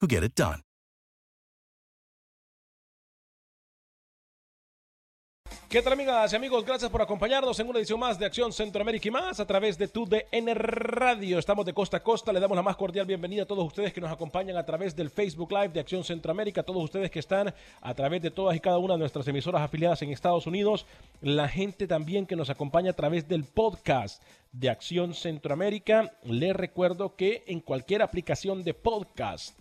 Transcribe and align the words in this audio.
who 0.00 0.08
get 0.08 0.24
it 0.24 0.34
done. 0.34 0.62
¿Qué 5.70 5.80
tal 5.82 5.92
amigas 5.92 6.32
y 6.32 6.36
amigos? 6.36 6.64
Gracias 6.64 6.90
por 6.90 7.00
acompañarnos 7.00 7.60
en 7.60 7.68
una 7.68 7.78
edición 7.78 8.00
más 8.00 8.18
de 8.18 8.26
Acción 8.26 8.52
Centroamérica 8.52 9.06
y 9.06 9.12
más 9.12 9.38
a 9.38 9.46
través 9.46 9.78
de 9.78 9.86
tu 9.86 10.04
DN 10.04 10.52
Radio. 10.52 11.38
Estamos 11.38 11.64
de 11.64 11.72
costa 11.72 11.98
a 11.98 12.02
costa. 12.02 12.32
Le 12.32 12.40
damos 12.40 12.56
la 12.56 12.62
más 12.62 12.74
cordial 12.74 13.06
bienvenida 13.06 13.44
a 13.44 13.46
todos 13.46 13.64
ustedes 13.64 13.92
que 13.92 14.00
nos 14.00 14.10
acompañan 14.10 14.56
a 14.56 14.66
través 14.66 14.96
del 14.96 15.10
Facebook 15.10 15.52
Live 15.52 15.68
de 15.68 15.78
Acción 15.78 16.02
Centroamérica, 16.02 16.62
a 16.62 16.64
todos 16.64 16.82
ustedes 16.82 17.08
que 17.08 17.20
están 17.20 17.54
a 17.80 17.94
través 17.94 18.20
de 18.20 18.32
todas 18.32 18.56
y 18.56 18.60
cada 18.60 18.78
una 18.78 18.94
de 18.94 18.98
nuestras 18.98 19.28
emisoras 19.28 19.62
afiliadas 19.62 20.02
en 20.02 20.10
Estados 20.10 20.48
Unidos, 20.48 20.86
la 21.20 21.46
gente 21.46 21.86
también 21.86 22.26
que 22.26 22.34
nos 22.34 22.50
acompaña 22.50 22.90
a 22.90 22.96
través 22.96 23.28
del 23.28 23.44
podcast 23.44 24.24
de 24.50 24.70
Acción 24.70 25.14
Centroamérica. 25.14 26.16
Les 26.24 26.56
recuerdo 26.56 27.14
que 27.14 27.44
en 27.46 27.60
cualquier 27.60 28.02
aplicación 28.02 28.64
de 28.64 28.74
podcast, 28.74 29.56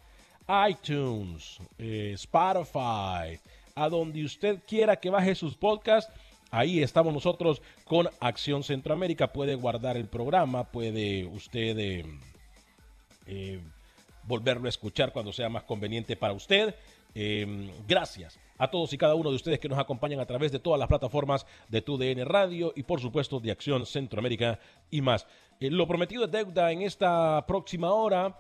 iTunes, 0.49 1.59
eh, 1.77 2.13
Spotify, 2.15 3.39
a 3.75 3.89
donde 3.89 4.25
usted 4.25 4.59
quiera 4.67 4.95
que 4.95 5.09
baje 5.09 5.35
sus 5.35 5.55
podcasts. 5.55 6.11
Ahí 6.49 6.81
estamos 6.81 7.13
nosotros 7.13 7.61
con 7.85 8.09
Acción 8.19 8.63
Centroamérica. 8.63 9.31
Puede 9.31 9.53
guardar 9.53 9.95
el 9.95 10.07
programa, 10.07 10.63
puede 10.63 11.25
usted 11.25 11.77
eh, 11.77 12.05
eh, 13.27 13.59
volverlo 14.23 14.65
a 14.65 14.69
escuchar 14.69 15.13
cuando 15.13 15.31
sea 15.31 15.49
más 15.49 15.63
conveniente 15.63 16.15
para 16.15 16.33
usted. 16.33 16.73
Gracias 17.88 18.39
a 18.59 18.69
todos 18.69 18.93
y 18.93 18.97
cada 18.97 19.15
uno 19.15 19.29
de 19.31 19.35
ustedes 19.35 19.59
que 19.59 19.67
nos 19.67 19.79
acompañan 19.79 20.19
a 20.19 20.27
través 20.27 20.51
de 20.51 20.59
todas 20.59 20.79
las 20.79 20.88
plataformas 20.88 21.45
de 21.67 21.81
TUDN 21.81 22.23
Radio 22.25 22.71
y 22.75 22.83
por 22.83 23.01
supuesto 23.01 23.39
de 23.39 23.51
Acción 23.51 23.85
Centroamérica 23.85 24.59
y 24.91 25.01
más. 25.01 25.25
lo 25.59 25.88
prometido 25.88 26.25
es 26.25 26.31
deuda 26.31 26.71
en 26.71 26.83
esta 26.83 27.45
próxima 27.47 27.91
hora. 27.91 28.39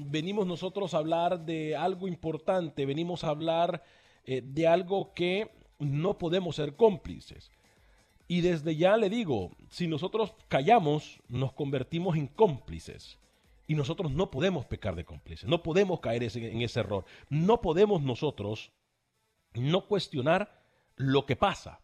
Venimos 0.00 0.46
nosotros 0.46 0.94
a 0.94 0.98
hablar 0.98 1.44
de 1.44 1.76
algo 1.76 2.08
importante, 2.08 2.86
venimos 2.86 3.24
a 3.24 3.28
hablar 3.28 3.82
eh, 4.24 4.42
de 4.44 4.66
algo 4.66 5.12
que 5.14 5.50
no 5.78 6.18
podemos 6.18 6.56
ser 6.56 6.76
cómplices. 6.76 7.50
Y 8.26 8.42
desde 8.42 8.76
ya 8.76 8.96
le 8.96 9.08
digo, 9.08 9.52
si 9.70 9.88
nosotros 9.88 10.34
callamos, 10.48 11.20
nos 11.28 11.52
convertimos 11.52 12.16
en 12.16 12.26
cómplices. 12.26 13.18
Y 13.66 13.74
nosotros 13.74 14.12
no 14.12 14.30
podemos 14.30 14.66
pecar 14.66 14.96
de 14.96 15.04
cómplices, 15.04 15.48
no 15.48 15.62
podemos 15.62 16.00
caer 16.00 16.22
en 16.22 16.62
ese 16.62 16.80
error. 16.80 17.04
No 17.28 17.60
podemos 17.60 18.02
nosotros 18.02 18.72
no 19.54 19.86
cuestionar 19.86 20.62
lo 20.96 21.26
que 21.26 21.36
pasa. 21.36 21.80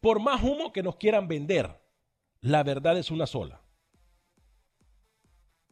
Por 0.00 0.20
más 0.20 0.42
humo 0.42 0.72
que 0.72 0.82
nos 0.82 0.96
quieran 0.96 1.28
vender, 1.28 1.80
la 2.40 2.62
verdad 2.62 2.98
es 2.98 3.10
una 3.10 3.26
sola. 3.26 3.60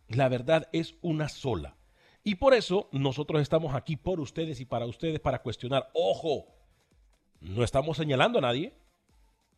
La 0.08 0.28
verdad 0.28 0.68
es 0.72 0.96
una 1.02 1.28
sola. 1.28 1.76
Y 2.22 2.36
por 2.36 2.54
eso 2.54 2.88
nosotros 2.92 3.40
estamos 3.40 3.74
aquí 3.74 3.96
por 3.96 4.20
ustedes 4.20 4.60
y 4.60 4.64
para 4.64 4.86
ustedes 4.86 5.20
para 5.20 5.42
cuestionar. 5.42 5.90
Ojo, 5.94 6.46
no 7.40 7.62
estamos 7.62 7.96
señalando 7.96 8.38
a 8.38 8.42
nadie. 8.42 8.72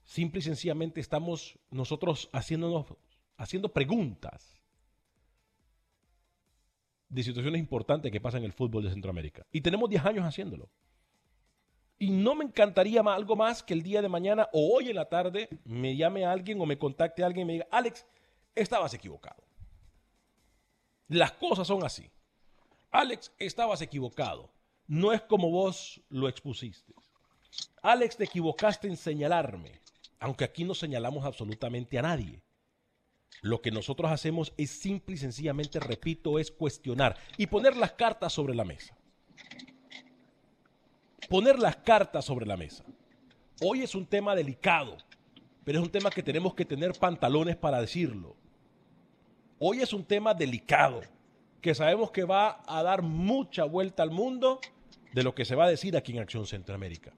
Simple 0.04 0.40
y 0.40 0.42
sencillamente 0.42 1.00
estamos 1.00 1.58
nosotros 1.70 2.28
haciéndonos, 2.32 2.86
haciendo 3.36 3.72
preguntas 3.72 4.62
de 7.08 7.22
situaciones 7.22 7.58
importantes 7.58 8.12
que 8.12 8.20
pasan 8.20 8.40
en 8.40 8.46
el 8.46 8.52
fútbol 8.52 8.84
de 8.84 8.90
Centroamérica. 8.90 9.46
Y 9.50 9.60
tenemos 9.60 9.88
10 9.88 10.04
años 10.04 10.24
haciéndolo. 10.24 10.68
Y 11.98 12.10
no 12.10 12.34
me 12.34 12.44
encantaría 12.44 13.00
algo 13.00 13.34
más 13.34 13.62
que 13.62 13.74
el 13.74 13.82
día 13.82 14.02
de 14.02 14.08
mañana 14.08 14.48
o 14.52 14.76
hoy 14.76 14.90
en 14.90 14.96
la 14.96 15.08
tarde 15.08 15.48
me 15.64 15.96
llame 15.96 16.24
a 16.24 16.32
alguien 16.32 16.60
o 16.60 16.66
me 16.66 16.78
contacte 16.78 17.22
a 17.22 17.26
alguien 17.26 17.44
y 17.44 17.46
me 17.46 17.52
diga, 17.54 17.66
Alex, 17.70 18.06
estabas 18.54 18.94
equivocado. 18.94 19.47
Las 21.08 21.32
cosas 21.32 21.66
son 21.66 21.84
así. 21.84 22.10
Alex, 22.90 23.32
estabas 23.38 23.80
equivocado. 23.80 24.52
No 24.86 25.12
es 25.12 25.22
como 25.22 25.50
vos 25.50 26.00
lo 26.10 26.28
expusiste. 26.28 26.94
Alex, 27.82 28.16
te 28.16 28.24
equivocaste 28.24 28.88
en 28.88 28.96
señalarme, 28.96 29.80
aunque 30.18 30.44
aquí 30.44 30.64
no 30.64 30.74
señalamos 30.74 31.24
absolutamente 31.24 31.98
a 31.98 32.02
nadie. 32.02 32.42
Lo 33.40 33.62
que 33.62 33.70
nosotros 33.70 34.10
hacemos 34.10 34.52
es 34.56 34.70
simple 34.70 35.14
y 35.14 35.18
sencillamente, 35.18 35.80
repito, 35.80 36.38
es 36.38 36.50
cuestionar 36.50 37.16
y 37.36 37.46
poner 37.46 37.76
las 37.76 37.92
cartas 37.92 38.32
sobre 38.32 38.54
la 38.54 38.64
mesa. 38.64 38.96
Poner 41.28 41.58
las 41.58 41.76
cartas 41.76 42.24
sobre 42.24 42.46
la 42.46 42.56
mesa. 42.56 42.84
Hoy 43.62 43.82
es 43.82 43.94
un 43.94 44.06
tema 44.06 44.34
delicado, 44.34 44.96
pero 45.64 45.78
es 45.78 45.84
un 45.84 45.92
tema 45.92 46.10
que 46.10 46.22
tenemos 46.22 46.54
que 46.54 46.64
tener 46.64 46.92
pantalones 46.98 47.56
para 47.56 47.80
decirlo. 47.80 48.36
Hoy 49.60 49.80
es 49.80 49.92
un 49.92 50.04
tema 50.04 50.34
delicado 50.34 51.00
que 51.60 51.74
sabemos 51.74 52.12
que 52.12 52.22
va 52.22 52.62
a 52.66 52.82
dar 52.84 53.02
mucha 53.02 53.64
vuelta 53.64 54.04
al 54.04 54.12
mundo 54.12 54.60
de 55.12 55.24
lo 55.24 55.34
que 55.34 55.44
se 55.44 55.56
va 55.56 55.64
a 55.64 55.70
decir 55.70 55.96
aquí 55.96 56.12
en 56.12 56.20
Acción 56.20 56.46
Centroamérica. 56.46 57.12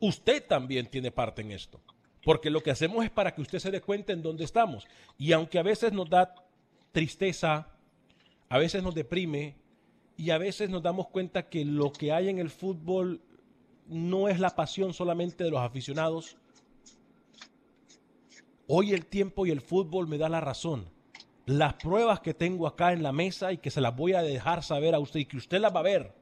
Usted 0.00 0.46
también 0.46 0.86
tiene 0.86 1.10
parte 1.10 1.40
en 1.40 1.52
esto, 1.52 1.80
porque 2.22 2.50
lo 2.50 2.62
que 2.62 2.70
hacemos 2.70 3.04
es 3.04 3.10
para 3.10 3.34
que 3.34 3.40
usted 3.40 3.58
se 3.58 3.70
dé 3.70 3.80
cuenta 3.80 4.12
en 4.12 4.22
dónde 4.22 4.44
estamos. 4.44 4.86
Y 5.16 5.32
aunque 5.32 5.58
a 5.58 5.62
veces 5.62 5.94
nos 5.94 6.10
da 6.10 6.34
tristeza, 6.92 7.68
a 8.50 8.58
veces 8.58 8.82
nos 8.82 8.94
deprime 8.94 9.56
y 10.16 10.30
a 10.30 10.36
veces 10.36 10.68
nos 10.68 10.82
damos 10.82 11.08
cuenta 11.08 11.48
que 11.48 11.64
lo 11.64 11.90
que 11.90 12.12
hay 12.12 12.28
en 12.28 12.38
el 12.38 12.50
fútbol 12.50 13.22
no 13.86 14.28
es 14.28 14.38
la 14.38 14.50
pasión 14.50 14.92
solamente 14.92 15.44
de 15.44 15.50
los 15.50 15.60
aficionados. 15.60 16.36
Hoy 18.72 18.92
el 18.92 19.04
tiempo 19.06 19.46
y 19.46 19.50
el 19.50 19.60
fútbol 19.60 20.06
me 20.06 20.16
da 20.16 20.28
la 20.28 20.40
razón 20.40 20.86
las 21.44 21.74
pruebas 21.74 22.20
que 22.20 22.34
tengo 22.34 22.68
acá 22.68 22.92
en 22.92 23.02
la 23.02 23.10
mesa 23.10 23.52
y 23.52 23.58
que 23.58 23.72
se 23.72 23.80
las 23.80 23.96
voy 23.96 24.12
a 24.12 24.22
dejar 24.22 24.62
saber 24.62 24.94
a 24.94 25.00
usted 25.00 25.18
y 25.18 25.24
que 25.24 25.38
usted 25.38 25.58
las 25.58 25.74
va 25.74 25.80
a 25.80 25.82
ver, 25.82 26.14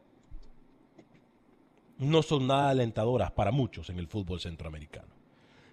no 1.98 2.22
son 2.22 2.46
nada 2.46 2.70
alentadoras 2.70 3.32
para 3.32 3.50
muchos 3.50 3.90
en 3.90 3.98
el 3.98 4.06
fútbol 4.06 4.40
centroamericano. 4.40 5.12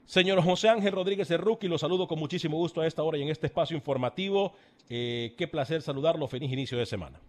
Señor 0.03 0.43
José 0.43 0.67
Ángel 0.67 0.91
Rodríguez 0.91 1.29
Rookie, 1.39 1.69
lo 1.69 1.77
saludo 1.77 2.09
con 2.09 2.19
muchísimo 2.19 2.57
gusto 2.57 2.81
a 2.81 2.87
esta 2.87 3.03
hora 3.03 3.19
y 3.19 3.21
en 3.21 3.29
este 3.29 3.47
espacio 3.47 3.77
informativo. 3.77 4.51
Eh, 4.89 5.33
qué 5.37 5.47
placer 5.47 5.81
saludarlo. 5.81 6.27
Feliz 6.27 6.51
inicio 6.51 6.77
de 6.77 6.85
semana. 6.85 7.21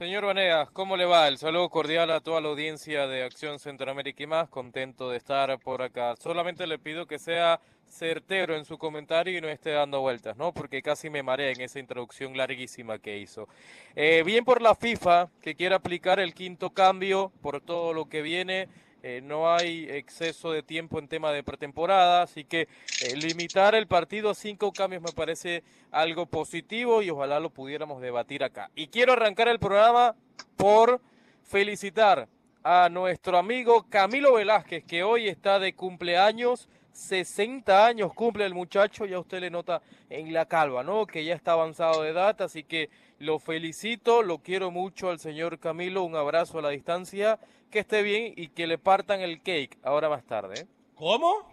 Señor 0.00 0.24
Vanegas, 0.24 0.70
¿cómo 0.70 0.96
le 0.96 1.04
va? 1.04 1.28
El 1.28 1.36
saludo 1.36 1.68
cordial 1.68 2.10
a 2.10 2.20
toda 2.20 2.40
la 2.40 2.48
audiencia 2.48 3.06
de 3.06 3.22
Acción 3.22 3.58
Centroamérica 3.58 4.22
y 4.22 4.26
más. 4.26 4.48
Contento 4.48 5.10
de 5.10 5.18
estar 5.18 5.58
por 5.58 5.82
acá. 5.82 6.16
Solamente 6.16 6.66
le 6.66 6.78
pido 6.78 7.04
que 7.04 7.18
sea 7.18 7.60
certero 7.86 8.56
en 8.56 8.64
su 8.64 8.78
comentario 8.78 9.36
y 9.36 9.42
no 9.42 9.48
esté 9.50 9.72
dando 9.72 10.00
vueltas, 10.00 10.38
¿no? 10.38 10.54
Porque 10.54 10.80
casi 10.80 11.10
me 11.10 11.22
mareé 11.22 11.52
en 11.52 11.60
esa 11.60 11.80
introducción 11.80 12.34
larguísima 12.34 12.98
que 12.98 13.18
hizo. 13.18 13.46
Eh, 13.94 14.22
bien 14.24 14.42
por 14.46 14.62
la 14.62 14.74
FIFA, 14.74 15.28
que 15.42 15.54
quiere 15.54 15.74
aplicar 15.74 16.18
el 16.18 16.32
quinto 16.32 16.70
cambio 16.70 17.30
por 17.42 17.60
todo 17.60 17.92
lo 17.92 18.08
que 18.08 18.22
viene. 18.22 18.68
Eh, 19.02 19.22
no 19.22 19.50
hay 19.50 19.88
exceso 19.88 20.52
de 20.52 20.62
tiempo 20.62 20.98
en 20.98 21.08
tema 21.08 21.32
de 21.32 21.42
pretemporada, 21.42 22.22
así 22.22 22.44
que 22.44 22.62
eh, 22.62 23.16
limitar 23.16 23.74
el 23.74 23.86
partido 23.86 24.30
a 24.30 24.34
cinco 24.34 24.72
cambios 24.72 25.02
me 25.02 25.12
parece 25.12 25.62
algo 25.90 26.26
positivo 26.26 27.00
y 27.00 27.08
ojalá 27.08 27.40
lo 27.40 27.48
pudiéramos 27.48 28.02
debatir 28.02 28.44
acá. 28.44 28.70
Y 28.74 28.88
quiero 28.88 29.14
arrancar 29.14 29.48
el 29.48 29.58
programa 29.58 30.16
por 30.56 31.00
felicitar 31.42 32.28
a 32.62 32.90
nuestro 32.90 33.38
amigo 33.38 33.86
Camilo 33.88 34.34
Velázquez, 34.34 34.84
que 34.84 35.02
hoy 35.02 35.28
está 35.28 35.58
de 35.58 35.74
cumpleaños. 35.74 36.68
60 36.92 37.86
años 37.86 38.12
cumple 38.12 38.44
el 38.44 38.52
muchacho, 38.52 39.06
ya 39.06 39.18
usted 39.20 39.40
le 39.40 39.48
nota 39.48 39.80
en 40.10 40.32
la 40.34 40.46
calva, 40.46 40.82
¿no? 40.82 41.06
Que 41.06 41.24
ya 41.24 41.34
está 41.34 41.52
avanzado 41.52 42.02
de 42.02 42.10
edad, 42.10 42.42
así 42.42 42.64
que 42.64 42.90
lo 43.18 43.38
felicito, 43.38 44.22
lo 44.22 44.38
quiero 44.38 44.70
mucho 44.70 45.08
al 45.08 45.20
señor 45.20 45.58
Camilo, 45.60 46.02
un 46.02 46.16
abrazo 46.16 46.58
a 46.58 46.62
la 46.62 46.70
distancia 46.70 47.38
que 47.70 47.80
esté 47.80 48.02
bien 48.02 48.34
y 48.36 48.48
que 48.48 48.66
le 48.66 48.78
partan 48.78 49.20
el 49.20 49.42
cake 49.42 49.78
ahora 49.82 50.08
más 50.08 50.24
tarde. 50.24 50.60
¿eh? 50.60 50.66
¿Cómo? 50.94 51.48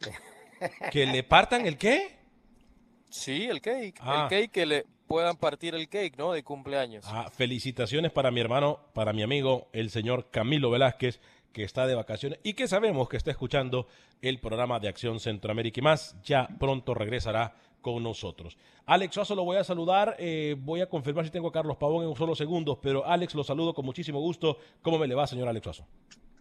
¿Que 0.90 1.06
le 1.06 1.22
partan 1.22 1.66
el 1.66 1.76
qué? 1.76 2.16
Sí, 3.10 3.44
el 3.44 3.60
cake. 3.60 3.98
Ah. 4.00 4.22
El 4.22 4.28
cake 4.28 4.52
que 4.52 4.66
le 4.66 4.86
puedan 5.06 5.36
partir 5.36 5.74
el 5.74 5.88
cake, 5.88 6.16
¿no? 6.16 6.32
De 6.32 6.42
cumpleaños. 6.42 7.04
Ah, 7.08 7.30
felicitaciones 7.30 8.12
para 8.12 8.30
mi 8.30 8.40
hermano, 8.40 8.80
para 8.94 9.12
mi 9.12 9.22
amigo, 9.22 9.68
el 9.72 9.90
señor 9.90 10.30
Camilo 10.30 10.70
Velázquez, 10.70 11.20
que 11.52 11.64
está 11.64 11.86
de 11.86 11.94
vacaciones 11.94 12.38
y 12.42 12.54
que 12.54 12.68
sabemos 12.68 13.08
que 13.08 13.16
está 13.16 13.30
escuchando 13.30 13.86
el 14.20 14.40
programa 14.40 14.78
de 14.78 14.88
Acción 14.88 15.20
Centroamérica 15.20 15.80
y 15.80 15.82
más. 15.82 16.20
Ya 16.22 16.48
pronto 16.58 16.94
regresará 16.94 17.54
con 17.92 18.02
nosotros. 18.02 18.58
Alex 18.84 19.14
Suazo 19.14 19.36
lo 19.36 19.44
voy 19.44 19.58
a 19.58 19.62
saludar. 19.62 20.16
eh, 20.18 20.56
voy 20.58 20.80
a 20.80 20.88
confirmar 20.88 21.24
si 21.24 21.30
tengo 21.30 21.46
a 21.48 21.52
Carlos 21.52 21.76
Pavón 21.76 22.04
en 22.04 22.16
solo 22.16 22.34
segundo, 22.34 22.80
pero 22.80 23.06
Alex 23.06 23.36
lo 23.36 23.44
saludo 23.44 23.74
con 23.74 23.84
muchísimo 23.84 24.18
gusto. 24.18 24.58
¿Cómo 24.82 24.98
me 24.98 25.06
le 25.06 25.14
va, 25.14 25.24
señor 25.28 25.46
Alex 25.46 25.62
Suazo? 25.62 25.86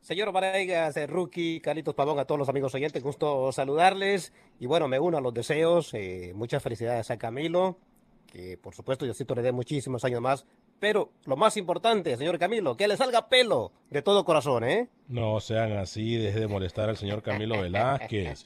Señor 0.01 0.31
Vanegas, 0.31 0.97
eh, 0.97 1.05
Rookie, 1.05 1.61
Carlitos 1.61 1.93
Pavón, 1.93 2.17
a 2.17 2.25
todos 2.25 2.39
los 2.39 2.49
amigos 2.49 2.73
oyentes, 2.73 3.03
gusto 3.03 3.51
saludarles. 3.51 4.33
Y 4.59 4.65
bueno, 4.65 4.87
me 4.87 4.99
uno 4.99 5.19
a 5.19 5.21
los 5.21 5.35
deseos. 5.35 5.93
eh, 5.93 6.31
muchas 6.33 6.63
felicidades 6.63 7.11
a 7.11 7.17
Camilo, 7.17 7.77
que 8.25 8.57
por 8.57 8.73
supuesto 8.73 9.05
Diosito 9.05 9.35
le 9.35 9.43
dé 9.43 9.51
muchísimos 9.51 10.03
años 10.03 10.21
más. 10.21 10.47
Pero 10.79 11.11
lo 11.25 11.37
más 11.37 11.57
importante, 11.57 12.15
señor 12.17 12.37
Camilo, 12.37 12.75
que 12.75 12.87
le 12.87 12.97
salga 12.97 13.29
pelo 13.29 13.71
de 13.89 14.01
todo 14.01 14.25
corazón, 14.25 14.63
¿eh? 14.63 14.89
No 15.07 15.39
sean 15.39 15.73
así, 15.73 16.17
deje 16.17 16.39
de 16.39 16.47
molestar 16.47 16.89
al 16.89 16.97
señor 16.97 17.21
Camilo 17.21 17.61
Velázquez. 17.61 18.45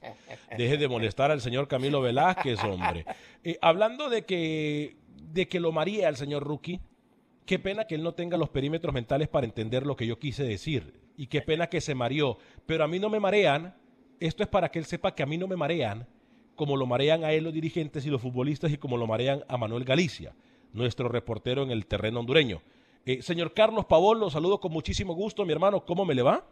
Deje 0.55 0.77
de 0.77 0.87
molestar 0.87 1.31
al 1.31 1.41
señor 1.41 1.67
Camilo 1.67 2.01
Velázquez, 2.01 2.63
hombre. 2.63 3.05
Eh, 3.43 3.57
hablando 3.61 4.09
de 4.09 4.25
que, 4.25 4.95
de 5.31 5.47
que 5.47 5.59
lo 5.59 5.71
maría 5.71 6.07
al 6.07 6.17
señor 6.17 6.43
Rookie, 6.43 6.81
qué 7.45 7.57
pena 7.57 7.85
que 7.85 7.95
él 7.95 8.03
no 8.03 8.13
tenga 8.13 8.37
los 8.37 8.49
perímetros 8.49 8.93
mentales 8.93 9.27
para 9.27 9.45
entender 9.45 9.85
lo 9.85 9.95
que 9.95 10.05
yo 10.05 10.19
quise 10.19 10.43
decir. 10.43 10.99
Y 11.17 11.27
qué 11.27 11.41
pena 11.41 11.67
que 11.67 11.81
se 11.81 11.95
mareó. 11.95 12.37
Pero 12.65 12.83
a 12.83 12.87
mí 12.87 12.99
no 12.99 13.09
me 13.09 13.19
marean. 13.19 13.75
Esto 14.19 14.43
es 14.43 14.49
para 14.49 14.69
que 14.69 14.79
él 14.79 14.85
sepa 14.85 15.15
que 15.15 15.23
a 15.23 15.25
mí 15.25 15.37
no 15.37 15.47
me 15.47 15.55
marean 15.55 16.07
como 16.59 16.75
lo 16.75 16.85
marean 16.85 17.23
a 17.23 17.31
él 17.31 17.45
los 17.45 17.53
dirigentes 17.53 18.05
y 18.05 18.09
los 18.09 18.21
futbolistas 18.21 18.69
y 18.69 18.77
como 18.77 18.97
lo 18.97 19.07
marean 19.07 19.45
a 19.47 19.55
Manuel 19.55 19.85
Galicia, 19.85 20.35
nuestro 20.73 21.09
reportero 21.09 21.63
en 21.63 21.71
el 21.71 21.85
terreno 21.85 22.19
hondureño. 22.19 22.61
Eh, 23.05 23.21
señor 23.21 23.53
Carlos 23.53 23.85
Pavón, 23.85 24.19
lo 24.19 24.29
saludo 24.29 24.59
con 24.59 24.71
muchísimo 24.71 25.13
gusto, 25.13 25.45
mi 25.45 25.53
hermano. 25.53 25.85
¿Cómo 25.85 26.05
me 26.05 26.15
le 26.15 26.21
va? 26.21 26.45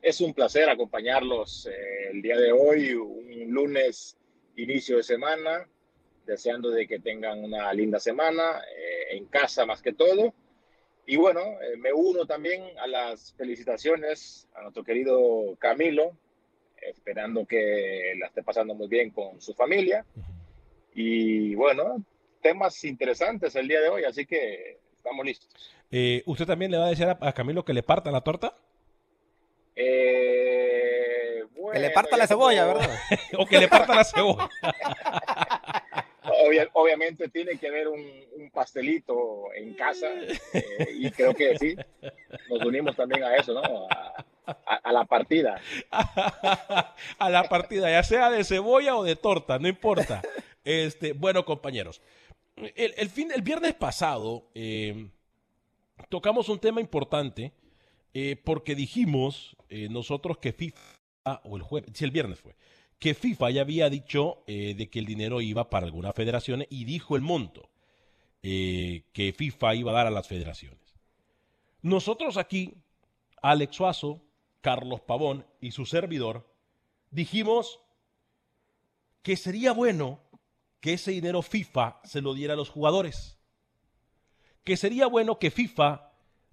Es 0.00 0.20
un 0.20 0.34
placer 0.34 0.68
acompañarlos 0.68 1.66
eh, 1.66 2.10
el 2.10 2.22
día 2.22 2.36
de 2.36 2.52
hoy, 2.52 2.94
un 2.94 3.50
lunes 3.50 4.16
inicio 4.56 4.96
de 4.96 5.02
semana, 5.02 5.68
deseando 6.26 6.70
de 6.70 6.86
que 6.86 6.98
tengan 6.98 7.42
una 7.42 7.72
linda 7.72 7.98
semana, 7.98 8.62
eh, 8.76 9.16
en 9.16 9.26
casa 9.26 9.66
más 9.66 9.82
que 9.82 9.92
todo. 9.92 10.34
Y 11.06 11.16
bueno, 11.16 11.40
eh, 11.40 11.76
me 11.78 11.92
uno 11.92 12.26
también 12.26 12.62
a 12.78 12.86
las 12.86 13.32
felicitaciones 13.34 14.48
a 14.54 14.62
nuestro 14.62 14.84
querido 14.84 15.56
Camilo, 15.58 16.16
esperando 16.80 17.46
que 17.46 18.14
la 18.18 18.26
esté 18.26 18.42
pasando 18.42 18.74
muy 18.74 18.88
bien 18.88 19.10
con 19.10 19.40
su 19.40 19.54
familia. 19.54 20.04
Y 20.94 21.54
bueno, 21.54 22.04
temas 22.42 22.82
interesantes 22.84 23.54
el 23.56 23.68
día 23.68 23.80
de 23.80 23.88
hoy, 23.88 24.04
así 24.04 24.26
que 24.26 24.80
estamos 24.96 25.24
listos. 25.24 25.48
Eh, 25.90 26.22
¿Usted 26.26 26.46
también 26.46 26.70
le 26.70 26.78
va 26.78 26.86
a 26.86 26.90
decir 26.90 27.06
a, 27.06 27.16
a 27.20 27.32
Camilo 27.32 27.64
que 27.64 27.72
le 27.72 27.82
partan 27.82 28.12
la 28.12 28.20
torta? 28.22 28.54
Eh, 29.74 31.44
Que 31.72 31.78
le 31.78 31.90
parta 31.90 32.16
la 32.16 32.26
cebolla, 32.26 32.66
como- 32.66 32.78
¿verdad? 32.80 32.96
¿O 33.38 33.46
que 33.46 33.58
le 33.58 33.68
partan 33.68 33.96
la 33.96 34.04
cebolla? 34.04 34.48
Obvia- 36.44 36.68
obviamente 36.74 37.28
tiene 37.28 37.58
que 37.58 37.68
haber 37.68 37.88
un, 37.88 38.00
un 38.36 38.50
pastelito 38.50 39.52
en 39.54 39.74
casa 39.74 40.08
eh, 40.52 40.88
y 40.94 41.10
creo 41.10 41.34
que 41.34 41.58
sí, 41.58 41.76
nos 42.48 42.64
unimos 42.64 42.94
también 42.96 43.24
a 43.24 43.34
eso, 43.36 43.54
¿no? 43.54 43.62
A, 43.90 44.24
a- 44.46 44.80
a 44.84 44.92
la 44.92 45.04
partida. 45.04 45.60
a 45.90 47.30
la 47.30 47.44
partida, 47.44 47.90
ya 47.90 48.02
sea 48.02 48.30
de 48.30 48.44
cebolla 48.44 48.96
o 48.96 49.04
de 49.04 49.16
torta, 49.16 49.58
no 49.58 49.68
importa. 49.68 50.22
Este, 50.64 51.12
bueno, 51.12 51.44
compañeros, 51.44 52.00
el, 52.56 52.94
el 52.96 53.10
fin, 53.10 53.30
el 53.34 53.42
viernes 53.42 53.74
pasado 53.74 54.50
eh, 54.54 55.08
tocamos 56.08 56.48
un 56.48 56.58
tema 56.58 56.80
importante 56.80 57.52
eh, 58.14 58.36
porque 58.44 58.74
dijimos 58.74 59.56
eh, 59.68 59.88
nosotros 59.90 60.38
que 60.38 60.52
FIFA, 60.52 60.80
o 61.44 61.56
el 61.56 61.62
jueves, 61.62 62.00
el 62.02 62.10
viernes 62.10 62.40
fue, 62.40 62.56
que 62.98 63.14
FIFA 63.14 63.50
ya 63.50 63.60
había 63.62 63.90
dicho 63.90 64.44
de 64.46 64.88
que 64.88 65.00
el 65.00 65.06
dinero 65.06 65.40
iba 65.40 65.68
para 65.70 65.86
algunas 65.86 66.14
federaciones 66.14 66.68
y 66.70 66.84
dijo 66.84 67.16
el 67.16 67.22
monto 67.22 67.68
que 68.40 69.34
FIFA 69.36 69.74
iba 69.74 69.90
a 69.90 69.94
dar 69.94 70.06
a 70.06 70.10
las 70.10 70.28
federaciones. 70.28 70.78
Nosotros 71.80 72.36
aquí, 72.36 72.74
Alex 73.42 73.74
Suazo, 73.74 74.22
Carlos 74.60 75.00
Pavón 75.00 75.44
y 75.60 75.72
su 75.72 75.84
servidor, 75.84 76.48
dijimos 77.10 77.80
que 79.22 79.36
sería 79.36 79.72
bueno 79.72 80.20
que 80.82 80.94
ese 80.94 81.12
dinero 81.12 81.42
FIFA 81.42 82.00
se 82.02 82.20
lo 82.20 82.34
diera 82.34 82.54
a 82.54 82.56
los 82.56 82.68
jugadores. 82.68 83.38
Que 84.64 84.76
sería 84.76 85.06
bueno 85.06 85.38
que 85.38 85.52
FIFA 85.52 86.10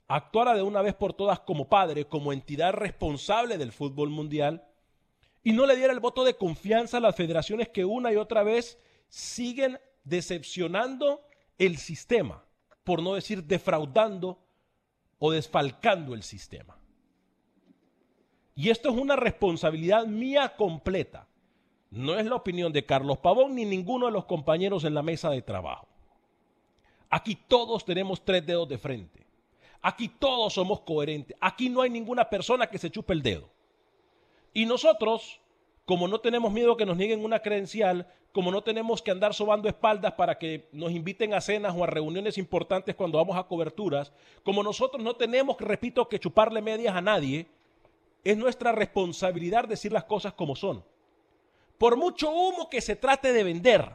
actuara 0.08 0.54
de 0.54 0.62
una 0.62 0.84
vez 0.84 0.94
por 0.94 1.14
todas 1.14 1.40
como 1.40 1.68
padre, 1.68 2.06
como 2.06 2.32
entidad 2.32 2.74
responsable 2.74 3.58
del 3.58 3.72
fútbol 3.72 4.12
mundial 4.12 4.68
y 5.44 5.52
no 5.52 5.66
le 5.66 5.76
diera 5.76 5.94
el 5.94 6.00
voto 6.00 6.24
de 6.24 6.36
confianza 6.36 6.98
a 6.98 7.02
las 7.02 7.16
federaciones 7.16 7.70
que 7.70 7.86
una 7.86 8.14
y 8.14 8.18
otra 8.18 8.44
vez 8.44 8.78
siguen 9.08 9.80
decepcionando 10.04 11.26
el 11.58 11.78
sistema, 11.78 12.46
por 12.84 13.02
no 13.02 13.16
decir 13.16 13.44
defraudando 13.44 14.46
o 15.18 15.32
desfalcando 15.32 16.14
el 16.14 16.22
sistema. 16.22 16.78
Y 18.54 18.70
esto 18.70 18.90
es 18.90 18.96
una 18.96 19.16
responsabilidad 19.16 20.06
mía 20.06 20.56
completa. 20.56 21.29
No 21.92 22.18
es 22.20 22.26
la 22.26 22.36
opinión 22.36 22.72
de 22.72 22.86
Carlos 22.86 23.18
Pavón 23.18 23.56
ni 23.56 23.66
ninguno 23.66 24.06
de 24.06 24.12
los 24.12 24.26
compañeros 24.26 24.84
en 24.84 24.94
la 24.94 25.02
mesa 25.02 25.30
de 25.32 25.42
trabajo. 25.42 25.88
Aquí 27.10 27.36
todos 27.36 27.84
tenemos 27.84 28.24
tres 28.24 28.46
dedos 28.46 28.70
de 28.70 28.78
frente. 28.78 29.26
Aquí 29.82 30.08
todos 30.08 30.54
somos 30.54 30.82
coherentes. 30.82 31.36
Aquí 31.40 31.70
no 31.70 31.82
hay 31.82 31.90
ninguna 31.90 32.30
persona 32.30 32.68
que 32.68 32.78
se 32.78 32.92
chupe 32.92 33.14
el 33.14 33.24
dedo. 33.24 33.50
Y 34.54 34.66
nosotros, 34.66 35.40
como 35.86 36.08
no 36.08 36.20
tenemos 36.20 36.52
miedo 36.52 36.78
que 36.78 36.86
nos 36.86 36.98
nieguen 36.98 37.24
una 37.24 37.40
credencial, 37.40 38.08
como 38.32 38.52
no 38.52 38.62
tenemos 38.62 39.02
que 39.02 39.10
andar 39.10 39.34
sobando 39.34 39.68
espaldas 39.68 40.14
para 40.14 40.38
que 40.38 40.68
nos 40.72 40.92
inviten 40.92 41.34
a 41.34 41.42
cenas 41.42 41.74
o 41.76 41.84
a 41.84 41.88
reuniones 41.88 42.38
importantes 42.38 42.96
cuando 42.96 43.18
vamos 43.18 43.36
a 43.36 43.48
coberturas, 43.48 44.12
como 44.44 44.62
nosotros 44.62 45.02
no 45.02 45.16
tenemos, 45.16 45.58
repito, 45.60 46.08
que 46.08 46.20
chuparle 46.20 46.62
medias 46.62 46.96
a 46.96 47.02
nadie, 47.02 47.48
es 48.24 48.38
nuestra 48.38 48.72
responsabilidad 48.72 49.68
decir 49.68 49.92
las 49.92 50.04
cosas 50.04 50.34
como 50.34 50.56
son. 50.56 50.84
Por 51.80 51.96
mucho 51.96 52.30
humo 52.30 52.70
que 52.70 52.82
se 52.82 52.98
trate 52.98 53.32
de 53.32 53.44
vender, 53.44 53.90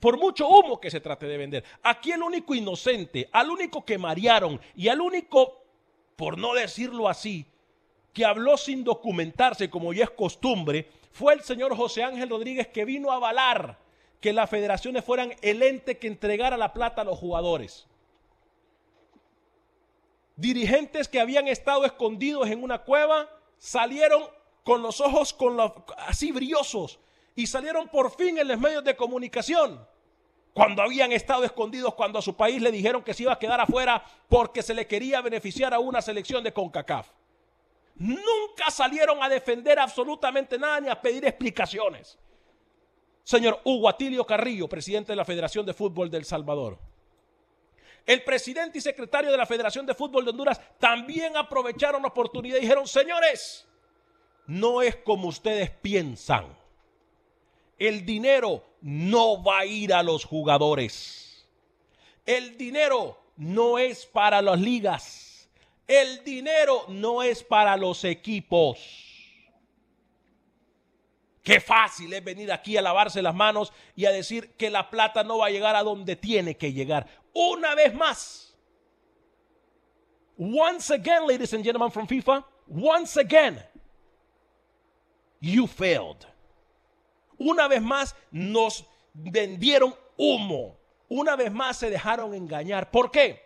por 0.00 0.18
mucho 0.18 0.48
humo 0.48 0.80
que 0.80 0.90
se 0.90 0.98
trate 0.98 1.26
de 1.26 1.36
vender, 1.36 1.64
aquí 1.82 2.10
el 2.10 2.22
único 2.22 2.54
inocente, 2.54 3.28
al 3.30 3.50
único 3.50 3.84
que 3.84 3.98
marearon 3.98 4.58
y 4.74 4.88
al 4.88 5.02
único, 5.02 5.62
por 6.16 6.38
no 6.38 6.54
decirlo 6.54 7.06
así, 7.06 7.46
que 8.14 8.24
habló 8.24 8.56
sin 8.56 8.82
documentarse, 8.82 9.68
como 9.68 9.92
ya 9.92 10.04
es 10.04 10.10
costumbre, 10.10 10.88
fue 11.12 11.34
el 11.34 11.42
señor 11.42 11.76
José 11.76 12.02
Ángel 12.02 12.30
Rodríguez 12.30 12.66
que 12.68 12.86
vino 12.86 13.12
a 13.12 13.16
avalar 13.16 13.78
que 14.18 14.32
las 14.32 14.48
federaciones 14.48 15.04
fueran 15.04 15.34
el 15.42 15.62
ente 15.62 15.98
que 15.98 16.06
entregara 16.06 16.56
la 16.56 16.72
plata 16.72 17.02
a 17.02 17.04
los 17.04 17.18
jugadores. 17.18 17.86
Dirigentes 20.36 21.08
que 21.08 21.20
habían 21.20 21.46
estado 21.46 21.84
escondidos 21.84 22.48
en 22.48 22.62
una 22.62 22.78
cueva 22.78 23.28
salieron 23.58 24.22
con 24.62 24.82
los 24.82 25.00
ojos 25.00 25.32
con 25.32 25.58
así 25.98 26.32
brillosos 26.32 26.98
y 27.34 27.46
salieron 27.46 27.88
por 27.88 28.14
fin 28.14 28.38
en 28.38 28.48
los 28.48 28.58
medios 28.58 28.84
de 28.84 28.96
comunicación 28.96 29.86
cuando 30.52 30.82
habían 30.82 31.12
estado 31.12 31.44
escondidos 31.44 31.94
cuando 31.94 32.18
a 32.18 32.22
su 32.22 32.36
país 32.36 32.60
le 32.60 32.70
dijeron 32.70 33.02
que 33.02 33.14
se 33.14 33.22
iba 33.22 33.32
a 33.32 33.38
quedar 33.38 33.60
afuera 33.60 34.04
porque 34.28 34.62
se 34.62 34.74
le 34.74 34.86
quería 34.86 35.20
beneficiar 35.20 35.72
a 35.72 35.78
una 35.78 36.02
selección 36.02 36.44
de 36.44 36.52
CONCACAF. 36.52 37.08
Nunca 37.96 38.70
salieron 38.70 39.22
a 39.22 39.28
defender 39.28 39.78
absolutamente 39.78 40.58
nada 40.58 40.80
ni 40.80 40.88
a 40.88 41.00
pedir 41.00 41.24
explicaciones. 41.24 42.18
Señor 43.24 43.60
Hugo 43.64 43.88
Atilio 43.88 44.26
Carrillo, 44.26 44.68
presidente 44.68 45.12
de 45.12 45.16
la 45.16 45.24
Federación 45.24 45.64
de 45.64 45.74
Fútbol 45.74 46.10
del 46.10 46.24
Salvador. 46.24 46.78
El 48.04 48.24
presidente 48.24 48.78
y 48.78 48.80
secretario 48.80 49.30
de 49.30 49.36
la 49.36 49.46
Federación 49.46 49.86
de 49.86 49.94
Fútbol 49.94 50.24
de 50.24 50.30
Honduras 50.30 50.60
también 50.78 51.36
aprovecharon 51.36 52.02
la 52.02 52.08
oportunidad 52.08 52.58
y 52.58 52.62
dijeron, 52.62 52.86
señores, 52.86 53.66
no 54.46 54.82
es 54.82 54.96
como 54.96 55.28
ustedes 55.28 55.70
piensan. 55.70 56.46
El 57.78 58.04
dinero 58.04 58.64
no 58.80 59.42
va 59.42 59.60
a 59.60 59.66
ir 59.66 59.92
a 59.92 60.02
los 60.02 60.24
jugadores. 60.24 61.46
El 62.24 62.56
dinero 62.56 63.18
no 63.36 63.78
es 63.78 64.06
para 64.06 64.42
las 64.42 64.60
ligas. 64.60 65.48
El 65.86 66.22
dinero 66.24 66.84
no 66.88 67.22
es 67.22 67.42
para 67.42 67.76
los 67.76 68.04
equipos. 68.04 68.78
Qué 71.42 71.60
fácil 71.60 72.12
es 72.12 72.22
venir 72.22 72.52
aquí 72.52 72.76
a 72.76 72.82
lavarse 72.82 73.20
las 73.20 73.34
manos 73.34 73.72
y 73.96 74.04
a 74.04 74.12
decir 74.12 74.52
que 74.52 74.70
la 74.70 74.88
plata 74.88 75.24
no 75.24 75.38
va 75.38 75.46
a 75.46 75.50
llegar 75.50 75.74
a 75.74 75.82
donde 75.82 76.14
tiene 76.14 76.56
que 76.56 76.72
llegar. 76.72 77.06
Una 77.34 77.74
vez 77.74 77.92
más. 77.94 78.56
Once 80.38 80.92
again, 80.94 81.26
ladies 81.26 81.52
and 81.52 81.64
gentlemen 81.64 81.90
from 81.90 82.06
FIFA, 82.06 82.44
once 82.66 83.20
again, 83.20 83.62
you 85.42 85.66
failed. 85.66 86.24
Una 87.36 87.68
vez 87.68 87.82
más 87.82 88.16
nos 88.30 88.86
vendieron 89.12 89.94
humo. 90.16 90.78
Una 91.08 91.36
vez 91.36 91.52
más 91.52 91.76
se 91.76 91.90
dejaron 91.90 92.32
engañar. 92.34 92.90
¿Por 92.90 93.10
qué? 93.10 93.42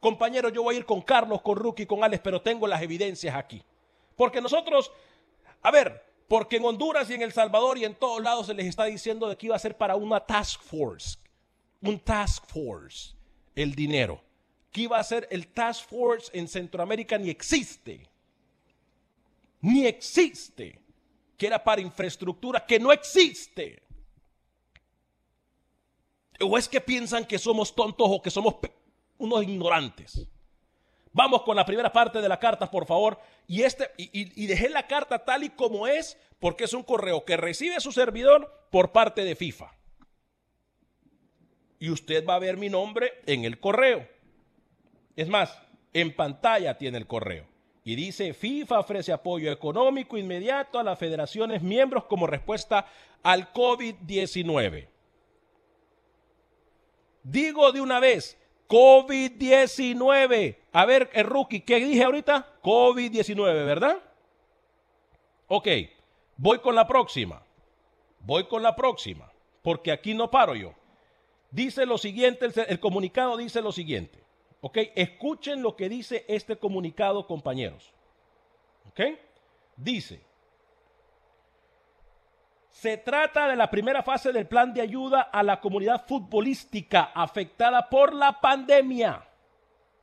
Compañero, 0.00 0.50
yo 0.50 0.62
voy 0.62 0.74
a 0.74 0.78
ir 0.78 0.84
con 0.84 1.00
Carlos, 1.00 1.40
con 1.40 1.56
Rookie, 1.56 1.86
con 1.86 2.04
Alex, 2.04 2.20
pero 2.22 2.42
tengo 2.42 2.66
las 2.66 2.82
evidencias 2.82 3.34
aquí. 3.34 3.62
Porque 4.16 4.40
nosotros, 4.40 4.92
a 5.62 5.70
ver, 5.70 6.04
porque 6.28 6.56
en 6.56 6.64
Honduras 6.64 7.08
y 7.08 7.14
en 7.14 7.22
El 7.22 7.32
Salvador 7.32 7.78
y 7.78 7.84
en 7.84 7.94
todos 7.94 8.22
lados 8.22 8.46
se 8.46 8.54
les 8.54 8.66
está 8.66 8.84
diciendo 8.84 9.28
de 9.28 9.36
que 9.36 9.46
iba 9.46 9.56
a 9.56 9.60
ser 9.60 9.76
para 9.76 9.96
una 9.96 10.20
task 10.20 10.60
force. 10.62 11.18
Un 11.80 11.98
task 12.00 12.44
force. 12.46 13.14
El 13.54 13.74
dinero. 13.74 14.20
Que 14.72 14.82
iba 14.82 14.98
a 14.98 15.04
ser 15.04 15.26
el 15.30 15.46
task 15.48 15.88
force 15.88 16.30
en 16.36 16.48
Centroamérica 16.48 17.16
ni 17.16 17.30
existe. 17.30 18.08
Ni 19.60 19.86
existe 19.86 20.85
que 21.36 21.46
era 21.46 21.62
para 21.62 21.80
infraestructura 21.80 22.64
que 22.64 22.78
no 22.78 22.92
existe. 22.92 23.82
¿O 26.40 26.58
es 26.58 26.68
que 26.68 26.80
piensan 26.80 27.24
que 27.24 27.38
somos 27.38 27.74
tontos 27.74 28.06
o 28.10 28.20
que 28.20 28.30
somos 28.30 28.56
unos 29.18 29.42
ignorantes? 29.42 30.26
Vamos 31.12 31.42
con 31.42 31.56
la 31.56 31.64
primera 31.64 31.90
parte 31.90 32.20
de 32.20 32.28
la 32.28 32.38
carta, 32.38 32.70
por 32.70 32.86
favor. 32.86 33.18
Y, 33.46 33.62
este, 33.62 33.90
y, 33.96 34.46
dejé 34.46 34.68
la 34.68 34.86
carta 34.86 35.24
tal 35.24 35.44
y 35.44 35.50
como 35.50 35.86
es, 35.86 36.18
porque 36.38 36.64
es 36.64 36.74
un 36.74 36.82
correo 36.82 37.24
que 37.24 37.38
recibe 37.38 37.80
su 37.80 37.90
servidor 37.90 38.68
por 38.70 38.92
parte 38.92 39.24
de 39.24 39.34
FIFA. 39.34 39.72
Y 41.78 41.88
usted 41.90 42.26
va 42.26 42.34
a 42.34 42.38
ver 42.38 42.58
mi 42.58 42.68
nombre 42.68 43.14
en 43.24 43.44
el 43.44 43.58
correo. 43.60 44.06
Es 45.14 45.28
más, 45.28 45.58
en 45.94 46.14
pantalla 46.14 46.76
tiene 46.76 46.98
el 46.98 47.06
correo 47.06 47.55
y 47.86 47.94
dice, 47.94 48.34
FIFA 48.34 48.80
ofrece 48.80 49.12
apoyo 49.12 49.52
económico 49.52 50.18
inmediato 50.18 50.80
a 50.80 50.82
las 50.82 50.98
federaciones 50.98 51.62
miembros 51.62 52.06
como 52.06 52.26
respuesta 52.26 52.84
al 53.22 53.52
COVID-19. 53.52 54.88
Digo 57.22 57.70
de 57.70 57.80
una 57.80 58.00
vez, 58.00 58.36
COVID-19. 58.68 60.56
A 60.72 60.84
ver, 60.84 61.10
el 61.12 61.26
rookie, 61.26 61.60
¿qué 61.60 61.76
dije 61.76 62.02
ahorita? 62.02 62.58
COVID-19, 62.60 63.44
¿verdad? 63.64 64.02
Ok, 65.46 65.68
voy 66.36 66.58
con 66.58 66.74
la 66.74 66.88
próxima. 66.88 67.40
Voy 68.18 68.48
con 68.48 68.64
la 68.64 68.74
próxima, 68.74 69.30
porque 69.62 69.92
aquí 69.92 70.12
no 70.12 70.28
paro 70.28 70.56
yo. 70.56 70.74
Dice 71.52 71.86
lo 71.86 71.98
siguiente, 71.98 72.46
el, 72.46 72.52
el 72.66 72.80
comunicado 72.80 73.36
dice 73.36 73.62
lo 73.62 73.70
siguiente. 73.70 74.25
¿Ok? 74.66 74.78
Escuchen 74.96 75.62
lo 75.62 75.76
que 75.76 75.88
dice 75.88 76.24
este 76.26 76.56
comunicado, 76.56 77.24
compañeros. 77.28 77.92
¿Ok? 78.88 79.00
Dice, 79.76 80.24
se 82.70 82.96
trata 82.96 83.46
de 83.46 83.54
la 83.54 83.70
primera 83.70 84.02
fase 84.02 84.32
del 84.32 84.48
plan 84.48 84.74
de 84.74 84.80
ayuda 84.80 85.20
a 85.20 85.44
la 85.44 85.60
comunidad 85.60 86.04
futbolística 86.04 87.12
afectada 87.14 87.88
por 87.88 88.12
la 88.12 88.40
pandemia. 88.40 89.24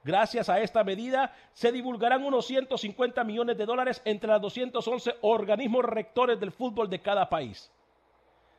Gracias 0.01 0.48
a 0.48 0.62
esta 0.62 0.82
medida 0.86 1.36
se 1.51 1.74
divulgarán 1.74 2.24
unos 2.24 2.48
150 2.48 3.22
millones 3.25 3.58
de 3.58 3.65
dólares 3.65 4.01
entre 4.05 4.29
los 4.29 4.43
211 4.43 5.15
organismos 5.24 5.84
rectores 5.84 6.39
del 6.39 6.53
fútbol 6.53 6.89
de 6.89 7.01
cada 7.01 7.27
país. 7.27 7.70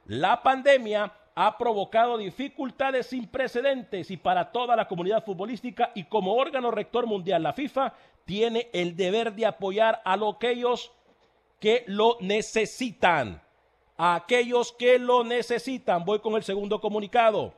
La 0.04 0.42
pandemia 0.42 1.11
ha 1.35 1.59
provocado 1.59 2.17
dificultades 2.17 3.07
sin 3.07 3.26
precedentes 3.26 4.11
y 4.11 4.17
para 4.17 4.53
toda 4.53 4.76
la 4.76 4.87
comunidad 4.87 5.25
futbolística 5.25 5.91
y 5.95 6.05
como 6.05 6.35
órgano 6.35 6.71
rector 6.71 7.07
mundial 7.07 7.43
la 7.43 7.53
FIFA 7.53 7.93
tiene 8.25 8.69
el 8.73 8.97
deber 8.97 9.35
de 9.35 9.47
apoyar 9.47 10.00
a 10.05 10.14
aquellos 10.14 10.93
que 11.59 11.85
lo 11.87 12.19
necesitan. 12.21 13.43
A 13.97 14.14
aquellos 14.17 14.73
que 14.73 14.99
lo 14.99 15.25
necesitan. 15.25 16.05
Voy 16.05 16.21
con 16.21 16.35
el 16.35 16.43
segundo 16.43 16.81
comunicado. 16.81 17.55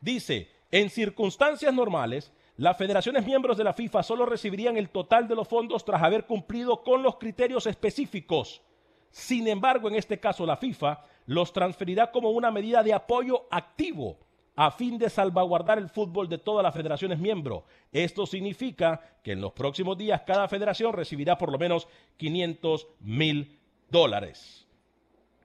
Dice, 0.00 0.50
en 0.70 0.90
circunstancias 0.90 1.72
normales, 1.72 2.32
las 2.56 2.76
federaciones 2.76 3.26
miembros 3.26 3.56
de 3.56 3.64
la 3.64 3.74
FIFA 3.74 4.02
solo 4.02 4.26
recibirían 4.26 4.76
el 4.76 4.88
total 4.88 5.28
de 5.28 5.34
los 5.34 5.48
fondos 5.48 5.84
tras 5.84 6.02
haber 6.02 6.24
cumplido 6.24 6.82
con 6.82 7.02
los 7.02 7.16
criterios 7.16 7.66
específicos. 7.66 8.62
Sin 9.10 9.48
embargo, 9.48 9.88
en 9.88 9.96
este 9.96 10.18
caso 10.18 10.46
la 10.46 10.56
FIFA 10.56 11.02
los 11.26 11.52
transferirá 11.52 12.10
como 12.10 12.30
una 12.30 12.50
medida 12.50 12.82
de 12.82 12.94
apoyo 12.94 13.46
activo 13.50 14.18
a 14.54 14.70
fin 14.70 14.96
de 14.96 15.10
salvaguardar 15.10 15.78
el 15.78 15.90
fútbol 15.90 16.28
de 16.28 16.38
todas 16.38 16.62
las 16.62 16.74
federaciones 16.74 17.18
miembros. 17.18 17.64
Esto 17.92 18.26
significa 18.26 19.00
que 19.22 19.32
en 19.32 19.40
los 19.42 19.52
próximos 19.52 19.98
días 19.98 20.22
cada 20.26 20.48
federación 20.48 20.94
recibirá 20.94 21.36
por 21.36 21.52
lo 21.52 21.58
menos 21.58 21.86
500 22.16 22.86
mil 23.00 23.58
dólares 23.90 24.66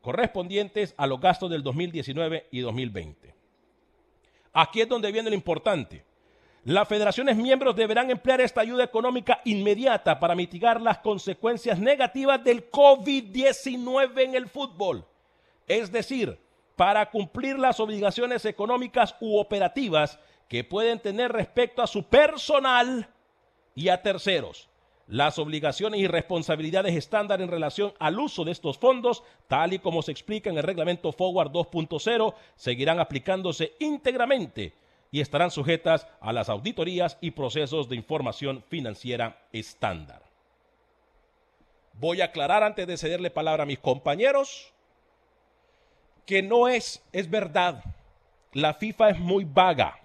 correspondientes 0.01 0.95
a 0.97 1.05
los 1.05 1.19
gastos 1.21 1.49
del 1.49 1.61
2019 1.61 2.47
y 2.51 2.59
2020. 2.61 3.35
Aquí 4.53 4.81
es 4.81 4.89
donde 4.89 5.11
viene 5.11 5.29
lo 5.29 5.35
importante. 5.35 6.03
Las 6.63 6.87
federaciones 6.87 7.37
miembros 7.37 7.75
deberán 7.75 8.09
emplear 8.11 8.41
esta 8.41 8.61
ayuda 8.61 8.83
económica 8.83 9.41
inmediata 9.45 10.19
para 10.19 10.35
mitigar 10.35 10.81
las 10.81 10.99
consecuencias 10.99 11.79
negativas 11.79 12.43
del 12.43 12.69
COVID-19 12.69 14.23
en 14.23 14.35
el 14.35 14.47
fútbol 14.47 15.05
es 15.79 15.91
decir, 15.91 16.39
para 16.75 17.09
cumplir 17.09 17.59
las 17.59 17.79
obligaciones 17.79 18.43
económicas 18.45 19.15
u 19.19 19.37
operativas 19.37 20.19
que 20.47 20.63
pueden 20.63 20.99
tener 20.99 21.31
respecto 21.31 21.81
a 21.81 21.87
su 21.87 22.03
personal 22.03 23.07
y 23.75 23.89
a 23.89 24.01
terceros. 24.01 24.67
Las 25.07 25.39
obligaciones 25.39 25.99
y 25.99 26.07
responsabilidades 26.07 26.95
estándar 26.95 27.41
en 27.41 27.49
relación 27.49 27.93
al 27.99 28.19
uso 28.19 28.43
de 28.43 28.51
estos 28.51 28.77
fondos, 28.77 29.23
tal 29.47 29.73
y 29.73 29.79
como 29.79 30.01
se 30.01 30.11
explica 30.11 30.49
en 30.49 30.57
el 30.57 30.63
reglamento 30.63 31.11
Forward 31.11 31.51
2.0, 31.51 32.33
seguirán 32.55 32.99
aplicándose 32.99 33.73
íntegramente 33.79 34.73
y 35.11 35.21
estarán 35.21 35.51
sujetas 35.51 36.07
a 36.19 36.33
las 36.33 36.49
auditorías 36.49 37.17
y 37.21 37.31
procesos 37.31 37.89
de 37.89 37.95
información 37.95 38.63
financiera 38.69 39.45
estándar. 39.51 40.23
Voy 41.93 42.21
a 42.21 42.25
aclarar 42.25 42.63
antes 42.63 42.87
de 42.87 42.97
cederle 42.97 43.29
palabra 43.29 43.63
a 43.63 43.67
mis 43.67 43.79
compañeros 43.79 44.73
que 46.25 46.41
no 46.41 46.67
es, 46.67 47.03
es 47.11 47.29
verdad. 47.29 47.83
La 48.53 48.73
FIFA 48.73 49.11
es 49.11 49.19
muy 49.19 49.45
vaga. 49.45 49.99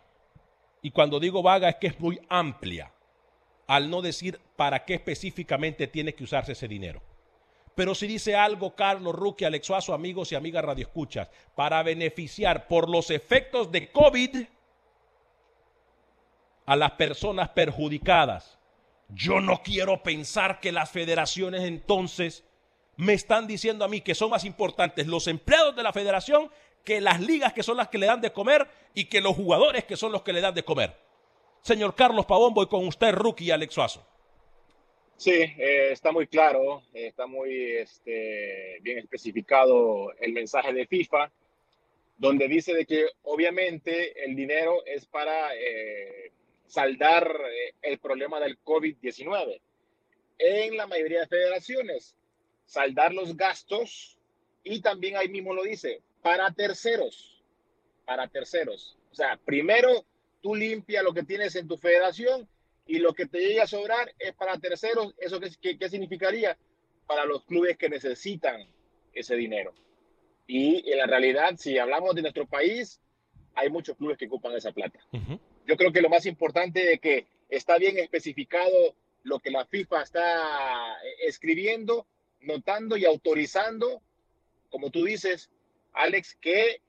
Y 0.82 0.90
cuando 0.90 1.18
digo 1.18 1.42
vaga 1.42 1.68
es 1.68 1.76
que 1.76 1.88
es 1.88 1.98
muy 1.98 2.20
amplia, 2.28 2.92
al 3.66 3.90
no 3.90 4.02
decir 4.02 4.40
para 4.54 4.84
qué 4.84 4.94
específicamente 4.94 5.86
tiene 5.88 6.14
que 6.14 6.24
usarse 6.24 6.52
ese 6.52 6.68
dinero. 6.68 7.02
Pero 7.74 7.94
si 7.94 8.06
dice 8.06 8.34
algo, 8.34 8.74
Carlos 8.74 9.14
Ruque, 9.14 9.44
Alex 9.44 9.66
Suazo, 9.66 9.92
amigos 9.92 10.32
y 10.32 10.34
amigas 10.34 10.64
radioescuchas, 10.64 11.28
para 11.54 11.82
beneficiar 11.82 12.68
por 12.68 12.88
los 12.88 13.10
efectos 13.10 13.70
de 13.70 13.90
COVID 13.92 14.46
a 16.64 16.74
las 16.74 16.92
personas 16.92 17.50
perjudicadas. 17.50 18.58
Yo 19.10 19.42
no 19.42 19.62
quiero 19.62 20.02
pensar 20.02 20.58
que 20.60 20.72
las 20.72 20.90
federaciones 20.90 21.64
entonces 21.64 22.44
me 22.96 23.12
están 23.12 23.46
diciendo 23.46 23.84
a 23.84 23.88
mí 23.88 24.00
que 24.00 24.14
son 24.14 24.30
más 24.30 24.44
importantes 24.44 25.06
los 25.06 25.26
empleados 25.26 25.76
de 25.76 25.82
la 25.82 25.92
federación 25.92 26.50
que 26.84 27.00
las 27.00 27.20
ligas 27.20 27.52
que 27.52 27.62
son 27.62 27.76
las 27.76 27.88
que 27.88 27.98
le 27.98 28.06
dan 28.06 28.20
de 28.20 28.32
comer 28.32 28.66
y 28.94 29.06
que 29.06 29.20
los 29.20 29.34
jugadores 29.34 29.84
que 29.84 29.96
son 29.96 30.12
los 30.12 30.22
que 30.22 30.32
le 30.32 30.40
dan 30.40 30.54
de 30.54 30.62
comer. 30.62 30.94
Señor 31.62 31.94
Carlos 31.94 32.26
Pavón, 32.26 32.54
voy 32.54 32.68
con 32.68 32.86
usted, 32.86 33.12
rookie 33.12 33.50
Alex 33.50 33.74
Suazo. 33.74 34.06
Sí, 35.16 35.32
eh, 35.32 35.92
está 35.92 36.12
muy 36.12 36.26
claro, 36.26 36.82
eh, 36.92 37.06
está 37.08 37.26
muy 37.26 37.76
este, 37.76 38.78
bien 38.82 38.98
especificado 38.98 40.12
el 40.20 40.32
mensaje 40.32 40.72
de 40.72 40.86
FIFA. 40.86 41.30
donde 42.18 42.48
dice 42.48 42.72
de 42.72 42.86
que 42.86 43.08
obviamente 43.24 44.24
el 44.24 44.34
dinero 44.34 44.82
es 44.86 45.04
para 45.04 45.54
eh, 45.54 46.32
saldar 46.66 47.30
el 47.82 47.98
problema 47.98 48.40
del 48.40 48.58
COVID-19. 48.62 49.60
En 50.38 50.76
la 50.78 50.86
mayoría 50.86 51.20
de 51.20 51.26
federaciones, 51.26 52.14
saldar 52.66 53.14
los 53.14 53.36
gastos 53.36 54.18
y 54.62 54.80
también 54.80 55.16
ahí 55.16 55.28
mismo 55.28 55.54
lo 55.54 55.62
dice, 55.62 56.02
para 56.22 56.50
terceros, 56.52 57.42
para 58.04 58.28
terceros. 58.28 58.98
O 59.10 59.14
sea, 59.14 59.38
primero 59.44 60.04
tú 60.42 60.54
limpias 60.54 61.02
lo 61.02 61.14
que 61.14 61.22
tienes 61.22 61.56
en 61.56 61.68
tu 61.68 61.78
federación 61.78 62.48
y 62.86 62.98
lo 62.98 63.14
que 63.14 63.26
te 63.26 63.38
llegue 63.38 63.60
a 63.60 63.66
sobrar 63.66 64.12
es 64.18 64.32
para 64.34 64.58
terceros. 64.58 65.14
¿Eso 65.18 65.40
qué, 65.40 65.78
qué 65.78 65.88
significaría? 65.88 66.56
Para 67.06 67.24
los 67.24 67.44
clubes 67.44 67.76
que 67.76 67.88
necesitan 67.88 68.66
ese 69.12 69.36
dinero. 69.36 69.72
Y 70.46 70.90
en 70.90 70.98
la 70.98 71.06
realidad, 71.06 71.56
si 71.56 71.78
hablamos 71.78 72.14
de 72.14 72.22
nuestro 72.22 72.46
país, 72.46 73.00
hay 73.54 73.70
muchos 73.70 73.96
clubes 73.96 74.18
que 74.18 74.26
ocupan 74.26 74.54
esa 74.54 74.72
plata. 74.72 75.00
Yo 75.66 75.76
creo 75.76 75.92
que 75.92 76.02
lo 76.02 76.08
más 76.08 76.26
importante 76.26 76.92
es 76.92 77.00
que 77.00 77.26
está 77.48 77.78
bien 77.78 77.98
especificado 77.98 78.94
lo 79.24 79.40
que 79.40 79.50
la 79.50 79.64
FIFA 79.66 80.02
está 80.02 80.92
eh, 81.02 81.14
escribiendo, 81.26 82.06
notando 82.46 82.96
y 82.96 83.04
autorizando, 83.04 84.00
como 84.70 84.90
tú 84.90 85.04
dices, 85.04 85.50
Alex, 85.92 86.36
que 86.40 86.80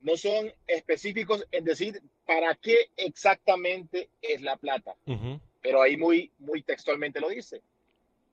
no 0.00 0.16
son 0.16 0.52
específicos 0.66 1.44
en 1.50 1.64
decir 1.64 2.00
para 2.26 2.54
qué 2.54 2.90
exactamente 2.96 4.10
es 4.22 4.42
la 4.42 4.56
plata. 4.56 4.94
Pero 5.60 5.82
ahí 5.82 5.96
muy, 5.96 6.30
muy 6.38 6.62
textualmente 6.62 7.20
lo 7.20 7.28
dice. 7.28 7.62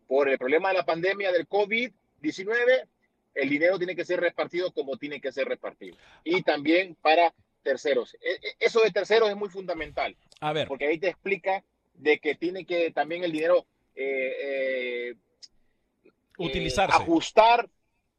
Por 0.07 0.29
el 0.29 0.37
problema 0.37 0.69
de 0.69 0.75
la 0.75 0.85
pandemia 0.85 1.31
del 1.31 1.47
COVID-19, 1.47 2.87
el 3.33 3.49
dinero 3.49 3.77
tiene 3.77 3.95
que 3.95 4.05
ser 4.05 4.19
repartido 4.19 4.71
como 4.71 4.97
tiene 4.97 5.19
que 5.19 5.31
ser 5.31 5.47
repartido. 5.47 5.97
Y 6.23 6.43
también 6.43 6.95
para 7.01 7.33
terceros. 7.63 8.15
E, 8.15 8.33
e, 8.33 8.55
eso 8.59 8.81
de 8.81 8.91
terceros 8.91 9.29
es 9.29 9.35
muy 9.35 9.49
fundamental. 9.49 10.15
A 10.39 10.53
ver. 10.53 10.67
Porque 10.67 10.87
ahí 10.87 10.99
te 10.99 11.09
explica 11.09 11.63
de 11.95 12.19
que 12.19 12.35
tiene 12.35 12.65
que 12.65 12.91
también 12.91 13.23
el 13.23 13.31
dinero 13.31 13.65
eh, 13.95 14.35
eh, 14.39 14.84
utilizarse. 16.37 16.95
ajustar, 16.95 17.69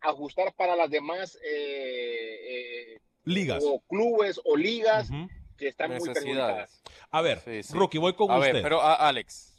ajustar 0.00 0.52
para 0.54 0.76
las 0.76 0.90
demás 0.90 1.38
eh, 1.44 2.99
ligas 3.25 3.62
o 3.66 3.80
clubes 3.88 4.40
o 4.44 4.56
ligas 4.56 5.08
que 5.56 5.68
están 5.68 5.90
muy 5.90 6.00
perjudicadas. 6.00 6.82
A 7.11 7.20
ver, 7.23 7.42
Rookie, 7.70 7.99
voy 7.99 8.14
con 8.14 8.30
usted. 8.30 8.62
pero 8.62 8.82
Alex, 8.82 9.54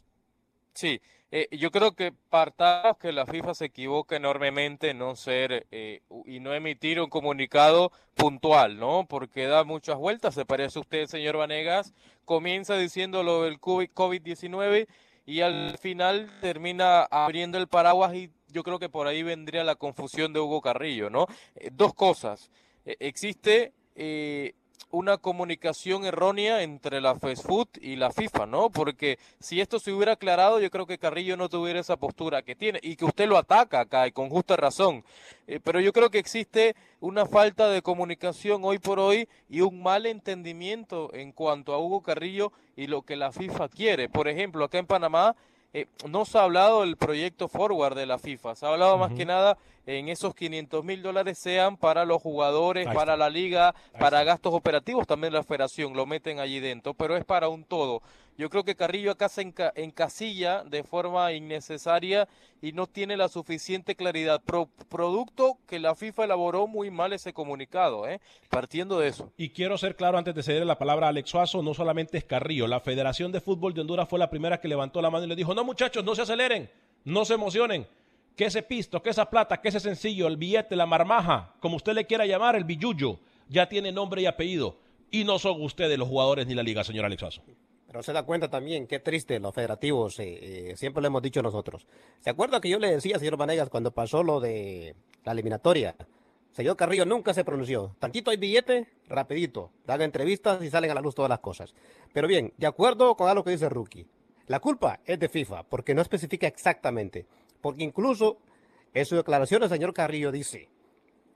sí, 0.72 1.00
eh, 1.30 1.48
yo 1.52 1.70
creo 1.70 1.92
que 1.92 2.12
partamos 2.30 2.96
que 2.96 3.12
la 3.12 3.26
FIFA 3.26 3.52
se 3.52 3.66
equivoca 3.66 4.16
enormemente 4.16 4.90
en 4.90 4.98
no 4.98 5.14
ser 5.14 5.66
eh, 5.70 6.00
y 6.24 6.40
no 6.40 6.54
emitir 6.54 7.00
un 7.00 7.10
comunicado 7.10 7.92
puntual, 8.14 8.78
¿no? 8.78 9.06
Porque 9.06 9.46
da 9.46 9.64
muchas 9.64 9.98
vueltas. 9.98 10.34
Se 10.34 10.46
parece 10.46 10.78
a 10.78 10.82
usted, 10.82 11.06
señor 11.06 11.36
Vanegas. 11.36 11.92
Comienza 12.24 12.76
diciendo 12.78 13.22
lo 13.22 13.42
del 13.42 13.60
COVID-19 13.60 14.86
y 15.26 15.42
al 15.42 15.76
final 15.76 16.30
termina 16.40 17.02
abriendo 17.02 17.58
el 17.58 17.68
paraguas 17.68 18.14
y 18.14 18.30
yo 18.52 18.62
creo 18.62 18.78
que 18.78 18.88
por 18.88 19.06
ahí 19.06 19.22
vendría 19.22 19.64
la 19.64 19.76
confusión 19.76 20.32
de 20.32 20.40
Hugo 20.40 20.60
Carrillo, 20.60 21.10
¿no? 21.10 21.26
Eh, 21.56 21.70
dos 21.72 21.94
cosas. 21.94 22.50
existe 22.84 23.72
una 24.90 25.18
comunicación 25.18 26.04
errónea 26.04 26.62
entre 26.62 27.00
la 27.00 27.14
Food 27.14 27.68
y 27.80 27.96
la 27.96 28.10
FIFA, 28.10 28.46
¿no? 28.46 28.70
Porque 28.70 29.18
si 29.38 29.60
esto 29.60 29.78
se 29.78 29.92
hubiera 29.92 30.12
aclarado, 30.12 30.60
yo 30.60 30.70
creo 30.70 30.86
que 30.86 30.98
Carrillo 30.98 31.36
no 31.36 31.48
tuviera 31.48 31.80
esa 31.80 31.98
postura 31.98 32.42
que 32.42 32.54
tiene 32.54 32.80
y 32.82 32.96
que 32.96 33.04
usted 33.04 33.28
lo 33.28 33.36
ataca 33.36 33.80
acá 33.80 34.06
y 34.06 34.12
con 34.12 34.30
justa 34.30 34.56
razón. 34.56 35.04
Eh, 35.46 35.60
pero 35.62 35.80
yo 35.80 35.92
creo 35.92 36.10
que 36.10 36.18
existe 36.18 36.74
una 37.00 37.26
falta 37.26 37.68
de 37.68 37.82
comunicación 37.82 38.62
hoy 38.64 38.78
por 38.78 38.98
hoy 38.98 39.28
y 39.48 39.60
un 39.60 39.82
mal 39.82 40.06
entendimiento 40.06 41.12
en 41.12 41.32
cuanto 41.32 41.74
a 41.74 41.78
Hugo 41.78 42.02
Carrillo 42.02 42.52
y 42.74 42.86
lo 42.86 43.02
que 43.02 43.16
la 43.16 43.30
FIFA 43.30 43.68
quiere. 43.68 44.08
Por 44.08 44.26
ejemplo, 44.26 44.64
acá 44.64 44.78
en 44.78 44.86
Panamá 44.86 45.36
eh, 45.72 45.86
no 46.08 46.24
se 46.24 46.38
ha 46.38 46.42
hablado 46.42 46.80
del 46.80 46.96
proyecto 46.96 47.48
forward 47.48 47.94
de 47.94 48.06
la 48.06 48.18
FIFA, 48.18 48.54
se 48.54 48.66
ha 48.66 48.70
hablado 48.70 48.96
más 48.96 49.12
que 49.12 49.26
nada 49.26 49.58
en 49.86 50.08
esos 50.08 50.34
500 50.34 50.84
mil 50.84 51.02
dólares 51.02 51.38
sean 51.38 51.76
para 51.76 52.04
los 52.04 52.20
jugadores, 52.20 52.86
para 52.92 53.16
la 53.16 53.30
liga, 53.30 53.74
para 53.98 54.22
gastos 54.22 54.52
operativos, 54.52 55.06
también 55.06 55.32
la 55.32 55.42
federación 55.42 55.94
lo 55.94 56.04
meten 56.04 56.40
allí 56.40 56.60
dentro, 56.60 56.94
pero 56.94 57.16
es 57.16 57.24
para 57.24 57.48
un 57.48 57.64
todo. 57.64 58.02
Yo 58.38 58.48
creo 58.50 58.62
que 58.62 58.76
Carrillo 58.76 59.10
acá 59.10 59.28
se 59.28 59.52
encasilla 59.74 60.62
de 60.62 60.84
forma 60.84 61.32
innecesaria 61.32 62.28
y 62.62 62.70
no 62.70 62.86
tiene 62.86 63.16
la 63.16 63.26
suficiente 63.26 63.96
claridad. 63.96 64.40
producto 64.88 65.58
que 65.66 65.80
la 65.80 65.96
FIFA 65.96 66.24
elaboró 66.24 66.68
muy 66.68 66.88
mal 66.88 67.12
ese 67.12 67.32
comunicado, 67.32 68.06
¿eh? 68.08 68.20
partiendo 68.48 69.00
de 69.00 69.08
eso. 69.08 69.32
Y 69.36 69.48
quiero 69.48 69.76
ser 69.76 69.96
claro 69.96 70.18
antes 70.18 70.36
de 70.36 70.44
ceder 70.44 70.64
la 70.64 70.78
palabra 70.78 71.06
a 71.06 71.08
Alex 71.08 71.30
Suazo, 71.30 71.64
no 71.64 71.74
solamente 71.74 72.16
es 72.16 72.24
Carrillo, 72.24 72.68
la 72.68 72.78
Federación 72.78 73.32
de 73.32 73.40
Fútbol 73.40 73.74
de 73.74 73.80
Honduras 73.80 74.08
fue 74.08 74.20
la 74.20 74.30
primera 74.30 74.60
que 74.60 74.68
levantó 74.68 75.02
la 75.02 75.10
mano 75.10 75.24
y 75.24 75.28
le 75.28 75.34
dijo, 75.34 75.52
no 75.52 75.64
muchachos, 75.64 76.04
no 76.04 76.14
se 76.14 76.22
aceleren, 76.22 76.70
no 77.04 77.24
se 77.24 77.34
emocionen, 77.34 77.88
que 78.36 78.44
ese 78.44 78.62
pisto, 78.62 79.02
que 79.02 79.10
esa 79.10 79.28
plata, 79.28 79.60
que 79.60 79.70
ese 79.70 79.80
sencillo, 79.80 80.28
el 80.28 80.36
billete, 80.36 80.76
la 80.76 80.86
marmaja, 80.86 81.54
como 81.58 81.74
usted 81.74 81.92
le 81.92 82.06
quiera 82.06 82.24
llamar, 82.24 82.54
el 82.54 82.62
billuyo, 82.62 83.18
ya 83.48 83.68
tiene 83.68 83.90
nombre 83.90 84.22
y 84.22 84.26
apellido. 84.26 84.76
Y 85.10 85.24
no 85.24 85.40
son 85.40 85.60
ustedes 85.60 85.98
los 85.98 86.06
jugadores 86.06 86.46
ni 86.46 86.54
la 86.54 86.62
liga, 86.62 86.84
señor 86.84 87.04
Alex 87.04 87.20
Suazo. 87.20 87.42
Pero 87.88 88.02
se 88.02 88.12
da 88.12 88.22
cuenta 88.22 88.50
también, 88.50 88.86
qué 88.86 88.98
triste 88.98 89.40
los 89.40 89.54
federativos, 89.54 90.16
eh, 90.20 90.74
siempre 90.76 91.00
lo 91.00 91.06
hemos 91.08 91.22
dicho 91.22 91.42
nosotros. 91.42 91.86
¿Se 92.20 92.28
acuerda 92.28 92.60
que 92.60 92.68
yo 92.68 92.78
le 92.78 92.94
decía, 92.94 93.18
señor 93.18 93.38
Vanegas, 93.38 93.70
cuando 93.70 93.92
pasó 93.92 94.22
lo 94.22 94.40
de 94.40 94.94
la 95.24 95.32
eliminatoria? 95.32 95.96
Señor 96.52 96.76
Carrillo 96.76 97.06
nunca 97.06 97.32
se 97.32 97.44
pronunció. 97.44 97.96
Tantito 97.98 98.30
hay 98.30 98.36
billete, 98.36 98.88
rapidito. 99.06 99.70
Dan 99.86 100.02
entrevistas 100.02 100.62
y 100.62 100.68
salen 100.68 100.90
a 100.90 100.94
la 100.94 101.00
luz 101.00 101.14
todas 101.14 101.30
las 101.30 101.38
cosas. 101.38 101.74
Pero 102.12 102.28
bien, 102.28 102.52
de 102.58 102.66
acuerdo 102.66 103.16
con 103.16 103.30
algo 103.30 103.42
que 103.42 103.52
dice 103.52 103.70
Rookie, 103.70 104.06
la 104.48 104.60
culpa 104.60 105.00
es 105.06 105.18
de 105.18 105.30
FIFA, 105.30 105.62
porque 105.62 105.94
no 105.94 106.02
especifica 106.02 106.46
exactamente. 106.46 107.26
Porque 107.62 107.84
incluso 107.84 108.38
en 108.92 109.06
su 109.06 109.16
declaración 109.16 109.62
el 109.62 109.70
señor 109.70 109.94
Carrillo 109.94 110.30
dice 110.30 110.68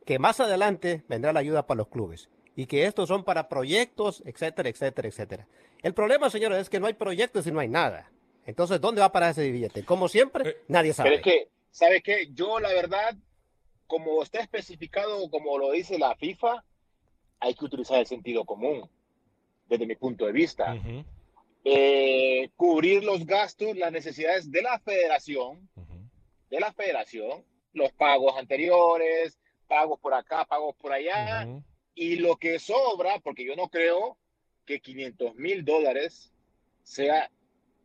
que 0.05 0.19
más 0.19 0.41
adelante 0.41 1.03
vendrá 1.09 1.33
la 1.33 1.41
ayuda 1.41 1.67
para 1.67 1.79
los 1.79 1.88
clubes 1.88 2.29
y 2.57 2.67
que 2.67 2.85
estos 2.85 3.09
son 3.09 3.25
para 3.25 3.49
proyectos, 3.49 4.23
etcétera, 4.27 4.69
etcétera, 4.69 5.09
etcétera. 5.09 5.47
El 5.83 5.95
problema, 5.95 6.31
señores, 6.31 6.59
es 6.59 6.71
que 6.71 6.79
no 6.79 6.87
hay 6.87 6.95
proyectos 6.95 7.47
y 7.47 7.53
no 7.53 7.61
hay 7.61 7.68
nada. 7.68 8.11
Entonces, 8.47 8.81
¿dónde 8.81 9.01
va 9.01 9.12
para 9.12 9.31
ese 9.31 9.51
billete? 9.51 9.85
Como 9.85 10.09
siempre, 10.09 10.51
eh, 10.51 10.57
nadie 10.68 10.92
sabe. 10.92 11.11
Pero 11.11 11.21
es 11.21 11.25
que, 11.25 11.49
¿sabe 11.71 12.03
qué? 12.03 12.29
Yo, 12.33 12.61
la 12.61 12.73
verdad, 12.73 13.16
como 13.87 14.23
está 14.23 14.40
especificado, 14.40 15.29
como 15.31 15.59
lo 15.59 15.73
dice 15.73 15.99
la 15.99 16.14
FIFA, 16.16 16.64
hay 17.40 17.55
que 17.55 17.64
utilizar 17.64 17.99
el 17.99 18.07
sentido 18.07 18.45
común, 18.45 18.88
desde 19.68 19.87
mi 19.87 19.97
punto 19.97 20.27
de 20.27 20.33
vista. 20.33 20.77
Eh, 21.64 22.51
cubrir 22.57 23.05
los 23.05 23.27
gastos, 23.27 23.77
las 23.77 23.92
necesidades 23.92 24.51
de 24.51 24.62
la 24.62 24.79
federación, 24.81 25.68
de 26.51 26.61
la 26.61 26.73
federación, 26.73 27.45
los 27.73 27.92
pagos 27.92 28.37
anteriores, 28.37 29.38
pagos 29.66 29.99
por 30.01 30.14
acá, 30.14 30.45
pagos 30.45 30.77
por 30.77 30.92
allá, 30.92 31.49
y 31.95 32.16
lo 32.16 32.37
que 32.37 32.59
sobra, 32.59 33.18
porque 33.21 33.45
yo 33.45 33.57
no 33.57 33.68
creo 33.68 34.18
que 34.64 34.81
500 34.81 35.35
mil 35.37 35.64
dólares 35.64 36.33
sea 36.83 37.31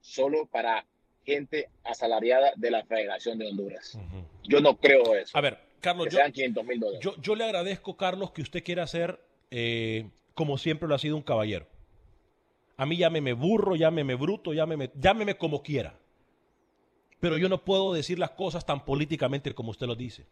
solo 0.02 0.46
para 0.46 0.86
gente 1.26 1.70
asalariada 1.84 2.54
de 2.56 2.72
la 2.72 2.86
Federación 2.86 3.38
de 3.38 3.48
Honduras. 3.48 4.00
Yo 4.44 4.62
no 4.62 4.78
creo 4.78 5.16
eso. 5.16 5.38
A 5.38 5.42
ver, 5.42 5.60
Carlos, 5.82 6.08
yo, 6.10 6.18
sean 6.18 6.32
500 6.32 6.66
mil 6.66 6.80
dólares. 6.80 7.08
Yo, 7.22 7.36
le 7.36 7.44
agradezco, 7.44 7.98
Carlos, 7.98 8.32
que 8.32 8.42
usted 8.42 8.64
quiera 8.64 8.88
ser, 8.88 9.20
eh, 9.52 10.10
como 10.34 10.58
siempre 10.58 10.88
lo 10.88 10.96
ha 10.96 11.00
sido, 11.00 11.18
un 11.18 11.24
caballero. 11.24 11.68
A 12.78 12.86
mí 12.86 12.96
llámeme 12.96 13.34
burro, 13.34 13.76
llámeme 13.76 14.16
bruto, 14.16 14.54
llámeme, 14.54 14.92
llámeme 14.96 15.36
como 15.36 15.64
quiera. 15.64 16.00
Pero 17.20 17.38
yo 17.38 17.50
no 17.50 17.66
puedo 17.66 17.94
decir 17.94 18.20
las 18.20 18.32
cosas 18.32 18.66
tan 18.66 18.86
políticamente 18.86 19.54
como 19.54 19.72
usted 19.72 19.88
lo 19.88 19.96
dice. 19.96 20.28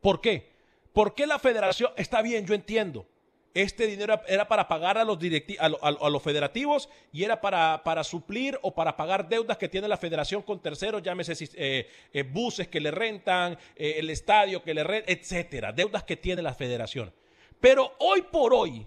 ¿Por 0.00 0.20
qué? 0.20 0.50
¿Por 0.92 1.14
qué 1.14 1.26
la 1.26 1.38
federación? 1.38 1.92
Está 1.96 2.20
bien, 2.22 2.46
yo 2.46 2.54
entiendo. 2.54 3.06
Este 3.52 3.88
dinero 3.88 4.20
era 4.28 4.46
para 4.46 4.68
pagar 4.68 4.96
a 4.96 5.04
los, 5.04 5.18
a, 5.58 6.08
los 6.08 6.22
federativos 6.22 6.88
y 7.12 7.24
era 7.24 7.40
para, 7.40 7.82
para, 7.82 8.04
suplir 8.04 8.56
o 8.62 8.72
para 8.72 8.96
pagar 8.96 9.28
deudas 9.28 9.58
que 9.58 9.68
tiene 9.68 9.88
la 9.88 9.96
federación 9.96 10.42
con 10.42 10.60
terceros, 10.60 11.02
llámese 11.02 11.48
eh, 11.56 11.88
eh, 12.12 12.22
buses 12.22 12.68
que 12.68 12.78
le 12.78 12.92
rentan, 12.92 13.58
eh, 13.74 13.94
el 13.98 14.08
estadio 14.10 14.62
que 14.62 14.72
le 14.72 14.84
rentan, 14.84 15.16
etcétera, 15.16 15.72
deudas 15.72 16.04
que 16.04 16.16
tiene 16.16 16.42
la 16.42 16.54
federación. 16.54 17.12
Pero 17.60 17.92
hoy 17.98 18.22
por 18.22 18.54
hoy, 18.54 18.86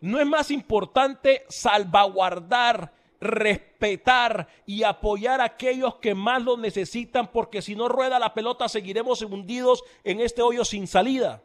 no 0.00 0.18
es 0.18 0.26
más 0.26 0.50
importante 0.50 1.44
salvaguardar, 1.48 2.92
respetar 3.20 4.48
y 4.64 4.84
apoyar 4.84 5.42
a 5.42 5.44
aquellos 5.44 5.96
que 5.96 6.14
más 6.14 6.42
lo 6.42 6.56
necesitan, 6.56 7.30
porque 7.30 7.60
si 7.60 7.76
no 7.76 7.88
rueda 7.88 8.18
la 8.18 8.32
pelota 8.32 8.70
seguiremos 8.70 9.20
hundidos 9.20 9.84
en 10.02 10.20
este 10.20 10.40
hoyo 10.40 10.64
sin 10.64 10.86
salida. 10.86 11.42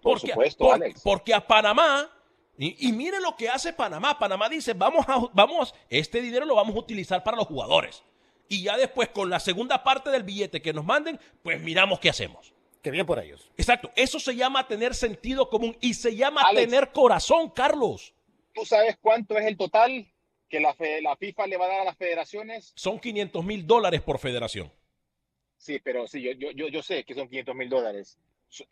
Por 0.00 0.20
supuesto, 0.20 0.72
Alex. 0.72 1.00
Porque 1.02 1.34
a 1.34 1.46
Panamá, 1.46 2.10
y, 2.56 2.88
y, 2.88 2.92
miren 2.92 3.22
lo 3.22 3.36
que 3.36 3.48
hace 3.48 3.72
Panamá. 3.72 4.18
Panamá 4.18 4.48
dice, 4.48 4.74
vamos 4.74 5.06
a, 5.08 5.18
vamos, 5.32 5.74
este 5.88 6.20
dinero 6.20 6.44
lo 6.44 6.54
vamos 6.54 6.76
a 6.76 6.78
utilizar 6.78 7.24
para 7.24 7.36
los 7.36 7.46
jugadores. 7.46 8.02
Y 8.48 8.64
ya 8.64 8.76
después, 8.76 9.08
con 9.08 9.30
la 9.30 9.40
segunda 9.40 9.82
parte 9.84 10.10
del 10.10 10.24
billete 10.24 10.60
que 10.60 10.72
nos 10.72 10.84
manden, 10.84 11.18
pues 11.42 11.60
miramos 11.60 12.00
qué 12.00 12.10
hacemos. 12.10 12.52
Qué 12.82 12.90
bien 12.90 13.06
por 13.06 13.18
ellos. 13.18 13.50
Exacto. 13.56 13.90
Eso 13.94 14.18
se 14.18 14.34
llama 14.34 14.66
tener 14.66 14.94
sentido 14.94 15.48
común 15.48 15.76
y 15.80 15.94
se 15.94 16.16
llama 16.16 16.42
tener 16.54 16.92
corazón, 16.92 17.50
Carlos. 17.50 18.14
¿Tú 18.54 18.64
sabes 18.64 18.98
cuánto 19.00 19.38
es 19.38 19.46
el 19.46 19.56
total 19.56 20.06
que 20.48 20.60
la, 20.60 20.74
la 21.02 21.16
FIFA 21.16 21.46
le 21.46 21.56
va 21.56 21.66
a 21.66 21.68
dar 21.68 21.80
a 21.80 21.84
las 21.84 21.96
federaciones? 21.96 22.72
Son 22.74 22.98
500 22.98 23.44
mil 23.44 23.66
dólares 23.66 24.00
por 24.00 24.18
federación. 24.18 24.72
Sí, 25.56 25.78
pero 25.78 26.06
sí, 26.08 26.22
yo, 26.22 26.50
yo, 26.50 26.68
yo 26.68 26.82
sé 26.82 27.04
que 27.04 27.14
son 27.14 27.28
500 27.28 27.54
mil 27.54 27.68
dólares. 27.68 28.18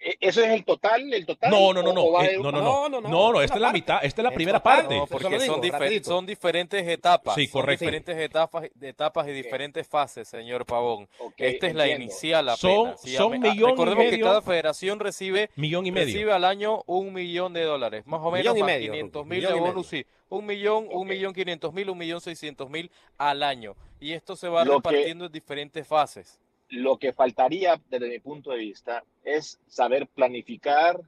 ¿E-, 0.00 0.16
¿Eso 0.20 0.42
es 0.42 0.50
el 0.50 0.64
total? 0.64 1.12
¿El 1.12 1.24
total? 1.24 1.50
No, 1.50 1.72
no, 1.72 1.82
no, 1.82 1.92
no. 1.92 2.04
no, 2.42 2.52
no, 2.52 2.88
no, 2.88 3.00
no, 3.00 3.32
no, 3.32 3.40
esta 3.40 3.56
es 3.56 3.60
la 3.60 3.72
mitad, 3.72 3.98
esta 4.02 4.22
es 4.22 4.24
la 4.24 4.32
primera 4.32 4.62
parte. 4.62 5.00
porque 5.08 5.40
son, 5.40 5.62
son, 6.04 6.26
diferentes 6.26 6.86
etapas. 6.86 7.34
Sí, 7.34 7.48
correcto. 7.48 7.84
Son 7.84 7.86
diferentes 7.86 8.18
etapas, 8.18 8.70
etapas 8.80 9.28
y 9.28 9.32
diferentes 9.32 9.86
fases, 9.86 10.26
señor 10.26 10.66
Pavón. 10.66 11.08
esta 11.36 11.66
es 11.68 11.74
la 11.74 11.88
inicial 11.88 12.48
apenas. 12.48 13.00
Son, 13.00 13.40
millón 13.40 13.70
Recordemos 13.70 14.04
y 14.04 14.06
medio, 14.06 14.16
que 14.18 14.22
cada 14.22 14.42
federación 14.42 14.98
recibe, 14.98 15.50
millón 15.56 15.86
y 15.86 15.92
medio. 15.92 16.06
recibe 16.06 16.32
al 16.32 16.44
año 16.44 16.82
un 16.86 17.12
millón 17.12 17.52
de 17.52 17.62
dólares. 17.62 18.06
Más 18.06 18.20
o 18.22 18.30
menos, 18.30 18.58
más 18.58 18.78
500 18.78 19.26
mil 19.26 19.42
de 19.42 19.52
bonus, 19.52 19.86
sí. 19.86 20.04
Un 20.30 20.44
millón, 20.44 20.88
un 20.90 21.06
millón 21.06 21.32
quinientos 21.32 21.72
mil, 21.72 21.88
un 21.88 21.96
millón 21.96 22.20
seiscientos 22.20 22.68
mil 22.68 22.90
al 23.16 23.42
año. 23.42 23.76
Y 24.00 24.12
esto 24.12 24.36
se 24.36 24.48
va 24.48 24.64
repartiendo 24.64 25.26
en 25.26 25.32
diferentes 25.32 25.86
fases. 25.86 26.38
Lo 26.70 26.98
que 26.98 27.12
faltaría, 27.12 27.80
desde 27.88 28.08
mi 28.08 28.18
punto 28.18 28.50
de 28.50 28.58
vista, 28.58 29.04
es 29.24 29.58
saber 29.66 30.06
planificar, 30.06 31.00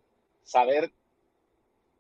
saber 0.42 0.90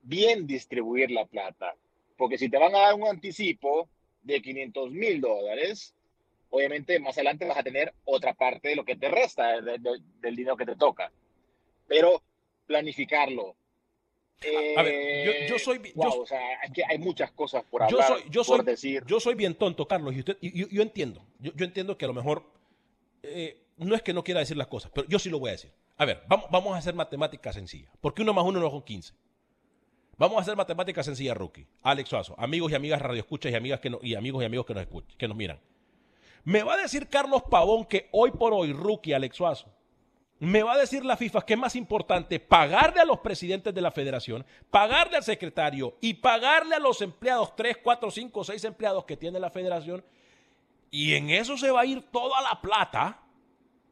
bien 0.02 0.46
distribuir 0.46 1.10
la 1.10 1.26
plata. 1.26 1.74
Porque 2.16 2.38
si 2.38 2.48
te 2.48 2.58
van 2.58 2.74
a 2.74 2.80
dar 2.80 2.94
un 2.94 3.06
anticipo 3.06 3.88
de 4.22 4.40
500 4.40 4.90
mil 4.90 5.20
dólares, 5.20 5.94
obviamente 6.50 6.98
más 7.00 7.16
adelante 7.16 7.46
vas 7.46 7.58
a 7.58 7.62
tener 7.62 7.94
otra 8.04 8.34
parte 8.34 8.68
de 8.68 8.76
lo 8.76 8.84
que 8.84 8.96
te 8.96 9.08
resta 9.08 9.60
del 9.60 10.36
dinero 10.36 10.56
que 10.56 10.66
te 10.66 10.76
toca. 10.76 11.10
Pero 11.86 12.22
planificarlo. 12.66 13.56
a 14.76 14.82
ver, 14.82 15.48
yo, 15.48 15.58
soy. 15.58 15.78
Eh, 15.84 15.92
o 15.96 16.26
sea, 16.26 16.54
es 16.62 16.72
que 16.72 16.84
hay 16.84 16.98
muchas 16.98 17.32
cosas 17.32 17.64
por 17.64 17.82
hablar. 17.82 18.00
Yo 18.00 18.06
soy, 18.06 18.22
yo 18.30 18.44
soy, 18.44 18.56
por 18.58 18.66
decir. 18.66 19.04
Yo 19.06 19.20
soy 19.20 19.34
bien 19.34 19.54
tonto, 19.54 19.86
Carlos, 19.86 20.14
y 20.14 20.20
usted, 20.20 20.38
yo, 20.40 20.82
entiendo. 20.82 21.22
Yo, 21.40 21.52
yo, 21.54 21.64
entiendo 21.64 21.98
que 21.98 22.04
a 22.04 22.08
lo 22.08 22.14
mejor 22.14 22.44
eh, 23.22 23.62
no 23.76 23.94
es 23.94 24.02
que 24.02 24.12
no 24.12 24.22
quiera 24.22 24.40
decir 24.40 24.56
las 24.56 24.66
cosas, 24.66 24.90
pero 24.94 25.06
yo 25.08 25.18
sí 25.18 25.30
lo 25.30 25.38
voy 25.38 25.48
a 25.50 25.52
decir. 25.52 25.72
A 25.96 26.04
ver, 26.04 26.22
vamos, 26.28 26.74
a 26.74 26.78
hacer 26.78 26.94
matemática 26.94 27.52
sencilla, 27.52 27.90
porque 28.00 28.22
uno 28.22 28.32
más 28.32 28.44
uno 28.44 28.58
no 28.60 28.70
son 28.70 28.82
15. 28.82 29.12
Vamos 30.16 30.38
a 30.38 30.40
hacer 30.40 30.56
matemática 30.56 31.02
sencilla, 31.02 31.34
Rookie. 31.34 31.66
Alex 31.82 32.08
Suazo, 32.08 32.34
amigos 32.38 32.72
y 32.72 32.74
amigas 32.74 33.00
radioescuchas 33.00 33.52
y 33.52 33.54
amigas 33.54 33.80
que 33.80 33.90
y 34.02 34.14
amigos 34.14 34.42
y 34.42 34.46
amigos 34.46 34.66
que 34.66 34.74
nos 34.74 34.82
escuchan, 34.82 35.16
que 35.18 35.28
nos 35.28 35.36
miran. 35.36 35.60
Me 36.44 36.62
va 36.62 36.74
a 36.74 36.78
decir 36.78 37.08
Carlos 37.08 37.42
Pavón 37.50 37.84
que 37.84 38.08
hoy 38.12 38.30
por 38.30 38.54
hoy, 38.54 38.72
Rookie, 38.72 39.12
Alex 39.12 39.36
Suazo, 39.36 39.70
me 40.40 40.62
va 40.62 40.72
a 40.72 40.78
decir 40.78 41.04
la 41.04 41.18
FIFA 41.18 41.42
que 41.42 41.52
es 41.52 41.60
más 41.60 41.76
importante 41.76 42.40
pagarle 42.40 43.00
a 43.00 43.04
los 43.04 43.18
presidentes 43.20 43.74
de 43.74 43.80
la 43.82 43.90
federación, 43.90 44.44
pagarle 44.70 45.18
al 45.18 45.22
secretario 45.22 45.96
y 46.00 46.14
pagarle 46.14 46.74
a 46.74 46.80
los 46.80 47.02
empleados, 47.02 47.54
3, 47.54 47.78
4, 47.82 48.10
5, 48.10 48.44
6 48.44 48.64
empleados 48.64 49.04
que 49.04 49.18
tiene 49.18 49.38
la 49.38 49.50
federación, 49.50 50.02
y 50.90 51.14
en 51.14 51.30
eso 51.30 51.56
se 51.56 51.70
va 51.70 51.82
a 51.82 51.86
ir 51.86 52.02
toda 52.10 52.40
la 52.42 52.60
plata. 52.60 53.22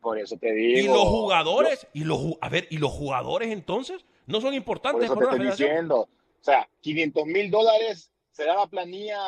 Por 0.00 0.18
eso 0.18 0.36
te 0.36 0.52
digo. 0.52 0.78
Y 0.78 0.86
los 0.86 1.04
jugadores, 1.04 1.86
y 1.92 2.04
los, 2.04 2.20
a 2.40 2.48
ver, 2.48 2.66
y 2.70 2.78
los 2.78 2.90
jugadores 2.90 3.50
entonces 3.50 4.04
no 4.26 4.40
son 4.40 4.54
importantes. 4.54 5.08
Por 5.08 5.22
eso 5.22 5.30
te 5.30 5.36
estoy 5.36 5.50
diciendo. 5.50 6.00
O 6.00 6.44
sea, 6.44 6.68
500 6.80 7.26
mil 7.26 7.50
dólares 7.50 8.12
será 8.30 8.54
la 8.54 8.66
planilla 8.66 9.18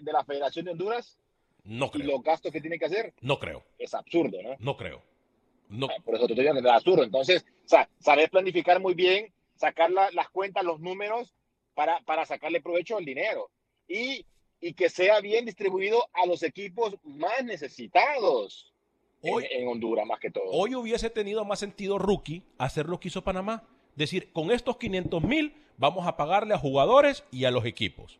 de, 0.00 0.12
la 0.12 0.24
Federación 0.24 0.64
de 0.64 0.72
Honduras. 0.72 1.18
No 1.64 1.90
creo. 1.90 2.04
Y 2.04 2.10
los 2.10 2.22
gastos 2.22 2.52
que 2.52 2.60
tiene 2.60 2.78
que 2.78 2.86
hacer. 2.86 3.14
No 3.20 3.38
creo. 3.38 3.64
Es 3.78 3.94
absurdo, 3.94 4.38
¿no? 4.42 4.56
No 4.58 4.76
creo. 4.76 5.02
No. 5.68 5.86
por 6.04 6.14
eso 6.14 6.26
te 6.26 6.32
estoy 6.32 6.44
diciendo 6.44 6.62
que 6.62 6.68
es 6.68 6.74
absurdo. 6.74 7.04
Entonces, 7.04 7.44
o 7.64 7.68
sea, 7.68 7.88
saber 7.98 8.30
planificar 8.30 8.80
muy 8.80 8.94
bien, 8.94 9.32
sacar 9.54 9.90
las 9.90 10.28
cuentas, 10.30 10.64
los 10.64 10.80
números 10.80 11.34
para, 11.74 12.00
para 12.00 12.24
sacarle 12.24 12.60
provecho 12.60 12.96
al 12.96 13.04
dinero. 13.04 13.50
Y 13.86 14.24
y 14.60 14.74
que 14.74 14.88
sea 14.90 15.20
bien 15.20 15.44
distribuido 15.44 16.08
a 16.12 16.26
los 16.26 16.42
equipos 16.42 16.96
más 17.04 17.44
necesitados 17.44 18.72
hoy, 19.22 19.46
en, 19.50 19.68
Honduras, 19.68 20.06
más 20.06 20.20
que 20.20 20.30
todo. 20.30 20.44
Hoy 20.50 20.74
hubiese 20.74 21.10
tenido 21.10 21.44
más 21.44 21.58
sentido 21.58 21.98
rookie 21.98 22.42
hacer 22.58 22.86
lo 22.86 23.00
que 23.00 23.08
hizo 23.08 23.22
Panamá. 23.22 23.64
Decir, 23.94 24.32
con 24.32 24.50
estos 24.50 24.76
500 24.76 25.22
mil 25.22 25.54
vamos 25.76 26.06
a 26.06 26.16
pagarle 26.16 26.54
a 26.54 26.58
jugadores 26.58 27.24
y 27.30 27.44
a 27.44 27.50
los 27.50 27.64
equipos. 27.64 28.18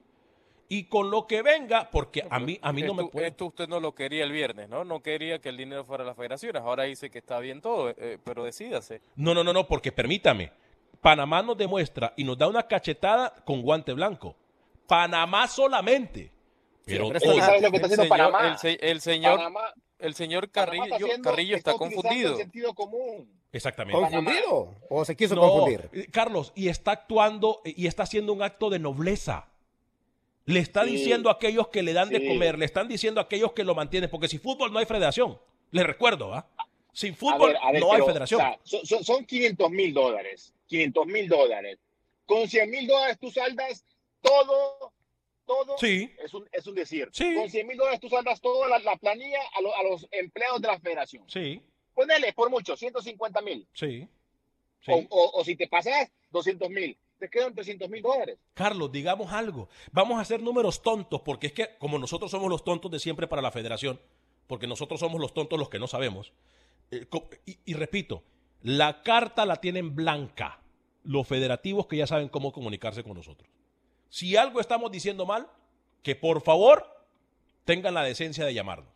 Y 0.71 0.85
con 0.85 1.11
lo 1.11 1.27
que 1.27 1.41
venga, 1.41 1.89
porque 1.91 2.27
a 2.29 2.39
mí, 2.39 2.59
a 2.61 2.73
mí 2.73 2.83
no 2.83 2.93
me 2.93 3.07
puede... 3.07 3.29
Esto 3.29 3.47
usted 3.47 3.69
no 3.69 3.81
lo 3.81 3.95
quería 3.95 4.25
el 4.25 4.33
viernes, 4.33 4.69
¿no? 4.69 4.85
No 4.85 5.01
quería 5.01 5.39
que 5.39 5.49
el 5.49 5.57
dinero 5.57 5.85
fuera 5.85 6.05
a 6.05 6.07
las 6.07 6.17
federaciones. 6.17 6.61
Ahora 6.61 6.83
dice 6.83 7.09
que 7.09 7.19
está 7.19 7.39
bien 7.39 7.63
todo, 7.63 7.89
eh, 7.91 8.19
pero 8.23 8.45
decídase. 8.45 9.01
No, 9.17 9.33
no, 9.33 9.43
no, 9.43 9.55
no, 9.55 9.67
porque 9.67 9.93
permítame. 9.93 10.53
Panamá 11.01 11.43
nos 11.43 11.57
demuestra 11.57 12.13
y 12.17 12.25
nos 12.25 12.37
da 12.37 12.49
una 12.49 12.67
cachetada 12.67 13.35
con 13.47 13.63
guante 13.63 13.95
blanco. 13.95 14.37
Panamá 14.89 15.47
solamente. 15.47 16.33
Pero, 16.85 17.09
¿sabes 17.21 17.63
lo 17.63 17.71
que 17.71 17.77
está 17.77 17.87
haciendo 17.87 18.05
señor, 18.05 18.09
Panamá? 18.09 18.57
El, 18.63 19.01
señor, 19.03 19.41
el 19.99 20.15
señor 20.15 20.51
Carrillo, 20.51 20.97
Carrillo 21.23 21.57
está 21.57 21.75
confundido. 21.75 22.37
sentido 22.37 22.75
común. 22.75 23.31
Exactamente. 23.53 24.01
¿Confundido? 24.01 24.75
¿O 24.89 25.05
se 25.05 25.15
quiso 25.15 25.37
confundir? 25.37 25.91
Eh, 25.93 26.07
Carlos, 26.11 26.53
y 26.57 26.69
está 26.69 26.93
actuando 26.93 27.61
y 27.65 27.87
está 27.87 28.05
haciendo 28.05 28.33
un 28.33 28.43
acto 28.43 28.71
de 28.71 28.79
nobleza. 28.79 29.49
Le 30.47 30.61
está 30.61 30.85
diciendo 30.85 31.29
a 31.29 31.35
aquellos 31.35 31.69
que 31.69 31.83
le 31.83 31.93
dan 31.93 32.09
de 32.09 32.27
comer, 32.27 32.59
le 32.59 32.65
están 32.65 32.89
diciendo 32.89 33.21
a 33.21 33.25
aquellos 33.25 33.53
que 33.53 33.65
lo 33.65 33.75
mantienen, 33.75 34.09
porque 34.09 34.29
sin 34.29 34.41
fútbol 34.41 34.73
no 34.73 34.79
hay 34.79 34.87
federación. 34.87 35.39
Les 35.71 35.85
recuerdo, 35.85 36.33
¿ah? 36.33 36.49
Sin 36.95 37.15
fútbol 37.15 37.55
no 37.79 37.93
hay 37.93 38.01
federación. 38.01 38.41
son, 38.65 39.05
son 39.05 39.27
500 39.27 39.71
mil 39.71 39.93
dólares. 39.93 40.55
500 40.69 41.07
mil 41.07 41.29
dólares. 41.29 41.79
Con 42.25 42.49
100 42.49 42.71
mil 42.71 42.87
dólares 42.87 43.19
tú 43.21 43.31
saldas 43.31 43.85
todo, 44.21 44.93
todo 45.47 45.79
sí. 45.79 46.15
es, 46.23 46.35
un, 46.35 46.49
es 46.53 46.67
un 46.67 46.75
decir. 46.75 47.09
Sí. 47.13 47.35
Con 47.35 47.49
100 47.49 47.67
mil 47.67 47.77
dólares 47.77 48.01
tú 48.01 48.09
saldas 48.09 48.41
toda 48.41 48.79
la, 48.79 48.97
planilla 48.97 49.41
a, 49.41 49.81
a, 49.81 49.83
los 49.85 50.07
empleados 50.11 50.61
de 50.61 50.69
la 50.69 50.79
federación. 50.79 51.25
Sí. 51.29 51.63
Ponele, 51.95 52.33
por 52.33 52.51
mucho, 52.51 52.77
150 52.77 53.41
mil. 53.43 53.67
Sí. 53.73 54.09
O, 54.87 55.31
o, 55.35 55.45
si 55.45 55.57
te 55.57 55.69
pasas, 55.69 56.11
200 56.31 56.71
mil. 56.71 56.97
Te 57.19 57.29
quedan 57.29 57.53
300 57.53 57.91
mil 57.91 58.01
dólares. 58.01 58.39
Carlos, 58.55 58.93
digamos 58.93 59.33
algo. 59.33 59.69
Vamos 59.91 60.19
a 60.19 60.23
hacer 60.23 60.41
números 60.41 60.83
tontos, 60.83 61.21
porque 61.23 61.49
es 61.49 61.53
que 61.53 61.77
como 61.79 61.99
nosotros 61.99 62.31
somos 62.31 62.49
los 62.49 62.63
tontos 62.63 62.91
de 62.91 63.01
siempre 63.01 63.27
para 63.27 63.43
la 63.43 63.51
federación, 63.51 64.01
porque 64.47 64.69
nosotros 64.69 65.01
somos 65.01 65.21
los 65.21 65.35
tontos 65.35 65.59
los 65.59 65.69
que 65.69 65.81
no 65.81 65.89
sabemos. 65.89 66.33
Eh, 66.93 67.07
y, 67.45 67.59
y 67.65 67.75
repito, 67.75 68.23
la 68.63 69.03
carta 69.03 69.45
la 69.45 69.57
tienen 69.57 69.97
blanca 69.97 70.61
los 71.03 71.27
federativos 71.27 71.87
que 71.87 71.97
ya 71.97 72.07
saben 72.07 72.29
cómo 72.29 72.53
comunicarse 72.53 73.03
con 73.03 73.15
nosotros. 73.15 73.49
Si 74.09 74.37
algo 74.37 74.61
estamos 74.61 74.91
diciendo 74.91 75.27
mal, 75.27 75.51
que 76.03 76.17
por 76.17 76.41
favor 76.43 76.87
tengan 77.65 77.95
la 77.95 78.03
decencia 78.03 78.45
de 78.45 78.55
llamarnos. 78.55 78.93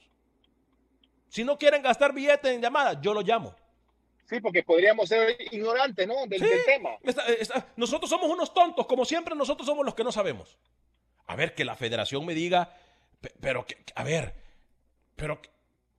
Si 1.28 1.44
no 1.44 1.58
quieren 1.58 1.82
gastar 1.82 2.12
billetes 2.12 2.52
en 2.52 2.60
llamadas, 2.60 2.98
yo 3.00 3.14
lo 3.14 3.22
llamo. 3.22 3.54
Sí, 4.24 4.40
porque 4.40 4.62
podríamos 4.62 5.08
ser 5.08 5.36
ignorantes, 5.50 6.06
¿no? 6.06 6.26
Del, 6.26 6.42
tema. 6.64 6.90
nosotros 7.76 8.08
somos 8.08 8.30
unos 8.30 8.54
tontos, 8.54 8.86
como 8.86 9.04
siempre 9.04 9.34
nosotros 9.34 9.66
somos 9.66 9.84
los 9.84 9.94
que 9.94 10.04
no 10.04 10.12
sabemos. 10.12 10.56
A 11.26 11.36
ver, 11.36 11.54
que 11.54 11.64
la 11.64 11.76
federación 11.76 12.24
me 12.24 12.34
diga, 12.34 12.74
pero, 13.40 13.66
que, 13.66 13.76
a 13.94 14.04
ver, 14.04 14.34
pero 15.16 15.40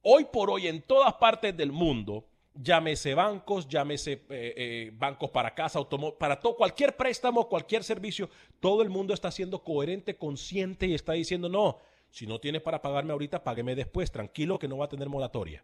hoy 0.02 0.26
por 0.26 0.49
hoy 0.49 0.67
en 0.67 0.82
todas 0.82 1.13
partes 1.15 1.56
del 1.56 1.71
mundo, 1.71 2.26
llámese 2.56 3.13
bancos, 3.13 3.68
llámese 3.68 4.13
eh, 4.13 4.22
eh, 4.30 4.92
bancos 4.94 5.30
para 5.30 5.54
casa, 5.54 5.80
para 6.18 6.39
todo, 6.39 6.56
cualquier 6.56 6.96
préstamo, 6.96 7.48
cualquier 7.48 7.84
servicio, 7.84 8.30
todo 8.60 8.82
el 8.82 8.89
mundo 8.89 9.13
está 9.13 9.32
siendo 9.32 9.63
coherente, 9.63 10.16
consciente 10.16 10.88
y 10.88 10.94
está 10.94 11.13
diciendo, 11.13 11.50
no, 11.50 11.80
si 12.10 12.28
no 12.28 12.39
tiene 12.39 12.60
para 12.60 12.82
pagarme 12.82 13.13
ahorita, 13.13 13.44
págueme 13.44 13.76
después, 13.76 14.12
tranquilo 14.12 14.60
que 14.60 14.68
no 14.68 14.78
va 14.78 14.86
a 14.86 14.89
tener 14.89 15.10
moratoria. 15.10 15.63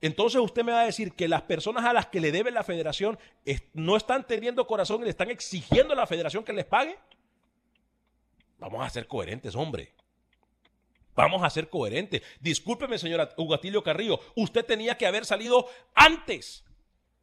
Entonces 0.00 0.40
usted 0.40 0.64
me 0.64 0.72
va 0.72 0.82
a 0.82 0.86
decir 0.86 1.12
que 1.12 1.28
las 1.28 1.42
personas 1.42 1.84
a 1.84 1.92
las 1.92 2.06
que 2.06 2.20
le 2.20 2.30
debe 2.30 2.50
la 2.50 2.64
federación 2.64 3.18
no 3.72 3.96
están 3.96 4.26
teniendo 4.26 4.66
corazón 4.66 5.00
y 5.00 5.04
le 5.04 5.10
están 5.10 5.30
exigiendo 5.30 5.94
a 5.94 5.96
la 5.96 6.06
federación 6.06 6.44
que 6.44 6.52
les 6.52 6.66
pague. 6.66 6.98
Vamos 8.58 8.84
a 8.84 8.90
ser 8.90 9.06
coherentes, 9.06 9.54
hombre. 9.54 9.92
Vamos 11.14 11.42
a 11.42 11.50
ser 11.50 11.68
coherentes. 11.68 12.22
Discúlpeme, 12.40 12.98
señora 12.98 13.30
Hugatilio 13.36 13.82
Carrillo, 13.82 14.20
usted 14.34 14.64
tenía 14.64 14.96
que 14.96 15.06
haber 15.06 15.24
salido 15.24 15.68
antes. 15.94 16.64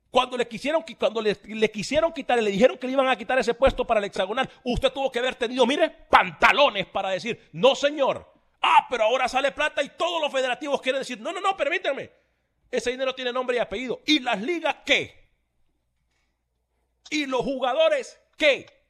Cuando 0.10 0.38
le 0.38 0.47
quisieron, 0.47 0.84
cuando 0.99 1.21
le, 1.21 1.36
quisieron 1.71 2.12
quitar, 2.12 2.41
le 2.41 2.51
dijeron 2.51 2.77
que 2.77 2.88
le 2.88 2.93
iban 2.93 3.08
a 3.08 3.15
quitar 3.15 3.39
ese 3.39 3.54
puesto 3.54 3.86
para 3.86 3.99
el 3.99 4.06
hexagonal, 4.06 4.49
usted 4.63 4.91
tuvo 4.91 5.10
que 5.10 5.19
haber 5.19 5.36
tenido, 5.36 5.65
mire, 5.65 5.89
pantalones 6.10 6.86
para 6.88 7.10
decir, 7.10 7.49
no 7.54 7.75
señor. 7.75 8.30
Ah, 8.62 8.88
pero 8.89 9.06
ahora 9.06 9.30
sale 9.30 9.51
plata 9.51 9.82
y 9.82 9.89
todos 9.89 10.21
los 10.21 10.32
federativos 10.32 10.82
quieren 10.82 10.99
decir, 10.99 11.19
no, 11.19 11.32
no, 11.32 11.39
no, 11.39 11.56
permítame. 11.56 12.12
Ese 12.69 12.91
dinero 12.91 13.15
tiene 13.15 13.32
nombre 13.32 13.56
y 13.56 13.60
apellido. 13.60 14.01
¿Y 14.06 14.19
las 14.19 14.41
ligas 14.41 14.77
qué? 14.86 15.30
¿Y 17.10 17.25
los 17.25 17.41
jugadores 17.41 18.19
qué? 18.38 18.81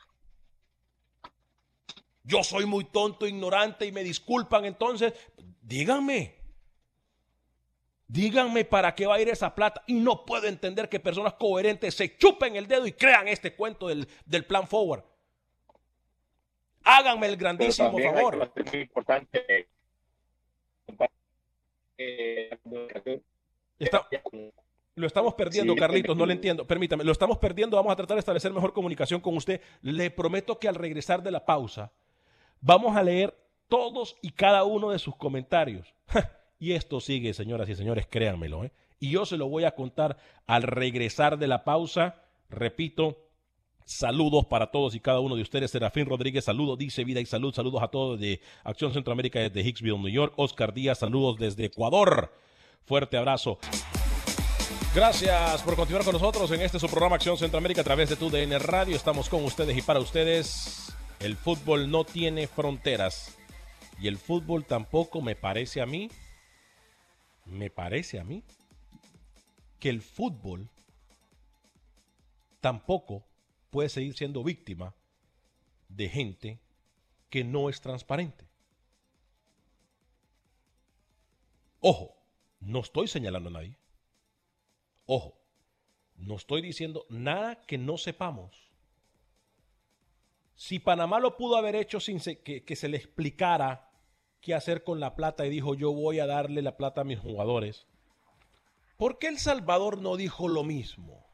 Yo 2.24 2.44
soy 2.44 2.66
muy 2.66 2.86
tonto, 2.86 3.28
ignorante 3.28 3.86
y 3.86 3.92
me 3.92 4.04
disculpan, 4.04 4.66
entonces 4.66 5.14
díganme. 5.62 6.36
Díganme 8.08 8.66
para 8.66 8.94
qué 8.94 9.06
va 9.08 9.16
a 9.16 9.22
ir 9.22 9.30
esa 9.30 9.56
plata. 9.56 9.84
Y 9.88 9.94
no 9.94 10.26
puedo 10.26 10.46
entender 10.46 10.90
que 10.90 11.00
personas 11.00 11.34
coherentes 11.36 11.96
se 11.96 12.18
chupen 12.18 12.58
el 12.58 12.68
dedo 12.68 12.86
y 12.86 12.92
crean 12.92 13.30
este 13.30 13.56
cuento 13.56 13.88
del, 13.88 14.06
del 14.26 14.46
plan 14.46 14.68
forward. 14.68 15.04
Háganme 16.84 17.28
el 17.28 17.38
grandísimo 17.38 17.98
favor. 17.98 18.52
importante. 18.74 19.68
lo 24.96 25.08
estamos 25.08 25.34
perdiendo, 25.36 25.76
Carlitos, 25.76 26.18
no 26.18 26.26
le 26.26 26.34
entiendo. 26.34 26.68
Permítame, 26.68 27.06
lo 27.06 27.14
estamos 27.14 27.38
perdiendo. 27.38 27.78
Vamos 27.78 27.94
a 27.94 27.96
tratar 27.96 28.16
de 28.16 28.20
establecer 28.20 28.52
mejor 28.52 28.74
comunicación 28.74 29.22
con 29.22 29.38
usted. 29.38 29.62
Le 29.82 30.12
prometo 30.12 30.60
que 30.60 30.68
al 30.68 30.76
regresar 30.76 31.24
de 31.24 31.32
la 31.32 31.46
pausa, 31.46 31.94
vamos 32.62 32.96
a 32.96 33.04
leer 33.04 33.38
todos 33.68 34.16
y 34.22 34.32
cada 34.32 34.64
uno 34.64 34.92
de 34.92 35.00
sus 35.00 35.16
comentarios. 35.16 35.94
Y 36.60 36.74
esto 36.74 37.00
sigue, 37.00 37.34
señoras 37.34 37.68
y 37.70 37.76
señores, 37.76 38.06
créanmelo. 38.08 38.64
¿eh? 38.64 38.72
Y 39.00 39.10
yo 39.10 39.26
se 39.26 39.36
lo 39.36 39.50
voy 39.50 39.64
a 39.64 39.74
contar 39.74 40.18
al 40.46 40.62
regresar 40.62 41.40
de 41.40 41.48
la 41.48 41.64
pausa. 41.64 42.24
Repito, 42.50 43.18
Saludos 43.84 44.46
para 44.46 44.68
todos 44.68 44.96
y 44.96 45.00
cada 45.00 45.20
uno 45.20 45.36
de 45.36 45.42
ustedes. 45.42 45.72
Serafín 45.72 46.06
Rodríguez, 46.06 46.46
saludos, 46.46 46.78
dice 46.78 47.04
vida 47.04 47.20
y 47.20 47.26
salud. 47.26 47.54
Saludos 47.54 47.84
a 47.84 47.90
todos 47.90 48.20
de 48.20 48.40
Acción 48.64 48.94
Centroamérica 48.94 49.40
desde 49.40 49.68
Hicksville, 49.68 49.98
New 49.98 50.08
York. 50.08 50.34
Oscar 50.38 50.74
Díaz, 50.74 51.00
saludos 51.00 51.38
desde 51.38 51.66
Ecuador. 51.66 52.32
Fuerte 52.86 53.18
abrazo. 53.18 53.58
Gracias 54.96 55.62
por 55.64 55.76
continuar 55.76 56.06
con 56.06 56.14
nosotros 56.14 56.52
en 56.52 56.62
este 56.62 56.80
su 56.80 56.88
programa 56.88 57.16
Acción 57.16 57.38
Centroamérica 57.38 57.82
a 57.82 57.84
través 57.84 58.10
de 58.10 58.16
tu 58.16 58.30
DN 58.30 58.58
Radio. 58.60 58.96
Estamos 58.96 59.28
con 59.28 59.44
ustedes 59.44 59.78
y 59.78 59.82
para 59.82 60.00
ustedes. 60.00 60.94
El 61.22 61.36
fútbol 61.36 61.92
no 61.92 62.04
tiene 62.04 62.48
fronteras. 62.48 63.38
Y 64.00 64.08
el 64.08 64.18
fútbol 64.18 64.66
tampoco 64.66 65.22
me 65.22 65.36
parece 65.36 65.80
a 65.80 65.86
mí 65.86 66.10
me 67.46 67.70
parece 67.70 68.20
a 68.20 68.24
mí 68.24 68.44
que 69.80 69.90
el 69.90 70.02
fútbol 70.02 70.70
tampoco 72.60 73.24
puede 73.70 73.90
seguir 73.90 74.16
siendo 74.16 74.44
víctima 74.44 74.96
de 75.90 76.10
gente 76.10 76.60
que 77.30 77.44
no 77.44 77.70
es 77.70 77.82
transparente. 77.82 78.48
Ojo, 81.82 82.16
no 82.60 82.80
estoy 82.80 83.08
señalando 83.08 83.50
a 83.50 83.54
nadie. 83.54 83.78
Ojo, 85.06 85.40
no 86.16 86.36
estoy 86.36 86.62
diciendo 86.62 87.06
nada 87.10 87.62
que 87.62 87.78
no 87.78 87.98
sepamos. 87.98 88.71
Si 90.62 90.78
Panamá 90.78 91.20
lo 91.20 91.38
pudo 91.38 91.58
haber 91.58 91.76
hecho 91.76 92.00
sin 92.00 92.20
que, 92.20 92.64
que 92.64 92.76
se 92.76 92.88
le 92.88 92.96
explicara 92.96 93.90
qué 94.42 94.54
hacer 94.54 94.84
con 94.84 95.00
la 95.00 95.16
plata 95.16 95.44
y 95.44 95.50
dijo 95.50 95.74
yo 95.74 95.92
voy 95.92 96.20
a 96.20 96.28
darle 96.28 96.62
la 96.62 96.78
plata 96.78 97.02
a 97.02 97.04
mis 97.04 97.18
jugadores. 97.18 97.88
¿Por 98.96 99.18
qué 99.18 99.30
El 99.30 99.40
Salvador 99.40 100.00
no 100.00 100.18
dijo 100.18 100.48
lo 100.48 100.64
mismo? 100.64 101.26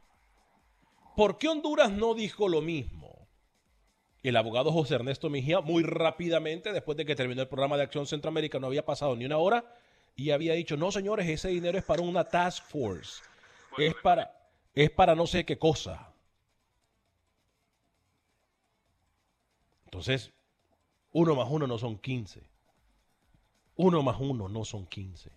¿Por 1.17 1.37
qué 1.37 1.49
Honduras 1.49 1.91
no 1.91 2.13
dijo 2.13 2.47
lo 2.47 2.61
mismo? 2.61 3.27
El 4.23 4.37
abogado 4.37 4.71
José 4.71 4.95
Ernesto 4.95 5.29
Mejía 5.29 5.59
muy 5.59 5.83
rápidamente, 5.83 6.71
después 6.71 6.97
de 6.97 7.03
que 7.03 7.17
terminó 7.17 7.41
el 7.41 7.49
programa 7.49 7.75
de 7.75 7.83
Acción 7.83 8.07
Centroamérica, 8.07 8.59
no 8.59 8.67
había 8.67 8.85
pasado 8.85 9.13
ni 9.17 9.25
una 9.25 9.39
hora, 9.39 9.75
y 10.15 10.31
había 10.31 10.53
dicho, 10.53 10.77
no 10.77 10.89
señores, 10.89 11.27
ese 11.27 11.49
dinero 11.49 11.77
es 11.77 11.83
para 11.83 12.01
una 12.01 12.23
task 12.23 12.63
force, 12.63 13.21
es 13.77 13.93
para, 13.95 14.49
es 14.73 14.89
para 14.89 15.15
no 15.15 15.27
sé 15.27 15.45
qué 15.45 15.59
cosa. 15.59 16.13
Entonces, 19.87 20.33
uno 21.13 21.33
más 21.33 21.47
uno 21.49 21.65
no 21.65 21.77
son 21.77 21.97
quince. 21.97 22.43
Uno 23.77 24.03
más 24.03 24.19
uno 24.19 24.49
no 24.49 24.65
son 24.65 24.85
15. 24.85 25.31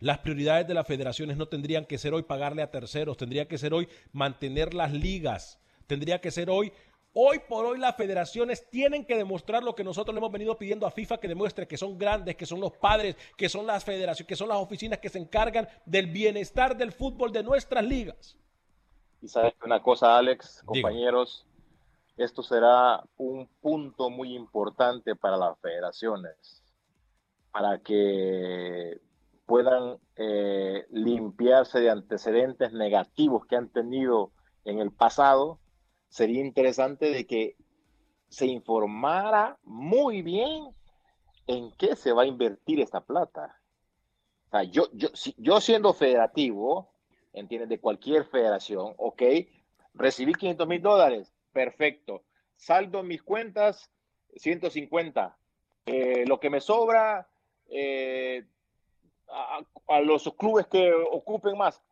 Las 0.00 0.18
prioridades 0.18 0.66
de 0.66 0.74
las 0.74 0.86
federaciones 0.86 1.36
no 1.36 1.46
tendrían 1.46 1.84
que 1.84 1.96
ser 1.96 2.12
hoy 2.12 2.24
pagarle 2.24 2.62
a 2.62 2.72
terceros, 2.72 3.16
tendría 3.16 3.46
que 3.46 3.56
ser 3.56 3.72
hoy 3.72 3.88
mantener 4.12 4.74
las 4.74 4.92
ligas, 4.92 5.60
tendría 5.86 6.20
que 6.20 6.32
ser 6.32 6.50
hoy, 6.50 6.72
hoy 7.12 7.38
por 7.48 7.66
hoy 7.66 7.78
las 7.78 7.94
federaciones 7.94 8.68
tienen 8.68 9.04
que 9.04 9.16
demostrar 9.16 9.62
lo 9.62 9.76
que 9.76 9.84
nosotros 9.84 10.12
le 10.12 10.18
hemos 10.18 10.32
venido 10.32 10.56
pidiendo 10.58 10.84
a 10.84 10.90
FIFA 10.90 11.18
que 11.18 11.28
demuestre 11.28 11.68
que 11.68 11.76
son 11.76 11.96
grandes, 11.98 12.34
que 12.34 12.46
son 12.46 12.58
los 12.58 12.72
padres, 12.72 13.16
que 13.36 13.48
son 13.48 13.64
las 13.64 13.84
federaciones, 13.84 14.26
que 14.26 14.36
son 14.36 14.48
las 14.48 14.58
oficinas 14.58 14.98
que 14.98 15.08
se 15.08 15.18
encargan 15.18 15.68
del 15.86 16.08
bienestar 16.08 16.76
del 16.76 16.90
fútbol 16.90 17.30
de 17.30 17.44
nuestras 17.44 17.84
ligas. 17.84 18.36
Y 19.22 19.28
sabes 19.28 19.54
una 19.64 19.80
cosa, 19.82 20.18
Alex, 20.18 20.62
compañeros, 20.64 21.47
esto 22.18 22.42
será 22.42 23.02
un 23.16 23.48
punto 23.60 24.10
muy 24.10 24.34
importante 24.34 25.16
para 25.16 25.36
las 25.36 25.58
federaciones 25.60 26.62
para 27.50 27.78
que 27.78 29.00
puedan 29.46 29.98
eh, 30.16 30.86
limpiarse 30.90 31.80
de 31.80 31.90
antecedentes 31.90 32.72
negativos 32.72 33.46
que 33.46 33.56
han 33.56 33.68
tenido 33.68 34.32
en 34.64 34.78
el 34.78 34.92
pasado, 34.92 35.58
sería 36.08 36.44
interesante 36.44 37.10
de 37.10 37.26
que 37.26 37.56
se 38.28 38.46
informara 38.46 39.58
muy 39.62 40.22
bien 40.22 40.68
en 41.46 41.72
qué 41.72 41.96
se 41.96 42.12
va 42.12 42.22
a 42.22 42.26
invertir 42.26 42.80
esta 42.80 43.00
plata. 43.00 43.58
O 44.48 44.50
sea, 44.50 44.62
yo, 44.64 44.88
yo, 44.92 45.08
yo 45.38 45.60
siendo 45.60 45.94
federativo, 45.94 46.90
entiendes, 47.32 47.70
de 47.70 47.80
cualquier 47.80 48.24
federación, 48.26 48.94
ok, 48.98 49.22
recibí 49.94 50.34
500 50.34 50.68
mil 50.68 50.82
dólares, 50.82 51.32
perfecto. 51.58 52.22
Saldo 52.54 53.00
en 53.00 53.08
mis 53.08 53.20
cuentas, 53.20 53.90
150. 54.36 55.36
Eh, 55.86 56.24
lo 56.24 56.38
que 56.38 56.50
me 56.50 56.60
sobra, 56.60 57.28
eh, 57.68 58.44
a, 59.88 60.00
los 60.00 60.32
clubes 60.38 60.68
que 60.68 60.92
ocupen 61.10 61.58
más. 61.58 61.82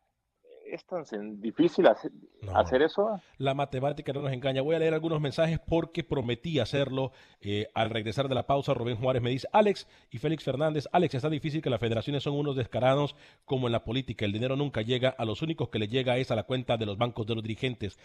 ¿Es 0.69 0.85
tan 0.85 1.41
difícil 1.41 1.87
hacer, 1.87 2.81
eso? 2.81 3.21
La 3.37 3.53
matemática 3.53 4.11
no 4.11 4.21
nos 4.21 4.33
engaña. 4.33 4.61
Voy 4.61 4.75
a 4.75 4.79
leer 4.79 4.93
algunos 4.93 5.21
mensajes 5.21 5.59
porque 5.59 6.03
prometí 6.03 6.59
hacerlo 6.59 7.11
eh, 7.41 7.67
al 7.73 7.89
regresar 7.89 8.27
de 8.27 8.35
la 8.35 8.45
pausa. 8.45 8.73
Rubén 8.73 8.97
Juárez 8.97 9.21
me 9.21 9.29
dice, 9.29 9.47
Alex 9.53 9.87
y 10.11 10.17
Félix 10.17 10.43
Fernández, 10.43 10.87
Alex, 10.91 11.15
está 11.15 11.29
difícil 11.29 11.61
que 11.61 11.69
las 11.69 11.79
federaciones 11.79 12.23
son 12.23 12.33
unos 12.33 12.55
descarados 12.55 13.15
como 13.45 13.67
en 13.67 13.71
la 13.71 13.83
política. 13.83 14.25
El 14.25 14.33
dinero 14.33 14.55
nunca 14.55 14.81
llega, 14.81 15.09
a 15.09 15.25
los 15.25 15.41
únicos 15.41 15.69
que 15.69 15.79
le 15.79 15.87
llega 15.87 16.17
es 16.17 16.31
a 16.31 16.35
la 16.35 16.43
cuenta 16.43 16.77
de 16.77 16.85
los 16.85 16.97
bancos 16.97 17.25
de 17.27 17.35
los 17.35 17.43
dirigentes. 17.43 17.97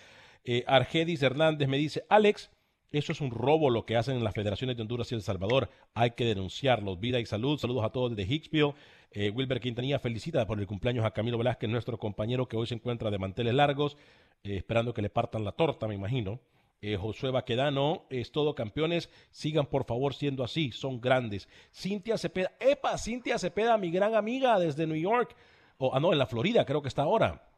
Eh, 0.44 0.64
Argedis 0.66 1.22
Hernández 1.22 1.68
me 1.68 1.78
dice, 1.78 2.04
Alex, 2.08 2.50
eso 2.92 3.12
es 3.12 3.20
un 3.20 3.30
robo 3.30 3.70
lo 3.70 3.86
que 3.86 3.96
hacen 3.96 4.16
en 4.16 4.24
las 4.24 4.34
federaciones 4.34 4.76
de 4.76 4.82
Honduras 4.82 5.10
y 5.12 5.14
El 5.14 5.22
Salvador. 5.22 5.70
Hay 5.94 6.12
que 6.12 6.24
denunciarlos. 6.24 7.00
Vida 7.00 7.20
y 7.20 7.26
salud. 7.26 7.58
Saludos 7.58 7.84
a 7.84 7.90
todos 7.90 8.14
desde 8.14 8.32
Hicksville. 8.32 8.74
Eh, 9.14 9.30
Wilber 9.30 9.60
Quintanilla 9.60 9.98
felicita 9.98 10.46
por 10.46 10.58
el 10.58 10.66
cumpleaños 10.66 11.04
a 11.04 11.10
Camilo 11.10 11.36
Velázquez, 11.36 11.68
nuestro 11.68 11.98
compañero 11.98 12.48
que 12.48 12.56
hoy 12.56 12.66
se 12.66 12.74
encuentra 12.74 13.10
de 13.10 13.18
manteles 13.18 13.52
largos, 13.52 13.98
eh, 14.42 14.56
esperando 14.56 14.94
que 14.94 15.02
le 15.02 15.10
partan 15.10 15.44
la 15.44 15.52
torta, 15.52 15.86
me 15.86 15.94
imagino. 15.94 16.40
Eh, 16.80 16.96
Josué 16.96 17.30
Baquedano, 17.30 18.06
es 18.08 18.32
todo 18.32 18.54
campeones, 18.54 19.10
sigan 19.30 19.66
por 19.66 19.84
favor 19.84 20.14
siendo 20.14 20.42
así, 20.42 20.72
son 20.72 21.00
grandes. 21.00 21.46
Cintia 21.72 22.16
Cepeda, 22.16 22.52
epa, 22.58 22.96
Cintia 22.96 23.38
Cepeda, 23.38 23.76
mi 23.76 23.90
gran 23.90 24.14
amiga 24.14 24.58
desde 24.58 24.86
New 24.86 24.96
York, 24.96 25.36
o 25.76 25.94
ah, 25.94 26.00
no, 26.00 26.12
en 26.12 26.18
la 26.18 26.26
Florida 26.26 26.64
creo 26.64 26.80
que 26.80 26.88
está 26.88 27.02
ahora. 27.02 27.48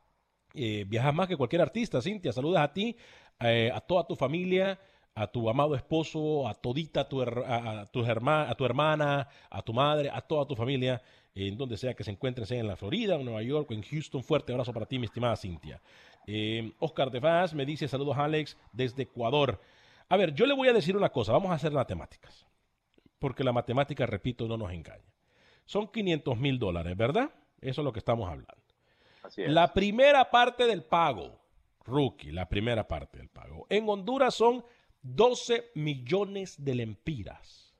viajas 0.53 1.14
más 1.14 1.29
que 1.29 1.37
cualquier 1.37 1.62
artista, 1.62 2.03
Cintia, 2.03 2.33
saludas 2.33 2.64
a 2.64 2.73
ti, 2.73 2.97
a 3.38 3.81
toda 3.81 4.07
tu 4.07 4.14
familia, 4.14 4.79
a 5.14 5.27
tu 5.29 5.48
amado 5.48 5.74
esposo, 5.74 6.48
a 6.48 6.55
todita 6.55 7.03
a 7.03 7.09
tu, 7.09 7.22
a, 7.22 7.87
tu 7.87 8.05
a 8.05 8.55
tu 8.55 8.64
hermana, 8.64 9.29
a 9.50 9.62
tu 9.62 9.72
madre, 9.72 10.11
a 10.11 10.20
toda 10.20 10.46
tu 10.46 10.57
familia, 10.57 11.00
en 11.35 11.57
donde 11.57 11.77
sea 11.77 11.94
que 11.94 12.05
se 12.05 12.11
encuentren, 12.11 12.46
sea 12.46 12.59
en 12.59 12.66
la 12.66 12.77
Florida, 12.77 13.14
en 13.14 13.24
Nueva 13.24 13.42
York, 13.42 13.70
o 13.70 13.74
en 13.74 13.83
Houston. 13.83 14.22
Fuerte 14.22 14.53
abrazo 14.53 14.72
para 14.72 14.87
ti, 14.87 14.98
mi 14.98 15.07
estimada 15.07 15.37
Cintia. 15.37 15.81
Eh, 16.27 16.72
Oscar 16.79 17.11
de 17.11 17.20
Vaz 17.20 17.55
me 17.55 17.66
dice 17.66 17.87
saludos 17.87 18.16
Alex 18.16 18.57
desde 18.72 19.03
Ecuador. 19.03 19.61
A 20.09 20.16
ver, 20.16 20.35
yo 20.35 20.46
le 20.46 20.55
voy 20.55 20.68
a 20.68 20.72
decir 20.72 20.96
una 20.96 21.11
cosa, 21.11 21.33
vamos 21.33 21.50
a 21.50 21.55
hacer 21.55 21.72
matemáticas, 21.72 22.46
porque 23.18 23.44
la 23.44 23.53
matemática, 23.53 24.07
repito, 24.07 24.46
no 24.46 24.57
nos 24.57 24.72
engaña. 24.72 25.14
Son 25.64 25.88
500 25.88 26.38
mil 26.38 26.59
dólares, 26.59 26.96
¿verdad? 26.96 27.31
Eso 27.61 27.81
es 27.81 27.85
lo 27.85 27.92
que 27.92 27.98
estamos 27.98 28.29
hablando. 28.29 28.55
La 29.37 29.72
primera 29.72 30.31
parte 30.31 30.66
del 30.66 30.83
pago, 30.83 31.40
rookie, 31.85 32.31
la 32.31 32.48
primera 32.48 32.87
parte 32.87 33.18
del 33.18 33.29
pago. 33.29 33.66
En 33.70 33.88
Honduras 33.88 34.35
son 34.35 34.64
12 35.05 35.71
millones 35.75 36.64
de 36.64 36.75
lempiras. 36.75 37.75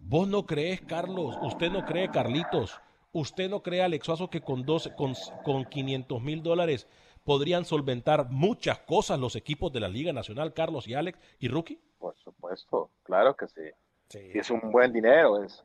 ¿Vos 0.00 0.26
no 0.26 0.44
crees, 0.44 0.80
Carlos? 0.80 1.38
¿Usted 1.40 1.70
no 1.70 1.84
cree, 1.84 2.10
Carlitos? 2.10 2.80
¿Usted 3.12 3.48
no 3.48 3.62
cree, 3.62 3.80
Alex 3.80 4.08
que 4.28 4.40
con, 4.40 4.66
12, 4.66 4.96
con, 4.96 5.14
con 5.44 5.64
500 5.64 6.20
mil 6.20 6.42
dólares 6.42 6.88
podrían 7.22 7.64
solventar 7.64 8.28
muchas 8.28 8.80
cosas 8.80 9.20
los 9.20 9.36
equipos 9.36 9.72
de 9.72 9.78
la 9.78 9.88
Liga 9.88 10.12
Nacional, 10.12 10.52
Carlos 10.52 10.88
y 10.88 10.94
Alex 10.94 11.18
y 11.38 11.46
Rookie? 11.46 11.80
Por 11.98 12.16
supuesto, 12.18 12.90
claro 13.04 13.36
que 13.36 13.46
sí. 13.46 13.62
sí. 14.08 14.30
es 14.34 14.50
un 14.50 14.72
buen 14.72 14.92
dinero 14.92 15.44
eso. 15.44 15.64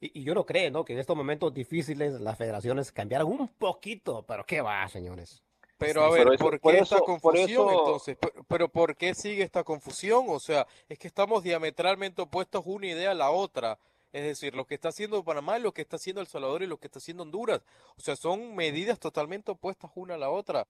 Y, 0.00 0.20
y, 0.20 0.24
yo 0.24 0.34
no 0.34 0.46
creo, 0.46 0.70
¿no? 0.70 0.84
Que 0.84 0.94
en 0.94 0.98
estos 0.98 1.16
momentos 1.16 1.52
difíciles 1.52 2.20
las 2.20 2.38
federaciones 2.38 2.90
cambiaran 2.90 3.26
un 3.26 3.48
poquito, 3.48 4.24
pero 4.26 4.46
qué 4.46 4.62
va, 4.62 4.88
señores. 4.88 5.44
Pero 5.86 6.04
a 6.04 6.10
ver, 6.10 6.38
¿por 6.38 6.60
qué 6.60 6.78
esta 6.78 7.00
confusión 7.00 7.68
entonces? 7.68 8.16
¿Pero 8.48 8.68
por 8.68 8.96
qué 8.96 9.14
sigue 9.14 9.42
esta 9.42 9.64
confusión? 9.64 10.26
O 10.28 10.40
sea, 10.40 10.66
es 10.88 10.98
que 10.98 11.06
estamos 11.06 11.42
diametralmente 11.42 12.22
opuestos 12.22 12.62
una 12.66 12.86
idea 12.86 13.10
a 13.10 13.14
la 13.14 13.30
otra. 13.30 13.78
Es 14.12 14.22
decir, 14.22 14.54
lo 14.54 14.64
que 14.64 14.76
está 14.76 14.90
haciendo 14.90 15.24
Panamá, 15.24 15.58
lo 15.58 15.72
que 15.72 15.82
está 15.82 15.96
haciendo 15.96 16.20
El 16.20 16.28
Salvador 16.28 16.62
y 16.62 16.66
lo 16.66 16.78
que 16.78 16.86
está 16.86 17.00
haciendo 17.00 17.24
Honduras. 17.24 17.62
O 17.96 18.00
sea, 18.00 18.14
son 18.14 18.54
medidas 18.54 18.98
totalmente 19.00 19.50
opuestas 19.50 19.90
una 19.96 20.14
a 20.14 20.18
la 20.18 20.30
otra. 20.30 20.66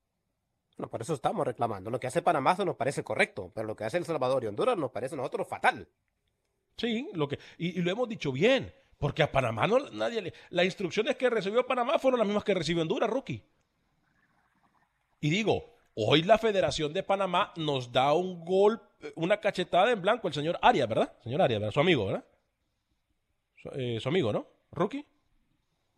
No, 0.79 0.89
por 0.89 1.03
eso 1.03 1.15
estamos 1.15 1.47
reclamando. 1.47 1.91
Lo 1.91 2.01
que 2.01 2.07
hace 2.07 2.23
Panamá 2.23 2.57
se 2.57 2.65
nos 2.65 2.77
parece 2.77 3.05
correcto, 3.05 3.53
pero 3.55 3.67
lo 3.67 3.77
que 3.77 3.85
hace 3.85 3.99
El 3.99 4.07
Salvador 4.07 4.45
y 4.45 4.47
Honduras 4.47 4.77
nos 4.77 4.91
parece 4.91 5.15
a 5.15 5.19
nosotros 5.19 5.47
fatal. 5.47 5.89
Sí, 6.77 7.11
lo 7.13 7.29
que, 7.29 7.39
y, 7.59 7.79
y 7.79 7.83
lo 7.83 7.91
hemos 7.91 8.09
dicho 8.09 8.33
bien, 8.33 8.75
porque 8.99 9.23
a 9.23 9.31
Panamá 9.31 9.67
no 9.67 9.79
nadie 9.91 10.23
le. 10.23 10.35
Las 10.51 10.65
instrucciones 10.65 11.17
que 11.17 11.31
recibió 11.31 11.67
Panamá 11.67 11.99
fueron 11.99 12.19
las 12.19 12.27
mismas 12.27 12.45
que 12.45 12.55
recibió 12.55 12.83
Honduras, 12.83 13.11
rookie. 13.11 13.45
Y 15.25 15.31
digo, 15.31 15.65
hoy 15.95 16.21
la 16.21 16.37
Federación 16.37 16.93
de 16.93 17.03
Panamá 17.03 17.51
nos 17.57 17.91
da 17.91 18.13
un 18.13 18.45
gol, 18.45 18.79
una 19.15 19.41
cachetada 19.41 19.91
en 19.91 20.03
blanco 20.03 20.29
el 20.29 20.35
señor 20.35 20.59
Arias, 20.61 20.87
¿verdad? 20.87 21.15
Señor 21.23 21.41
Arias, 21.41 21.61
¿verdad? 21.61 21.73
Su 21.73 21.81
amigo, 21.81 22.05
¿verdad? 22.05 22.27
Su, 23.57 23.71
eh, 23.71 23.99
su 24.03 24.11
amigo, 24.11 24.35
¿no? 24.35 24.47
¿Rookie? 24.71 25.07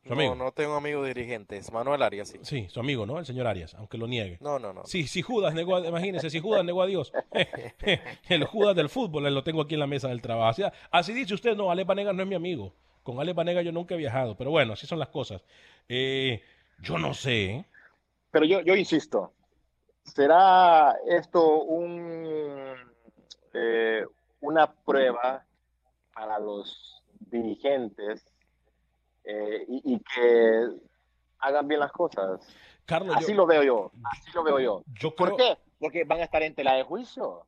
Su 0.07 0.13
amigo. 0.13 0.37
No, 0.37 0.45
no 0.45 0.53
tengo 0.53 0.77
amigo 0.77 1.03
dirigente, 1.03 1.57
es 1.57 1.73
Manuel 1.73 2.03
Arias, 2.03 2.29
sí. 2.29 2.39
Sí, 2.43 2.69
su 2.69 2.79
amigo, 2.79 3.05
¿no? 3.05 3.19
El 3.19 3.27
señor 3.27 3.49
Arias, 3.49 3.75
aunque 3.75 3.99
lo 3.99 4.07
niegue. 4.07 4.39
No, 4.41 4.61
no, 4.61 4.73
no. 4.73 4.87
Sí, 4.87 5.09
si 5.09 5.23
Judas 5.23 5.55
negó, 5.55 5.75
a, 5.75 5.85
imagínense, 5.85 6.31
si 6.31 6.39
Judas 6.39 6.65
negó 6.65 6.83
a 6.83 6.87
Dios. 6.87 7.13
el 8.29 8.45
Judas 8.45 8.77
del 8.77 8.89
fútbol, 8.89 9.25
lo 9.35 9.43
tengo 9.43 9.63
aquí 9.63 9.75
en 9.75 9.81
la 9.81 9.89
mesa 9.89 10.07
del 10.07 10.23
trabajo. 10.23 10.51
Así, 10.51 10.63
así 10.93 11.13
dice 11.13 11.35
usted, 11.35 11.57
no, 11.57 11.73
Alex 11.73 11.85
Vanega 11.85 12.13
no 12.13 12.23
es 12.23 12.29
mi 12.29 12.37
amigo. 12.37 12.73
Con 13.03 13.19
Alex 13.19 13.35
Vanega 13.35 13.61
yo 13.63 13.73
nunca 13.73 13.97
he 13.97 13.99
viajado, 13.99 14.37
pero 14.37 14.53
bueno, 14.53 14.75
así 14.75 14.87
son 14.87 15.01
las 15.01 15.09
cosas. 15.09 15.43
Eh, 15.89 16.45
yo 16.79 16.97
no 16.97 17.13
sé. 17.13 17.65
Pero 18.37 18.45
yo, 18.45 18.61
yo 18.61 18.75
insisto, 18.77 19.33
¿será 20.03 20.95
esto 21.09 21.63
un, 21.63 22.75
eh, 23.55 24.05
una 24.43 24.71
prueba 24.71 25.43
para 26.13 26.39
los 26.39 27.03
dirigentes 27.31 28.27
eh, 29.25 29.65
y, 29.67 29.95
y 29.95 30.01
que 30.01 30.69
hagan 31.39 31.67
bien 31.67 31.81
las 31.81 31.93
cosas? 31.93 32.47
Carlos, 32.85 33.17
así 33.17 33.33
yo- 33.33 33.39
lo 33.39 33.47
veo 33.47 33.63
yo, 33.63 33.91
así 34.13 34.31
lo 34.35 34.43
veo 34.45 34.61
yo. 34.61 34.83
Yo 35.01 35.15
¿Por 35.17 35.35
creo- 35.35 35.37
qué? 35.39 35.59
Porque 35.81 36.05
van 36.05 36.21
a 36.21 36.25
estar 36.25 36.43
en 36.43 36.55
tela 36.55 36.75
de 36.75 36.83
juicio. 36.83 37.47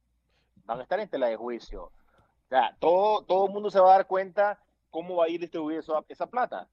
Van 0.65 0.81
a 0.81 0.85
estar 0.85 0.99
en 1.01 1.09
tela 1.11 1.27
de 1.27 1.37
juicio. 1.37 1.83
O 1.83 2.49
sea, 2.49 2.75
todo, 2.79 3.25
todo 3.27 3.45
el 3.47 3.53
mundo 3.53 3.71
se 3.71 3.79
va 3.79 3.91
a 3.91 3.97
dar 3.99 4.07
cuenta 4.07 4.59
cómo 4.89 5.17
va 5.17 5.27
a 5.27 5.29
ir 5.29 5.39
distribuida 5.39 5.81
esa, 5.81 6.03
esa 6.09 6.27
plata. 6.29 6.67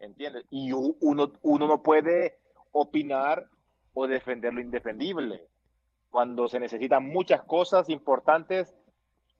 ¿Entiendes? 0.00 0.44
Y 0.50 0.72
uno, 0.72 1.30
uno 1.42 1.68
no 1.68 1.80
puede 1.80 2.40
opinar 2.76 3.48
o 3.94 4.06
defender 4.06 4.52
lo 4.52 4.60
indefendible 4.60 5.42
cuando 6.10 6.48
se 6.48 6.60
necesitan 6.60 7.04
muchas 7.04 7.42
cosas 7.42 7.88
importantes 7.88 8.74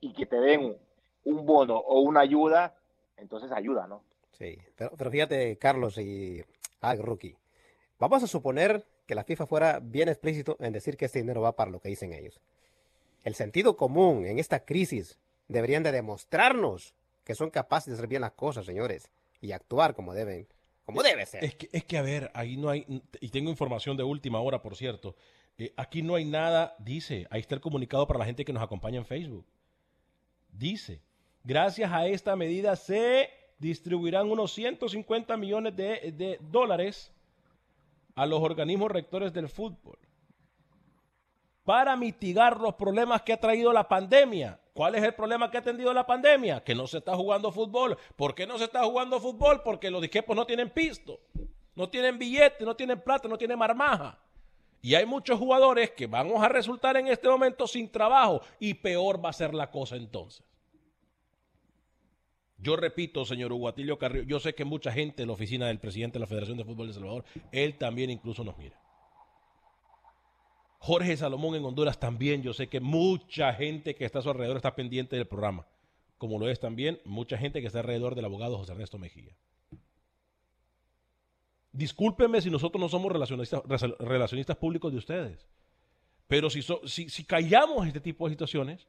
y 0.00 0.12
que 0.12 0.26
te 0.26 0.36
den 0.36 0.76
un 1.24 1.46
bono 1.46 1.76
o 1.76 2.00
una 2.00 2.20
ayuda, 2.20 2.74
entonces 3.16 3.52
ayuda, 3.52 3.86
¿no? 3.86 4.02
Sí, 4.32 4.58
pero, 4.76 4.92
pero 4.96 5.10
fíjate, 5.10 5.56
Carlos 5.58 5.98
y 5.98 6.44
Ag 6.80 7.00
Rookie. 7.00 7.36
Vamos 7.98 8.22
a 8.22 8.26
suponer 8.26 8.84
que 9.06 9.14
la 9.14 9.24
FIFA 9.24 9.46
fuera 9.46 9.80
bien 9.80 10.08
explícito 10.08 10.56
en 10.60 10.72
decir 10.72 10.96
que 10.96 11.06
este 11.06 11.20
dinero 11.20 11.40
va 11.40 11.56
para 11.56 11.70
lo 11.70 11.80
que 11.80 11.88
dicen 11.88 12.12
ellos. 12.12 12.40
El 13.24 13.34
sentido 13.34 13.76
común 13.76 14.26
en 14.26 14.38
esta 14.38 14.64
crisis 14.64 15.18
deberían 15.48 15.82
de 15.82 15.92
demostrarnos 15.92 16.94
que 17.24 17.34
son 17.34 17.50
capaces 17.50 17.88
de 17.88 17.94
hacer 17.94 18.08
bien 18.08 18.22
las 18.22 18.32
cosas, 18.32 18.66
señores, 18.66 19.10
y 19.40 19.52
actuar 19.52 19.94
como 19.94 20.14
deben, 20.14 20.46
como 20.86 21.02
debe 21.02 21.26
ser. 21.26 21.44
Es 21.44 21.56
que, 21.56 21.68
es 21.72 21.84
que, 21.84 21.98
a 21.98 22.02
ver, 22.02 22.30
ahí 22.32 22.56
no 22.56 22.70
hay, 22.70 22.86
y 23.20 23.28
tengo 23.28 23.50
información 23.50 23.96
de 23.96 24.04
última 24.04 24.40
hora, 24.40 24.62
por 24.62 24.76
cierto. 24.76 25.16
eh, 25.58 25.74
aquí 25.76 26.00
no 26.00 26.14
hay 26.14 26.24
nada, 26.24 26.76
dice, 26.78 27.26
ahí 27.28 27.40
está 27.40 27.56
el 27.56 27.60
comunicado 27.60 28.06
para 28.06 28.20
la 28.20 28.24
gente 28.24 28.44
que 28.44 28.52
nos 28.52 28.62
acompaña 28.62 28.98
en 28.98 29.04
Facebook. 29.04 29.44
Dice, 30.52 31.02
gracias 31.42 31.92
a 31.92 32.06
esta 32.06 32.36
medida 32.36 32.76
se 32.76 33.28
distribuirán 33.58 34.30
unos 34.30 34.52
150 34.52 35.36
millones 35.36 35.74
de, 35.76 36.12
de 36.12 36.38
dólares 36.40 37.10
a 38.14 38.24
los 38.24 38.40
organismos 38.40 38.90
rectores 38.90 39.32
del 39.32 39.48
fútbol 39.48 39.98
para 41.64 41.96
mitigar 41.96 42.60
los 42.60 42.74
problemas 42.74 43.22
que 43.22 43.32
ha 43.32 43.40
traído 43.40 43.72
la 43.72 43.88
pandemia. 43.88 44.60
¿Cuál 44.76 44.94
es 44.94 45.02
el 45.02 45.14
problema 45.14 45.50
que 45.50 45.56
ha 45.56 45.62
tenido 45.62 45.90
la 45.94 46.04
pandemia? 46.04 46.62
Que 46.62 46.74
no 46.74 46.86
se 46.86 46.98
está 46.98 47.16
jugando 47.16 47.50
fútbol. 47.50 47.96
¿Por 48.14 48.34
qué 48.34 48.46
no 48.46 48.58
se 48.58 48.64
está 48.64 48.84
jugando 48.84 49.18
fútbol? 49.18 49.62
Porque 49.62 49.90
los 49.90 50.04
equipos 50.04 50.36
no 50.36 50.44
tienen 50.44 50.68
pisto, 50.68 51.18
no 51.74 51.88
tienen 51.88 52.18
billete, 52.18 52.62
no 52.62 52.76
tienen 52.76 53.00
plata, 53.00 53.26
no 53.26 53.38
tienen 53.38 53.58
marmaja. 53.58 54.18
Y 54.82 54.94
hay 54.94 55.06
muchos 55.06 55.38
jugadores 55.38 55.92
que 55.92 56.06
vamos 56.06 56.44
a 56.44 56.50
resultar 56.50 56.98
en 56.98 57.06
este 57.08 57.26
momento 57.26 57.66
sin 57.66 57.90
trabajo 57.90 58.42
y 58.60 58.74
peor 58.74 59.24
va 59.24 59.30
a 59.30 59.32
ser 59.32 59.54
la 59.54 59.70
cosa 59.70 59.96
entonces. 59.96 60.44
Yo 62.58 62.76
repito, 62.76 63.24
señor 63.24 63.54
Hugo 63.54 63.72
Carrillo, 63.96 64.24
yo 64.26 64.40
sé 64.40 64.54
que 64.54 64.66
mucha 64.66 64.92
gente 64.92 65.22
en 65.22 65.28
la 65.28 65.34
oficina 65.34 65.68
del 65.68 65.80
presidente 65.80 66.18
de 66.18 66.20
la 66.20 66.26
Federación 66.26 66.58
de 66.58 66.64
Fútbol 66.64 66.88
de 66.88 66.92
Salvador, 66.92 67.24
él 67.50 67.78
también 67.78 68.10
incluso 68.10 68.44
nos 68.44 68.58
mira. 68.58 68.78
Jorge 70.78 71.16
Salomón 71.16 71.54
en 71.56 71.64
Honduras 71.64 71.98
también, 71.98 72.42
yo 72.42 72.52
sé 72.52 72.68
que 72.68 72.80
mucha 72.80 73.52
gente 73.54 73.94
que 73.94 74.04
está 74.04 74.18
a 74.20 74.22
su 74.22 74.30
alrededor 74.30 74.56
está 74.56 74.74
pendiente 74.76 75.16
del 75.16 75.26
programa, 75.26 75.66
como 76.18 76.38
lo 76.38 76.48
es 76.48 76.60
también 76.60 77.00
mucha 77.04 77.36
gente 77.38 77.60
que 77.60 77.66
está 77.66 77.80
alrededor 77.80 78.14
del 78.14 78.24
abogado 78.26 78.56
José 78.58 78.72
Ernesto 78.72 78.98
Mejía. 78.98 79.32
Discúlpenme 81.72 82.40
si 82.40 82.50
nosotros 82.50 82.80
no 82.80 82.88
somos 82.88 83.12
relacionistas, 83.12 83.62
relacionistas 83.98 84.56
públicos 84.56 84.90
de 84.92 84.98
ustedes, 84.98 85.46
pero 86.26 86.48
si, 86.48 86.62
so- 86.62 86.80
si, 86.86 87.08
si 87.10 87.24
callamos 87.24 87.86
este 87.86 88.00
tipo 88.00 88.26
de 88.26 88.32
situaciones, 88.32 88.86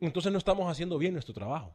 entonces 0.00 0.32
no 0.32 0.38
estamos 0.38 0.70
haciendo 0.70 0.96
bien 0.98 1.12
nuestro 1.12 1.34
trabajo. 1.34 1.74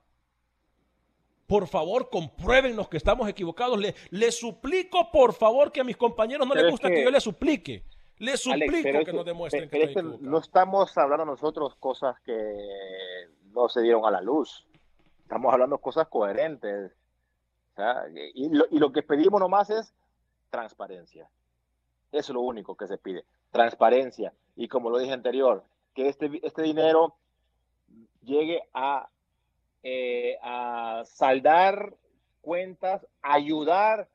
Por 1.46 1.68
favor, 1.68 2.10
compruébennos 2.10 2.90
que 2.90 2.98
estamos 2.98 3.30
equivocados. 3.30 3.80
Le, 3.80 3.96
le 4.10 4.32
suplico, 4.34 5.10
por 5.12 5.34
favor, 5.34 5.72
que 5.72 5.80
a 5.80 5.84
mis 5.86 5.96
compañeros 5.96 6.46
no 6.46 6.54
Pero 6.54 6.66
les 6.66 6.70
es 6.70 6.72
gusta 6.74 6.90
que, 6.90 6.96
que- 6.96 7.04
yo 7.04 7.12
les 7.12 7.24
suplique. 7.24 7.84
Les 8.20 8.42
suplico 8.42 9.06
que 9.06 9.14
nos 9.14 9.26
demuestren 9.26 9.70
que 9.70 9.84
estoy 9.84 10.18
no 10.22 10.40
estamos 10.40 10.98
hablando 10.98 11.26
nosotros 11.26 11.76
cosas 11.76 12.20
que 12.22 12.34
no 13.54 13.70
se 13.70 13.82
dieron 13.82 14.06
a 14.06 14.12
la 14.12 14.22
luz. 14.22 14.66
Estamos 15.22 15.54
hablando 15.54 15.78
cosas 15.78 16.08
coherentes. 16.08 16.96
Y, 18.34 18.50
lo, 18.50 18.66
y 18.72 18.80
lo 18.80 18.92
que 18.92 19.04
pedimos 19.04 19.40
nomás 19.40 19.70
es 19.70 19.94
transparencia. 20.50 21.30
Eso 22.12 22.32
es 22.32 22.36
lo 22.36 22.42
único 22.42 22.76
que 22.76 22.88
se 22.88 22.98
pide. 22.98 23.24
Transparencia. 23.52 24.34
Y 24.56 24.68
como 24.68 24.90
lo 24.90 24.98
dije 24.98 25.14
anterior, 25.14 25.64
que 25.94 26.08
este, 26.08 26.40
este 26.44 26.64
dinero 26.64 27.16
llegue 28.24 28.62
a, 28.74 29.10
eh, 29.84 30.38
a 30.42 31.04
saldar 31.06 31.96
cuentas, 32.42 33.06
ayudar, 33.22 34.08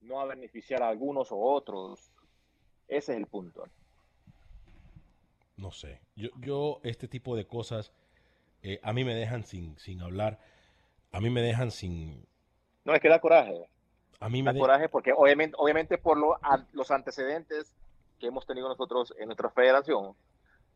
no 0.00 0.20
a 0.20 0.26
beneficiar 0.26 0.82
a 0.82 0.88
algunos 0.88 1.32
o 1.32 1.38
otros. 1.38 2.13
Ese 2.88 3.12
es 3.12 3.18
el 3.18 3.26
punto. 3.26 3.64
No 5.56 5.70
sé. 5.70 6.00
Yo, 6.16 6.28
yo 6.40 6.80
este 6.82 7.08
tipo 7.08 7.36
de 7.36 7.46
cosas 7.46 7.92
eh, 8.62 8.80
a 8.82 8.92
mí 8.92 9.04
me 9.04 9.14
dejan 9.14 9.44
sin, 9.44 9.78
sin 9.78 10.00
hablar. 10.02 10.38
A 11.12 11.20
mí 11.20 11.30
me 11.30 11.42
dejan 11.42 11.70
sin... 11.70 12.26
No, 12.84 12.94
es 12.94 13.00
que 13.00 13.08
da 13.08 13.20
coraje. 13.20 13.68
A 14.20 14.28
mí 14.28 14.42
me 14.42 14.46
Da 14.48 14.52
de- 14.54 14.60
coraje 14.60 14.88
porque 14.88 15.12
obviamente, 15.16 15.54
obviamente 15.58 15.98
por 15.98 16.16
lo, 16.18 16.34
a- 16.42 16.64
los 16.72 16.90
antecedentes 16.90 17.72
que 18.18 18.26
hemos 18.28 18.46
tenido 18.46 18.68
nosotros 18.68 19.14
en 19.18 19.26
nuestra 19.26 19.50
federación, 19.50 20.14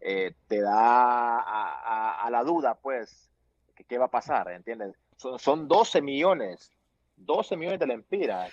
eh, 0.00 0.32
te 0.46 0.60
da 0.60 1.38
a, 1.38 1.40
a- 1.40 2.22
a 2.26 2.30
la 2.30 2.44
duda, 2.44 2.74
pues, 2.76 3.30
que 3.74 3.84
qué 3.84 3.98
va 3.98 4.06
a 4.06 4.10
pasar, 4.10 4.48
¿entiendes? 4.52 4.94
Son, 5.16 5.38
son 5.38 5.66
12 5.66 6.00
millones, 6.02 6.70
12 7.16 7.56
millones 7.56 7.80
de 7.80 7.86
lempiras. 7.86 8.52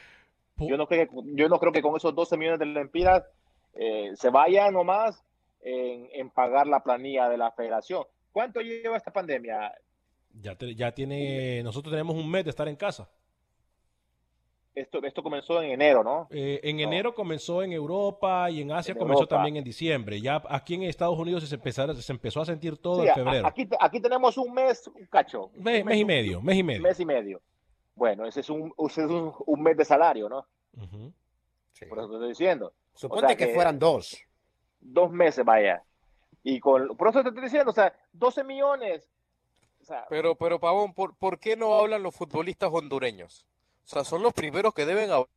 Yo 0.58 0.78
no, 0.78 0.88
creo 0.88 1.08
que, 1.08 1.16
yo 1.36 1.50
no 1.50 1.60
creo 1.60 1.72
que 1.74 1.82
con 1.82 1.96
esos 1.98 2.16
12 2.16 2.38
millones 2.38 2.60
de 2.60 2.66
lempiras 2.66 3.24
eh, 3.76 4.12
se 4.16 4.30
vaya 4.30 4.72
nomás 4.72 5.24
en, 5.62 6.10
en 6.14 6.30
pagar 6.30 6.68
la 6.68 6.82
planilla 6.84 7.30
de 7.30 7.38
la 7.38 7.52
federación. 7.52 8.04
¿Cuánto 8.32 8.62
lleva 8.62 8.98
esta 8.98 9.12
pandemia? 9.12 9.74
Ya, 10.42 10.56
te- 10.56 10.76
ya 10.76 10.92
tiene... 10.94 11.62
Nosotros 11.64 11.92
tenemos 11.92 12.16
un 12.16 12.30
mes 12.30 12.44
de 12.44 12.50
estar 12.50 12.68
en 12.68 12.76
casa. 12.76 13.10
Esto, 14.74 15.02
esto 15.06 15.24
comenzó 15.24 15.62
en 15.62 15.72
enero, 15.72 16.04
¿no? 16.04 16.28
Eh, 16.32 16.60
en 16.64 16.76
No. 16.76 16.84
enero 16.84 17.16
comenzó 17.16 17.64
en 17.64 17.72
Europa 17.72 18.50
y 18.52 18.62
en 18.62 18.74
Asia 18.74 18.92
En 18.92 18.98
comenzó 18.98 19.22
Europa. 19.22 19.38
también 19.38 19.56
en 19.56 19.64
diciembre. 19.64 20.20
Ya 20.20 20.44
aquí 20.50 20.74
en 20.74 20.84
Estados 20.84 21.18
Unidos 21.18 21.48
se, 21.48 21.56
empezó 21.56 22.42
a 22.42 22.46
sentir 22.46 22.78
todo 22.78 23.02
Sí, 23.04 23.08
en 23.08 23.14
febrero. 23.16 23.48
Aquí, 23.48 23.70
aquí 23.80 24.02
tenemos 24.02 24.38
un 24.38 24.54
mes, 24.54 24.86
un 24.94 25.06
cacho. 25.06 25.46
Un 25.56 25.64
mes, 25.64 25.86
mes 25.86 25.98
y 25.98 26.04
medio, 26.04 26.42
mes 26.42 26.58
y 26.58 26.64
medio. 26.64 26.82
mes 26.82 27.00
y 27.00 27.06
medio. 27.06 27.42
Bueno, 27.96 28.26
ese 28.26 28.42
es 28.42 28.50
un, 28.50 28.74
ese 28.86 29.06
es 29.06 29.10
un, 29.10 29.32
un 29.46 29.64
mes 29.64 29.78
de 29.78 29.86
salario, 29.86 30.28
¿no? 30.28 30.46
Por 30.74 31.98
eso 32.00 32.10
te 32.10 32.14
estoy 32.16 32.28
diciendo. 32.30 32.74
Suponte 32.96 33.26
O 33.26 33.28
sea 33.30 33.38
que, 33.38 33.54
fueran 33.54 33.78
dos. 33.78 34.18
Dos 34.82 35.12
meses, 35.12 35.44
vaya. 35.46 35.84
Y 36.44 36.60
con, 36.60 36.96
por 36.98 37.10
eso 37.10 37.22
te 37.24 37.30
estoy 37.30 37.44
diciendo, 37.44 37.72
o 37.72 37.74
sea, 37.74 37.94
12 38.14 38.44
millones. 38.44 39.08
O 39.82 39.86
sea, 39.86 40.06
Pero, 40.10 40.36
pero 40.36 40.60
Pavón, 40.60 40.94
¿por, 40.94 41.16
por 41.16 41.40
qué 41.40 41.56
no 41.56 41.76
hablan 41.76 42.02
los 42.04 42.16
futbolistas 42.16 42.70
hondureños? 42.72 43.46
O 43.84 43.88
sea, 43.88 44.04
son 44.04 44.24
los 44.24 44.34
primeros 44.34 44.74
que 44.74 44.86
deben 44.86 45.12
hablar. 45.12 45.28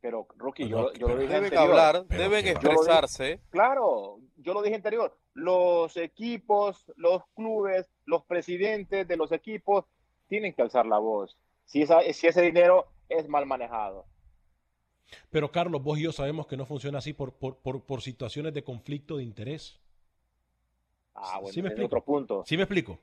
pero, 0.00 0.26
Rookie, 0.36 0.64
Pero- 0.64 0.92
yo, 0.92 0.98
yo 1.00 1.08
lo 1.08 1.16
dije 1.16 1.32
Deben 1.32 1.44
anterior. 1.44 1.70
hablar, 1.70 2.04
Pero 2.08 2.22
deben 2.22 2.44
dije- 2.44 2.52
expresarse. 2.52 3.40
Claro, 3.50 4.18
yo 4.36 4.54
lo 4.54 4.62
dije 4.62 4.76
anterior. 4.76 5.16
Los 5.34 5.96
equipos, 5.96 6.84
los 6.96 7.22
clubes, 7.34 7.88
los 8.04 8.24
presidentes 8.24 9.06
de 9.08 9.16
los 9.16 9.32
equipos 9.32 9.84
tienen 10.28 10.52
que 10.54 10.62
alzar 10.62 10.86
la 10.86 10.98
voz. 10.98 11.36
Si, 11.64 11.82
esa, 11.82 12.00
si 12.12 12.26
ese 12.26 12.42
dinero 12.42 12.86
es 13.08 13.28
mal 13.28 13.46
manejado. 13.46 14.04
Pero 15.30 15.50
Carlos, 15.50 15.82
vos 15.82 15.98
y 15.98 16.02
yo 16.02 16.12
sabemos 16.12 16.46
que 16.46 16.56
no 16.56 16.66
funciona 16.66 16.98
así 16.98 17.12
por, 17.12 17.32
por, 17.32 17.56
por, 17.56 17.82
por 17.82 18.02
situaciones 18.02 18.52
de 18.54 18.62
conflicto 18.64 19.16
de 19.16 19.22
interés. 19.24 19.78
Ah, 21.14 21.38
bueno, 21.40 21.52
¿Sí 21.52 21.62
me 21.62 21.68
explico? 21.68 21.86
otro 21.86 22.04
punto. 22.04 22.44
¿Sí 22.46 22.56
me 22.56 22.62
explico? 22.64 22.98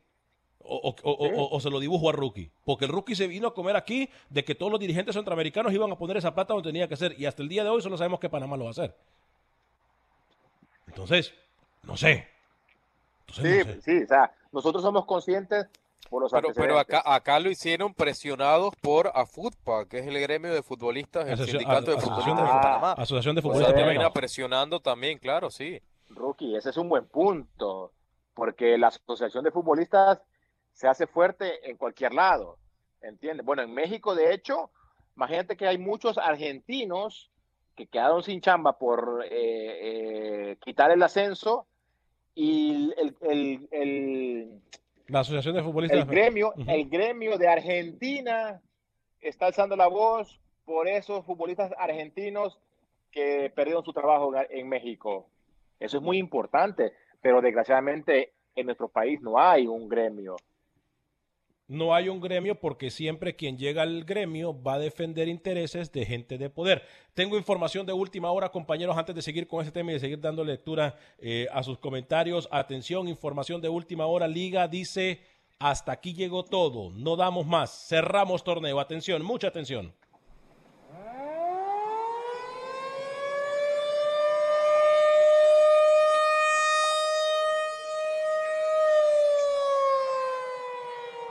O, 0.59 0.77
o- 0.77 0.95
o- 1.03 1.27
o- 1.43 1.55
o 1.55 1.59
se 1.59 1.69
lo 1.69 1.79
dibujo 1.79 2.09
a 2.09 2.11
Rookie. 2.13 2.49
Porque 2.63 2.85
el 2.85 2.91
Rookie 2.91 3.15
se 3.15 3.27
vino 3.27 3.47
a 3.47 3.53
comer 3.53 3.75
aquí 3.75 4.09
de 4.29 4.43
que 4.43 4.55
todos 4.55 4.71
los 4.71 4.79
dirigentes 4.79 5.13
centroamericanos 5.15 5.73
iban 5.73 5.91
a 5.91 5.97
poner 5.97 6.17
esa 6.17 6.33
plata 6.33 6.53
donde 6.53 6.69
tenía 6.69 6.87
que 6.87 6.95
ser. 6.95 7.19
Y 7.19 7.25
hasta 7.25 7.43
el 7.43 7.49
día 7.49 7.63
de 7.63 7.69
hoy 7.69 7.81
solo 7.81 7.97
sabemos 7.97 8.19
que 8.19 8.29
Panamá 8.29 8.57
lo 8.57 8.63
va 8.63 8.69
a 8.69 8.71
hacer. 8.71 8.95
Entonces, 10.87 11.33
no 11.83 11.97
sé. 11.97 12.27
Entonces, 13.27 13.65
Sí, 13.65 13.67
no 13.67 13.73
sé. 13.73 13.81
sí, 13.81 14.03
o 14.03 14.07
sea, 14.07 14.33
nosotros 14.51 14.81
somos 14.83 15.05
conscientes 15.05 15.67
por 16.09 16.21
los 16.21 16.31
Pero, 16.55 16.77
acá, 16.79 17.01
acá 17.05 17.39
lo 17.39 17.49
hicieron 17.49 17.93
presionados 17.93 18.73
por 18.81 19.11
AFUTPA, 19.13 19.85
que 19.87 19.99
es 19.99 20.07
el 20.07 20.19
gremio 20.19 20.53
de 20.53 20.61
futbolistas, 20.63 21.25
el 21.27 21.33
Asociación- 21.33 21.59
sindicato 21.61 21.91
de 21.91 21.97
Asociación 21.97 22.37
futbolistas 22.37 22.47
de- 22.47 22.57
de 22.57 22.61
Panamá. 22.63 22.91
Asociación 22.93 23.35
de 23.35 23.39
O 23.39 23.41
sea, 23.41 23.51
Futbolistas 23.51 23.75
termina 23.83 24.13
presionando 24.13 24.79
también, 24.79 25.17
claro, 25.17 25.49
sí. 25.49 25.81
Rookie, 26.09 26.55
ese 26.55 26.69
es 26.69 26.77
un 26.77 26.87
buen 26.89 27.05
punto, 27.07 27.91
porque 28.33 28.77
la 28.77 28.87
asociación 28.87 29.43
de 29.43 29.51
futbolistas 29.51 30.21
se 30.73 30.87
hace 30.87 31.07
fuerte 31.07 31.69
en 31.69 31.77
cualquier 31.77 32.13
lado, 32.13 32.57
¿entiendes? 33.01 33.45
Bueno, 33.45 33.63
en 33.63 33.73
México, 33.73 34.13
de 34.13 34.33
hecho, 34.33 34.69
imagínate 35.15 35.57
que 35.57 35.67
hay 35.67 35.77
muchos 35.77 36.17
argentinos 36.17 37.31
que 37.75 37.87
quedaron 37.87 38.23
sin 38.23 38.41
chamba 38.41 38.77
por 38.77 39.23
eh, 39.25 40.51
eh, 40.51 40.57
quitar 40.63 40.91
el 40.91 41.01
ascenso 41.03 41.65
y 42.35 42.93
el, 42.97 43.15
el- 43.21 43.67
el- 43.71 44.61
La 45.07 45.19
Asociación 45.19 45.55
de 45.55 45.63
Futbolistas. 45.63 45.99
el 45.99 46.05
gremio, 46.05 46.53
el 46.67 46.89
gremio 46.89 47.37
de 47.37 47.47
Argentina 47.47 48.61
está 49.21 49.47
alzando 49.47 49.75
la 49.75 49.87
voz 49.87 50.39
por 50.65 50.87
esos 50.87 51.25
futbolistas 51.25 51.71
argentinos 51.77 52.59
que 53.11 53.51
perdieron 53.55 53.85
su 53.85 53.93
trabajo 53.93 54.33
en 54.49 54.67
México. 54.67 55.29
Eso 55.79 55.97
es 55.97 56.03
muy 56.03 56.17
importante, 56.17 56.93
pero 57.21 57.41
desgraciadamente 57.41 58.33
en 58.55 58.65
nuestro 58.65 58.87
país 58.87 59.21
no 59.21 59.39
hay 59.39 59.67
un 59.67 59.87
gremio. 59.87 60.35
No 61.67 61.95
hay 61.95 62.09
un 62.09 62.21
gremio 62.21 62.59
porque 62.59 62.91
siempre 62.91 63.35
quien 63.35 63.57
llega 63.57 63.81
al 63.81 64.03
gremio 64.03 64.61
va 64.61 64.75
a 64.75 64.79
defender 64.79 65.27
intereses 65.27 65.91
de 65.91 66.05
gente 66.05 66.37
de 66.37 66.51
poder. 66.51 66.83
Tengo 67.15 67.37
información 67.37 67.87
de 67.87 67.93
última 67.93 68.29
hora, 68.29 68.49
compañeros, 68.49 68.95
antes 68.97 69.15
de 69.15 69.23
seguir 69.23 69.47
con 69.47 69.61
este 69.61 69.71
tema 69.71 69.89
y 69.89 69.95
de 69.95 69.99
seguir 69.99 70.19
dando 70.19 70.43
lectura 70.43 70.95
eh, 71.17 71.47
a 71.51 71.63
sus 71.63 71.79
comentarios. 71.79 72.47
Atención, 72.51 73.07
información 73.07 73.61
de 73.61 73.69
última 73.69 74.05
hora. 74.05 74.27
Liga 74.27 74.67
dice, 74.67 75.21
hasta 75.57 75.91
aquí 75.91 76.13
llegó 76.13 76.45
todo, 76.45 76.91
no 76.91 77.15
damos 77.15 77.47
más, 77.47 77.87
cerramos 77.87 78.43
torneo. 78.43 78.79
Atención, 78.79 79.23
mucha 79.23 79.47
atención. 79.47 79.91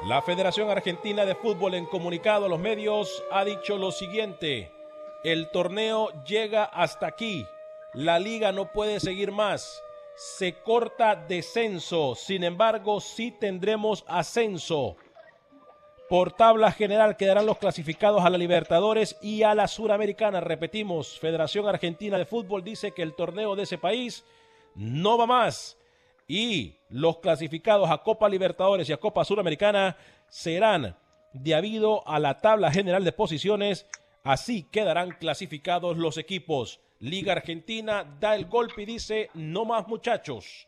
La 0.07 0.21
Federación 0.21 0.69
Argentina 0.69 1.25
de 1.25 1.35
Fútbol 1.35 1.73
en 1.73 1.87
comunicado 1.87 2.45
a 2.45 2.49
los 2.51 2.59
medios 2.59 3.25
ha 3.33 3.43
dicho 3.43 3.79
lo 3.79 3.91
siguiente, 3.91 4.71
el 5.25 5.49
torneo 5.51 6.11
llega 6.25 6.65
hasta 6.65 7.07
aquí, 7.07 7.47
la 7.95 8.19
liga 8.19 8.53
no 8.53 8.71
puede 8.71 9.01
seguir 9.01 9.33
más, 9.33 9.83
se 10.15 10.57
corta 10.57 11.17
descenso, 11.17 12.15
sin 12.17 12.45
embargo 12.45 13.01
sí 13.01 13.31
tendremos 13.31 14.05
ascenso. 14.07 14.97
Por 16.11 16.33
tabla 16.33 16.71
general 16.71 17.17
quedarán 17.17 17.47
los 17.47 17.57
clasificados 17.57 18.23
a 18.27 18.29
la 18.29 18.37
Libertadores 18.37 19.17
y 19.23 19.43
a 19.43 19.55
la 19.55 19.67
Suramericana. 19.69 20.39
Repetimos, 20.41 21.19
Federación 21.19 21.67
Argentina 21.67 22.19
de 22.19 22.27
Fútbol 22.27 22.63
dice 22.63 22.93
que 22.93 23.01
el 23.01 23.15
torneo 23.15 23.57
de 23.57 23.63
ese 23.63 23.79
país 23.79 24.23
no 24.75 25.17
va 25.17 25.25
más 25.25 25.79
y 26.27 26.79
los 26.89 27.19
clasificados 27.19 27.91
a 27.91 27.99
Copa 27.99 28.29
Libertadores 28.29 28.89
y 28.89 28.93
a 28.93 28.99
Copa 28.99 29.25
Suramericana 29.25 29.97
serán 30.29 30.97
debido 31.33 32.07
a 32.09 32.19
la 32.19 32.41
tabla 32.41 32.71
general 32.71 33.05
de 33.05 33.13
posiciones. 33.13 33.87
Así 34.23 34.63
quedarán 34.71 35.11
clasificados 35.11 35.99
los 35.99 36.17
equipos. 36.17 36.81
Liga 37.01 37.33
Argentina 37.33 38.05
da 38.19 38.35
el 38.35 38.47
golpe 38.47 38.83
y 38.83 38.87
dice, 38.87 39.29
no 39.35 39.65
más 39.65 39.87
muchachos. 39.87 40.67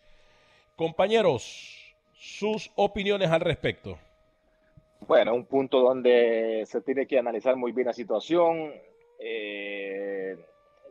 Compañeros, 0.76 1.94
sus 2.12 2.70
opiniones 2.74 3.30
al 3.30 3.40
respecto. 3.40 3.98
Bueno, 5.06 5.34
un 5.34 5.46
punto 5.46 5.80
donde 5.80 6.64
se 6.66 6.80
tiene 6.82 7.06
que 7.06 7.18
analizar 7.18 7.56
muy 7.56 7.72
bien 7.72 7.86
la 7.86 7.92
situación. 7.92 8.74
Eh, 9.18 10.36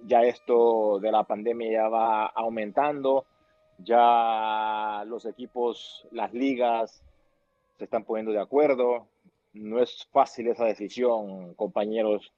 ya 0.05 0.23
esto 0.23 0.99
de 0.99 1.11
la 1.11 1.23
pandemia 1.23 1.71
ya 1.71 1.89
va 1.89 2.27
aumentando. 2.27 3.25
Ya 3.77 5.03
los 5.07 5.25
equipos, 5.25 6.07
las 6.11 6.33
ligas 6.33 7.01
se 7.77 7.83
están 7.83 8.03
poniendo 8.03 8.31
de 8.31 8.39
acuerdo. 8.39 9.07
No 9.53 9.81
es 9.81 10.07
fácil 10.11 10.47
esa 10.47 10.65
decisión, 10.65 11.53
compañeros, 11.55 12.31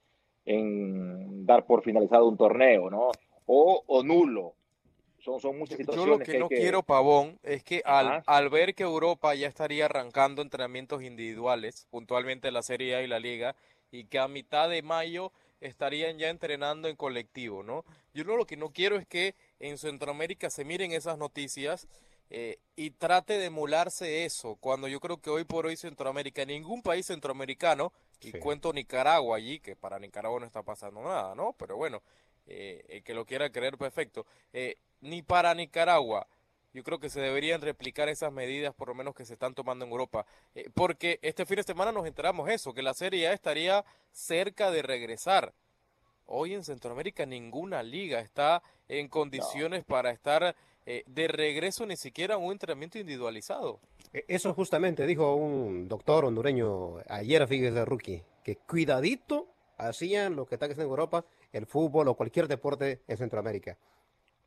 en 0.44 1.46
dar 1.46 1.64
por 1.66 1.82
finalizado 1.82 2.26
un 2.26 2.36
torneo, 2.36 2.90
¿no? 2.90 3.10
O, 3.46 3.82
o 3.86 4.02
nulo. 4.02 4.54
Son, 5.20 5.40
son 5.40 5.58
muchas 5.58 5.78
Yo 5.78 5.84
situaciones. 5.84 6.18
lo 6.18 6.24
que 6.24 6.38
no 6.38 6.48
quiero, 6.48 6.82
Pavón, 6.82 7.38
es 7.42 7.64
que 7.64 7.82
al, 7.84 8.22
al 8.24 8.48
ver 8.50 8.74
que 8.74 8.84
Europa 8.84 9.34
ya 9.34 9.48
estaría 9.48 9.86
arrancando 9.86 10.42
entrenamientos 10.42 11.02
individuales, 11.02 11.86
puntualmente 11.90 12.50
la 12.52 12.62
Serie 12.62 12.94
A 12.94 13.02
y 13.02 13.08
la 13.08 13.18
Liga, 13.18 13.56
y 13.90 14.04
que 14.04 14.18
a 14.18 14.28
mitad 14.28 14.68
de 14.68 14.82
mayo 14.82 15.32
estarían 15.60 16.18
ya 16.18 16.28
entrenando 16.28 16.88
en 16.88 16.94
colectivo, 16.96 17.62
¿no? 17.62 17.84
Yo 18.14 18.24
lo 18.24 18.46
que 18.46 18.56
no 18.56 18.70
quiero 18.70 18.96
es 18.96 19.06
que 19.06 19.34
en 19.60 19.78
Centroamérica 19.78 20.50
se 20.50 20.64
miren 20.64 20.92
esas 20.92 21.18
noticias 21.18 21.86
eh, 22.30 22.58
y 22.76 22.90
trate 22.90 23.38
de 23.38 23.46
emularse 23.46 24.24
eso, 24.24 24.56
cuando 24.56 24.86
yo 24.86 25.00
creo 25.00 25.16
que 25.20 25.30
hoy 25.30 25.44
por 25.44 25.66
hoy 25.66 25.76
Centroamérica, 25.76 26.44
ningún 26.44 26.82
país 26.82 27.06
centroamericano, 27.06 27.92
y 28.20 28.32
Sí. 28.32 28.38
cuento 28.38 28.72
Nicaragua 28.72 29.36
allí, 29.36 29.60
que 29.60 29.76
para 29.76 29.98
Nicaragua 29.98 30.40
no 30.40 30.46
está 30.46 30.62
pasando 30.62 31.02
nada, 31.02 31.34
¿no? 31.34 31.54
Pero 31.58 31.76
bueno, 31.76 32.02
eh, 32.46 32.84
el 32.88 33.02
que 33.02 33.14
lo 33.14 33.24
quiera 33.24 33.50
creer, 33.50 33.78
perfecto. 33.78 34.26
Eh, 34.52 34.76
ni 35.00 35.22
para 35.22 35.54
Nicaragua, 35.54 36.26
yo 36.74 36.82
creo 36.84 36.98
que 36.98 37.08
se 37.08 37.20
deberían 37.20 37.62
replicar 37.62 38.08
esas 38.10 38.30
medidas, 38.32 38.74
por 38.74 38.88
lo 38.88 38.94
menos 38.94 39.14
que 39.14 39.24
se 39.24 39.32
están 39.32 39.54
tomando 39.54 39.84
en 39.86 39.90
Europa. 39.90 40.26
Eh, 40.54 40.68
porque 40.74 41.18
este 41.22 41.46
fin 41.46 41.56
de 41.56 41.62
semana 41.62 41.92
nos 41.92 42.06
enteramos 42.06 42.50
eso, 42.50 42.74
que 42.74 42.82
la 42.82 42.92
Serie 42.92 43.28
A 43.28 43.32
estaría 43.32 43.84
cerca 44.12 44.70
de 44.70 44.82
regresar. 44.82 45.54
Hoy 46.30 46.52
en 46.54 46.62
Centroamérica 46.62 47.24
ninguna 47.24 47.82
liga 47.82 48.20
está 48.20 48.62
en 48.86 49.08
condiciones 49.08 49.82
para 49.84 50.10
estar 50.10 50.54
eh, 50.84 51.02
de 51.06 51.26
regreso 51.28 51.86
ni 51.86 51.96
siquiera 51.96 52.34
a 52.34 52.38
un 52.38 52.52
entrenamiento 52.52 52.98
individualizado. 52.98 53.80
E- 54.12 54.24
Eso 54.28 54.52
justamente 54.52 55.06
dijo 55.06 55.34
un 55.34 55.88
doctor 55.88 56.26
hondureño 56.26 56.98
ayer, 57.08 57.46
fíjese, 57.48 57.84
Rookie, 57.86 58.22
que 58.44 58.56
cuidadito 58.56 59.46
hacían 59.78 60.36
lo 60.36 60.44
que 60.46 60.56
está 60.56 60.66
haciendo 60.66 60.84
en 60.84 60.90
Europa, 60.90 61.24
el 61.52 61.64
fútbol 61.66 62.08
o 62.08 62.14
cualquier 62.14 62.46
deporte 62.46 63.00
en 63.08 63.16
Centroamérica. 63.16 63.78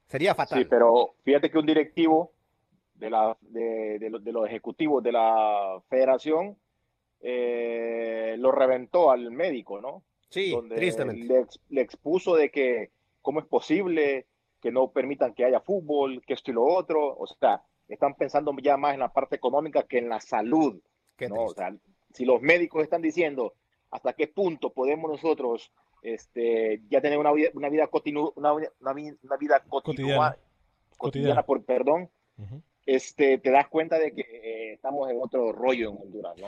Sería 0.06 0.36
fatal. 0.36 0.60
Sí, 0.60 0.66
pero 0.70 1.16
fíjate 1.24 1.50
que 1.50 1.58
un 1.58 1.66
directivo 1.66 2.32
de, 2.96 3.10
la, 3.10 3.36
de, 3.42 3.98
de 3.98 4.10
los, 4.12 4.24
de 4.24 4.32
los 4.32 4.46
ejecutivos 4.48 5.02
de 5.04 5.14
la 5.14 5.82
federación 5.90 6.58
eh, 7.22 8.36
lo 8.38 8.52
reventó 8.52 9.10
al 9.10 9.32
médico, 9.32 9.82
¿no? 9.82 10.04
Sí, 10.32 10.52
Donde 10.52 10.76
tristemente. 10.78 11.28
Le, 11.28 11.46
le 11.70 11.82
expuso 11.82 12.36
de 12.36 12.50
que 12.50 12.90
cómo 13.22 13.40
es 13.40 13.46
posible 13.46 14.26
que 14.62 14.72
no 14.72 14.92
permitan 14.92 15.34
que 15.36 15.46
haya 15.46 15.60
fútbol, 15.62 16.24
que 16.26 16.34
esto 16.34 16.50
y 16.52 16.54
lo 16.56 16.64
otro. 16.66 17.16
O 17.18 17.28
sea, 17.28 17.62
están 17.88 18.16
pensando 18.16 18.52
ya 18.64 18.78
más 18.78 18.94
en 18.96 19.02
la 19.02 19.12
parte 19.14 19.36
económica 19.36 19.84
que 19.84 20.00
en 20.00 20.10
la 20.10 20.20
salud. 20.20 20.82
Qué 21.18 21.28
¿no? 21.30 21.44
O 21.46 21.54
sea, 21.54 21.76
si 22.14 22.26
los 22.26 22.42
médicos 22.42 22.82
están 22.84 23.02
diciendo 23.02 23.54
hasta 23.92 24.14
qué 24.14 24.28
punto 24.28 24.72
podemos 24.72 25.12
nosotros 25.12 25.72
este, 26.02 26.82
ya 26.90 27.02
tener 27.02 27.18
una 27.20 27.32
vida, 27.32 27.50
una 27.54 27.70
vida, 27.70 27.90
continu- 27.92 28.34
una, 28.36 28.56
vida- 28.56 28.72
una 28.80 28.92
una 29.24 29.38
vida 29.38 29.64
continua- 29.68 30.32
Cotidiana. 30.32 30.38
cotidiana, 30.98 31.44
por 31.44 31.64
perdón, 31.66 32.10
Ujú. 32.38 32.62
este, 32.86 33.38
te 33.40 33.52
das 33.52 33.68
cuenta 33.68 34.00
de 34.00 34.14
que 34.14 34.22
eh, 34.22 34.74
estamos 34.74 35.10
en 35.12 35.18
otro 35.22 35.52
rollo 35.52 35.90
en 35.92 35.98
Honduras, 35.98 36.38
¿no? 36.40 36.48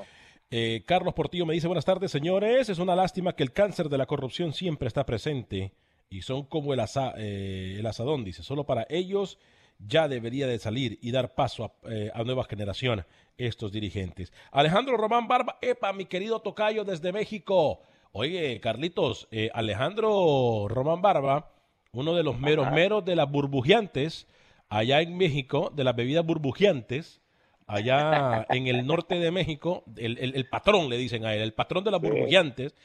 Eh, 0.56 0.84
Carlos 0.86 1.16
Portillo 1.16 1.48
me 1.48 1.56
dice, 1.56 1.66
buenas 1.66 1.84
tardes, 1.84 2.12
señores. 2.12 2.70
Es 2.70 2.78
una 2.78 2.96
lástima 2.96 3.36
que 3.36 3.42
el 3.42 3.54
cáncer 3.54 3.90
de 3.90 3.98
la 3.98 4.06
corrupción 4.06 4.54
siempre 4.54 4.88
está 4.88 5.04
presente 5.04 5.74
y 6.12 6.22
son 6.22 6.44
como 6.46 6.76
el, 6.76 6.80
asa- 6.80 7.16
eh, 7.18 7.78
el 7.80 7.86
asadón, 7.88 8.24
dice. 8.24 8.44
Solo 8.44 8.64
para 8.64 8.86
ellos 8.88 9.40
ya 9.80 10.08
debería 10.08 10.46
de 10.46 10.60
salir 10.60 11.00
y 11.02 11.10
dar 11.10 11.34
paso 11.34 11.66
a, 11.66 11.92
eh, 11.92 12.12
a 12.14 12.24
nueva 12.24 12.44
generación 12.44 13.04
estos 13.36 13.72
dirigentes. 13.72 14.32
Alejandro 14.52 14.96
Román 14.96 15.28
Barba, 15.28 15.58
epa, 15.60 15.92
mi 15.92 16.06
querido 16.06 16.40
Tocayo 16.42 16.84
desde 16.84 17.12
México. 17.12 17.82
Oye, 18.12 18.60
Carlitos, 18.60 19.28
eh, 19.32 19.50
Alejandro 19.56 20.68
Román 20.70 21.02
Barba, 21.02 21.52
uno 21.94 22.14
de 22.14 22.22
los 22.22 22.38
meros 22.40 22.72
meros 22.72 23.04
de 23.04 23.16
las 23.16 23.28
burbujeantes 23.28 24.28
allá 24.70 25.02
en 25.02 25.18
México, 25.18 25.72
de 25.76 25.84
las 25.84 25.96
bebidas 25.96 26.24
burbujeantes, 26.24 27.23
allá 27.68 28.46
en 28.50 28.68
el 28.68 28.86
norte 28.86 29.16
de 29.16 29.32
México, 29.32 29.84
el, 29.98 30.18
el- 30.18 30.36
el 30.36 30.50
patrón 30.50 30.90
le 30.90 30.98
dicen 30.98 31.26
a 31.26 31.34
él, 31.36 31.42
el 31.42 31.54
patrón 31.54 31.84
de 31.84 31.92
las 31.92 32.02
Sí. 32.02 32.08
burbullantes, 32.08 32.76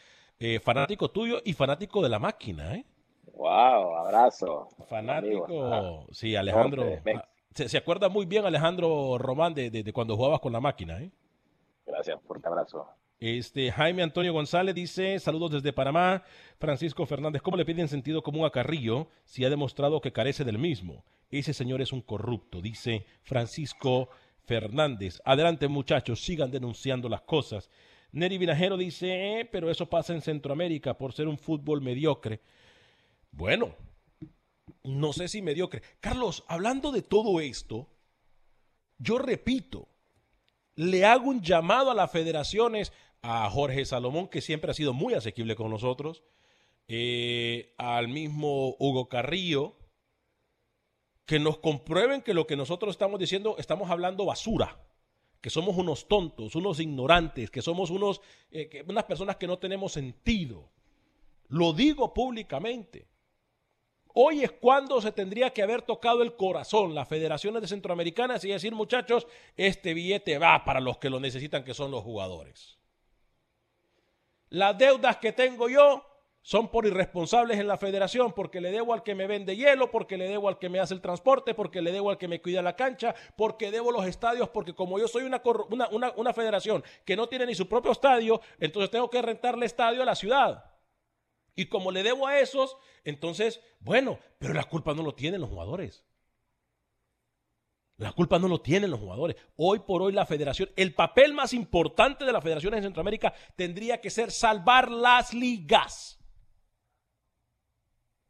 eh, 0.40 0.60
fanático 0.60 1.10
tuyo 1.10 1.40
y 1.44 1.52
fanático 1.52 2.02
de 2.02 2.08
la 2.08 2.18
máquina, 2.18 2.74
¿eh? 2.74 2.84
Wow, 3.34 3.96
abrazo. 3.96 4.68
Fanático, 4.88 5.44
Amigo. 5.72 6.06
sí, 6.12 6.34
Alejandro. 6.36 6.84
Norte 6.84 7.12
ah, 7.14 7.28
Se, 7.54 7.68
se 7.68 7.78
acuerda 7.78 8.08
muy 8.08 8.26
bien 8.26 8.44
Alejandro 8.44 9.16
Román 9.18 9.54
de, 9.54 9.70
de- 9.70 9.82
de 9.82 9.92
cuando 9.92 10.16
jugabas 10.16 10.40
con 10.40 10.52
la 10.52 10.60
máquina, 10.60 11.00
¿eh? 11.02 11.10
Gracias, 11.86 12.20
fuerte 12.26 12.46
abrazo. 12.48 12.86
Este, 13.20 13.72
Jaime 13.72 14.02
Antonio 14.04 14.32
González 14.32 14.74
dice, 14.76 15.18
saludos 15.18 15.50
desde 15.50 15.72
Panamá. 15.72 16.22
Francisco 16.60 17.04
Fernández, 17.06 17.42
¿cómo 17.42 17.56
le 17.56 17.64
piden 17.64 17.88
sentido 17.88 18.22
común 18.22 18.44
a 18.46 18.50
Carrillo 18.50 19.08
si 19.24 19.44
ha 19.44 19.50
demostrado 19.50 20.00
que 20.00 20.12
carece 20.12 20.44
del 20.44 20.58
mismo? 20.58 21.04
Ese 21.30 21.52
señor 21.52 21.80
es 21.82 21.92
un 21.92 22.00
corrupto, 22.00 22.60
dice 22.60 23.04
Francisco 23.22 24.06
Fernández. 24.06 24.27
Adelante 25.24 25.68
muchachos, 25.68 26.20
sigan 26.20 26.50
denunciando 26.50 27.08
las 27.08 27.22
cosas. 27.22 27.70
Neri 28.12 28.38
Vinajero 28.38 28.76
dice, 28.76 29.40
"Eh, 29.40 29.44
pero 29.44 29.70
eso 29.70 29.86
pasa 29.86 30.14
en 30.14 30.22
Centroamérica 30.22 30.96
por 30.96 31.12
ser 31.12 31.28
un 31.28 31.38
fútbol 31.38 31.80
mediocre. 31.82 32.40
Bueno, 33.30 33.74
no 34.84 35.12
sé 35.12 35.28
si 35.28 35.42
mediocre. 35.42 35.82
Carlos, 36.00 36.44
hablando 36.48 36.92
de 36.92 37.02
todo 37.02 37.40
esto, 37.40 37.88
yo 38.98 39.18
repito, 39.18 39.88
le 40.74 41.04
hago 41.04 41.28
un 41.28 41.42
llamado 41.42 41.90
a 41.90 41.94
las 41.94 42.10
federaciones, 42.10 42.92
a 43.22 43.48
Jorge 43.50 43.84
Salomón, 43.84 44.28
que 44.28 44.40
siempre 44.40 44.70
ha 44.70 44.74
sido 44.74 44.92
muy 44.92 45.14
asequible 45.14 45.56
con 45.56 45.70
nosotros, 45.70 46.22
eh, 46.88 47.74
al 47.78 48.08
mismo 48.08 48.76
Hugo 48.78 49.08
Carrillo, 49.08 49.77
que 51.28 51.38
nos 51.38 51.58
comprueben 51.58 52.22
que 52.22 52.32
lo 52.32 52.46
que 52.46 52.56
nosotros 52.56 52.92
estamos 52.92 53.20
diciendo, 53.20 53.56
estamos 53.58 53.90
hablando 53.90 54.24
basura, 54.24 54.78
que 55.42 55.50
somos 55.50 55.76
unos 55.76 56.08
tontos, 56.08 56.54
unos 56.54 56.80
ignorantes, 56.80 57.50
que 57.50 57.60
somos 57.60 57.90
unos, 57.90 58.22
eh, 58.50 58.82
unas 58.88 59.04
personas 59.04 59.36
que 59.36 59.46
no 59.46 59.58
tenemos 59.58 59.92
sentido. 59.92 60.70
Lo 61.48 61.74
digo 61.74 62.14
públicamente. 62.14 63.08
Hoy 64.14 64.42
es 64.42 64.52
cuando 64.52 65.02
se 65.02 65.12
tendría 65.12 65.50
que 65.50 65.62
haber 65.62 65.82
tocado 65.82 66.22
el 66.22 66.34
corazón 66.34 66.94
las 66.94 67.06
federaciones 67.06 67.60
de 67.60 67.68
centroamericanas 67.68 68.42
y 68.44 68.48
decir, 68.48 68.74
muchachos, 68.74 69.26
este 69.54 69.92
billete 69.92 70.38
va 70.38 70.64
para 70.64 70.80
los 70.80 70.96
que 70.96 71.10
lo 71.10 71.20
necesitan, 71.20 71.62
que 71.62 71.74
son 71.74 71.90
los 71.90 72.04
jugadores. 72.04 72.78
Las 74.48 74.78
deudas 74.78 75.18
que 75.18 75.32
tengo 75.32 75.68
yo 75.68 76.07
son 76.48 76.70
por 76.70 76.86
irresponsables 76.86 77.58
en 77.58 77.68
la 77.68 77.76
federación, 77.76 78.32
porque 78.32 78.62
le 78.62 78.70
debo 78.70 78.94
al 78.94 79.02
que 79.02 79.14
me 79.14 79.26
vende 79.26 79.54
hielo, 79.54 79.90
porque 79.90 80.16
le 80.16 80.26
debo 80.30 80.48
al 80.48 80.58
que 80.58 80.70
me 80.70 80.80
hace 80.80 80.94
el 80.94 81.02
transporte, 81.02 81.52
porque 81.52 81.82
le 81.82 81.92
debo 81.92 82.08
al 82.08 82.16
que 82.16 82.26
me 82.26 82.40
cuida 82.40 82.62
la 82.62 82.74
cancha, 82.74 83.14
porque 83.36 83.70
debo 83.70 83.92
los 83.92 84.06
estadios, 84.06 84.48
porque 84.48 84.74
como 84.74 84.98
yo 84.98 85.08
soy 85.08 85.24
una, 85.24 85.42
una- 85.90 86.10
una 86.16 86.32
federación 86.32 86.82
que 87.04 87.16
no 87.16 87.28
tiene 87.28 87.44
ni 87.44 87.54
su 87.54 87.68
propio 87.68 87.92
estadio, 87.92 88.40
entonces 88.58 88.90
tengo 88.90 89.10
que 89.10 89.20
rentarle 89.20 89.66
estadio 89.66 90.00
a 90.00 90.06
la 90.06 90.14
ciudad. 90.14 90.64
Y 91.54 91.66
como 91.66 91.90
le 91.90 92.02
debo 92.02 92.26
a 92.26 92.38
esos, 92.38 92.78
entonces, 93.04 93.60
bueno, 93.80 94.18
pero 94.38 94.54
la 94.54 94.64
culpa 94.64 94.94
no 94.94 95.02
lo 95.02 95.12
tienen 95.14 95.42
los 95.42 95.50
jugadores. 95.50 96.06
La 97.98 98.12
culpa 98.12 98.38
no 98.38 98.48
lo 98.48 98.62
tienen 98.62 98.90
los 98.90 99.00
jugadores. 99.00 99.36
Hoy 99.56 99.80
por 99.80 100.00
hoy 100.00 100.14
la 100.14 100.24
federación, 100.24 100.70
el 100.76 100.94
papel 100.94 101.34
más 101.34 101.52
importante 101.52 102.24
de 102.24 102.32
las 102.32 102.42
federaciones 102.42 102.78
en 102.78 102.84
Centroamérica 102.84 103.34
tendría 103.54 104.00
que 104.00 104.08
ser 104.08 104.30
salvar 104.30 104.90
las 104.90 105.34
ligas. 105.34 106.17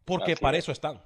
Porque 0.09 0.33
Así 0.33 0.41
para 0.41 0.57
es. 0.57 0.65
eso 0.65 0.73
están. 0.73 1.01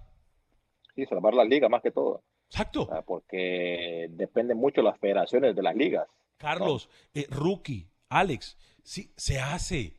Sí, 0.95 1.05
salvar 1.07 1.35
la 1.35 1.45
liga 1.45 1.69
más 1.69 1.83
que 1.83 1.91
todo. 1.91 2.23
Exacto. 2.49 2.89
Porque 3.05 4.07
dependen 4.11 4.59
mucho 4.59 4.81
las 4.83 4.99
federaciones 4.99 5.57
de 5.57 5.63
las 5.63 5.75
ligas. 5.75 6.09
Carlos, 6.37 6.89
eh, 7.15 7.27
Rookie, 7.29 7.89
Alex, 8.09 8.57
sí, 8.83 9.13
se 9.17 9.41
hace. 9.41 9.97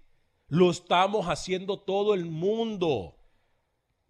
Lo 0.48 0.70
estamos 0.70 1.26
haciendo 1.26 1.80
todo 1.80 2.14
el 2.14 2.26
mundo. 2.26 3.16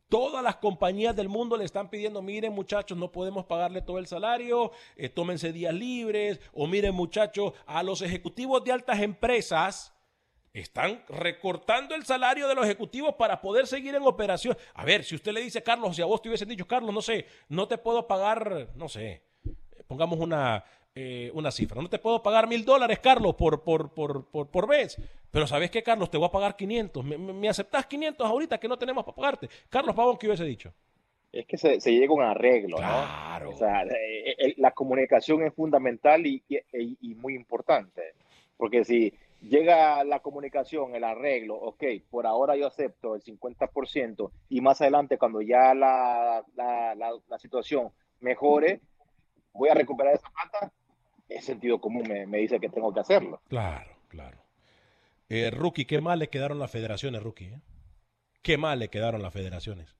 Todas 0.09 0.43
las 0.43 0.57
compañías 0.57 1.15
del 1.15 1.29
mundo 1.29 1.57
le 1.57 1.65
están 1.65 1.89
pidiendo, 1.89 2.21
miren 2.21 2.53
muchachos, 2.53 2.95
no 2.97 3.11
podemos 3.11 3.45
pagarle 3.45 3.81
todo 3.81 3.97
el 3.97 4.05
salario, 4.05 4.71
eh, 4.95 5.09
tómense 5.09 5.51
días 5.51 5.73
libres, 5.73 6.39
o 6.53 6.67
miren 6.67 6.93
muchachos, 6.93 7.53
a 7.65 7.81
los 7.81 8.01
ejecutivos 8.03 8.63
de 8.63 8.73
altas 8.73 9.01
empresas 9.01 9.93
están 10.53 11.03
recortando 11.09 11.95
el 11.95 12.05
salario 12.05 12.47
de 12.47 12.55
los 12.55 12.65
ejecutivos 12.65 13.15
para 13.15 13.41
poder 13.41 13.65
seguir 13.67 13.95
en 13.95 14.03
operación. 14.03 14.55
A 14.75 14.85
ver, 14.85 15.03
si 15.03 15.15
usted 15.15 15.31
le 15.33 15.41
dice, 15.41 15.63
Carlos, 15.63 15.95
si 15.95 16.01
a 16.01 16.05
vos 16.05 16.21
te 16.21 16.29
hubiesen 16.29 16.49
dicho, 16.49 16.67
Carlos, 16.67 16.93
no 16.93 17.01
sé, 17.01 17.25
no 17.49 17.67
te 17.67 17.77
puedo 17.79 18.05
pagar, 18.07 18.67
no 18.75 18.87
sé, 18.87 19.23
pongamos 19.87 20.19
una, 20.19 20.63
eh, 20.93 21.31
una 21.33 21.49
cifra. 21.51 21.81
No 21.81 21.89
te 21.89 21.97
puedo 21.99 22.21
pagar 22.21 22.47
mil 22.47 22.63
dólares, 22.63 22.99
Carlos, 22.99 23.33
por, 23.35 23.63
por, 23.63 23.93
por, 23.93 24.29
por, 24.29 24.47
por 24.49 24.67
vez. 24.67 24.97
Pero 25.31 25.47
¿sabes 25.47 25.71
qué, 25.71 25.81
Carlos? 25.81 26.11
Te 26.11 26.17
voy 26.17 26.27
a 26.27 26.31
pagar 26.31 26.55
500. 26.55 27.03
¿Me, 27.03 27.17
me, 27.17 27.49
aceptás 27.49 27.87
500 27.87 28.25
ahorita 28.27 28.59
que 28.59 28.67
no 28.67 28.77
tenemos 28.77 29.03
para 29.03 29.15
pagarte? 29.15 29.49
Carlos 29.69 29.95
Pavón, 29.95 30.17
¿qué 30.17 30.27
hubiese 30.27 30.45
dicho? 30.45 30.71
Es 31.31 31.47
que 31.47 31.57
se, 31.57 31.81
se 31.81 31.91
llega 31.91 32.11
a 32.11 32.15
un 32.15 32.21
arreglo, 32.21 32.77
¿no? 32.77 32.83
Claro. 32.83 33.49
O 33.49 33.57
sea, 33.57 33.81
eh, 33.85 34.35
eh, 34.37 34.53
la 34.57 34.69
comunicación 34.69 35.41
es 35.43 35.51
fundamental 35.55 36.27
y, 36.27 36.43
y- 36.47 36.59
y 37.01 37.15
muy 37.15 37.33
importante. 37.33 38.13
Porque 38.55 38.83
si 38.85 39.11
llega 39.43 40.03
la 40.03 40.19
comunicación, 40.21 40.95
el 40.95 41.03
arreglo, 41.03 41.55
ok, 41.55 41.83
por 42.09 42.25
ahora 42.25 42.55
yo 42.55 42.67
acepto 42.67 43.15
el 43.15 43.21
50% 43.23 44.31
y 44.49 44.61
más 44.61 44.81
adelante 44.81 45.17
cuando 45.17 45.41
ya 45.41 45.73
la, 45.73 46.43
la, 46.55 46.95
la- 46.95 47.19
la 47.27 47.39
situación 47.39 47.91
mejore, 48.19 48.81
voy 49.53 49.69
a 49.69 49.73
recuperar 49.73 50.13
esa 50.15 50.29
plata, 50.29 50.71
el 51.29 51.41
sentido 51.41 51.79
común 51.79 52.03
me, 52.07 52.25
me 52.25 52.37
dice 52.39 52.59
que 52.59 52.69
tengo 52.69 52.93
que 52.93 52.99
hacerlo. 53.01 53.41
Claro, 53.49 53.91
claro. 54.07 54.37
Eh, 55.29 55.49
rookie, 55.51 55.85
qué 55.85 55.99
mal 56.01 56.19
le 56.19 56.29
quedaron 56.29 56.59
las 56.59 56.71
federaciones, 56.71 57.23
Rookie. 57.23 57.45
¿eh? 57.45 57.61
Qué 58.41 58.57
mal 58.57 58.79
le 58.79 58.89
quedaron 58.89 59.21
las 59.21 59.33
federaciones. 59.33 59.95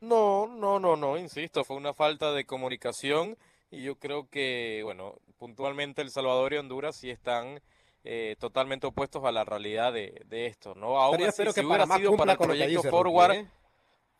No, 0.00 0.46
no, 0.46 0.78
no, 0.78 0.96
no, 0.96 1.16
insisto, 1.16 1.64
fue 1.64 1.76
una 1.76 1.94
falta 1.94 2.32
de 2.32 2.44
comunicación 2.44 3.36
y 3.70 3.82
yo 3.82 3.98
creo 3.98 4.28
que, 4.28 4.82
bueno, 4.84 5.14
puntualmente 5.38 6.02
El 6.02 6.10
Salvador 6.10 6.52
y 6.52 6.58
Honduras 6.58 6.96
sí 6.96 7.10
están 7.10 7.60
eh, 8.06 8.36
totalmente 8.38 8.86
opuestos 8.86 9.24
a 9.24 9.32
la 9.32 9.44
realidad 9.44 9.92
de, 9.92 10.22
de 10.26 10.46
esto, 10.46 10.74
¿no? 10.74 10.98
Aún 10.98 11.22
así, 11.22 11.44
si 11.44 11.52
que 11.52 11.66
hubiera 11.66 11.86
sido 11.86 12.16
para 12.16 12.32
el 12.32 12.38
proyecto 12.38 12.76
dice, 12.78 12.90
forward 12.90 13.32
¿eh? 13.32 13.46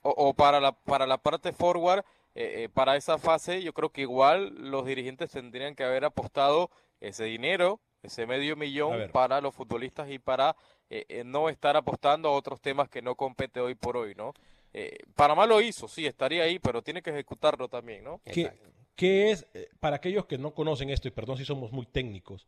o, 0.02 0.10
o 0.10 0.34
para 0.34 0.60
la, 0.60 0.72
para 0.72 1.06
la 1.06 1.18
parte 1.18 1.52
forward, 1.52 2.04
eh, 2.34 2.64
eh, 2.64 2.68
para 2.68 2.96
esa 2.96 3.16
fase, 3.16 3.62
yo 3.62 3.72
creo 3.72 3.90
que 3.90 4.02
igual 4.02 4.54
los 4.70 4.84
dirigentes 4.84 5.30
tendrían 5.30 5.74
que 5.74 5.84
haber 5.84 6.04
apostado 6.04 6.70
ese 7.00 7.24
dinero, 7.24 7.80
ese 8.02 8.26
medio 8.26 8.56
millón 8.56 9.10
para 9.12 9.40
los 9.40 9.54
futbolistas 9.54 10.10
y 10.10 10.18
para 10.18 10.56
eh, 10.90 11.04
eh, 11.08 11.24
no 11.24 11.48
estar 11.48 11.76
apostando 11.76 12.28
a 12.28 12.32
otros 12.32 12.60
temas 12.60 12.88
que 12.88 13.02
no 13.02 13.14
compete 13.14 13.60
hoy 13.60 13.74
por 13.74 13.96
hoy, 13.96 14.14
¿no? 14.14 14.32
Eh, 14.72 14.98
Panamá 15.14 15.46
lo 15.46 15.60
hizo, 15.60 15.88
sí, 15.88 16.06
estaría 16.06 16.42
ahí, 16.42 16.58
pero 16.58 16.82
tiene 16.82 17.00
que 17.00 17.10
ejecutarlo 17.10 17.68
también, 17.68 18.04
¿no? 18.04 18.20
¿Qué, 18.24 18.52
qué 18.94 19.30
es, 19.30 19.46
eh, 19.54 19.68
para 19.80 19.96
aquellos 19.96 20.26
que 20.26 20.36
no 20.38 20.52
conocen 20.52 20.90
esto, 20.90 21.08
y 21.08 21.12
perdón 21.12 21.38
si 21.38 21.44
somos 21.44 21.72
muy 21.72 21.86
técnicos, 21.86 22.46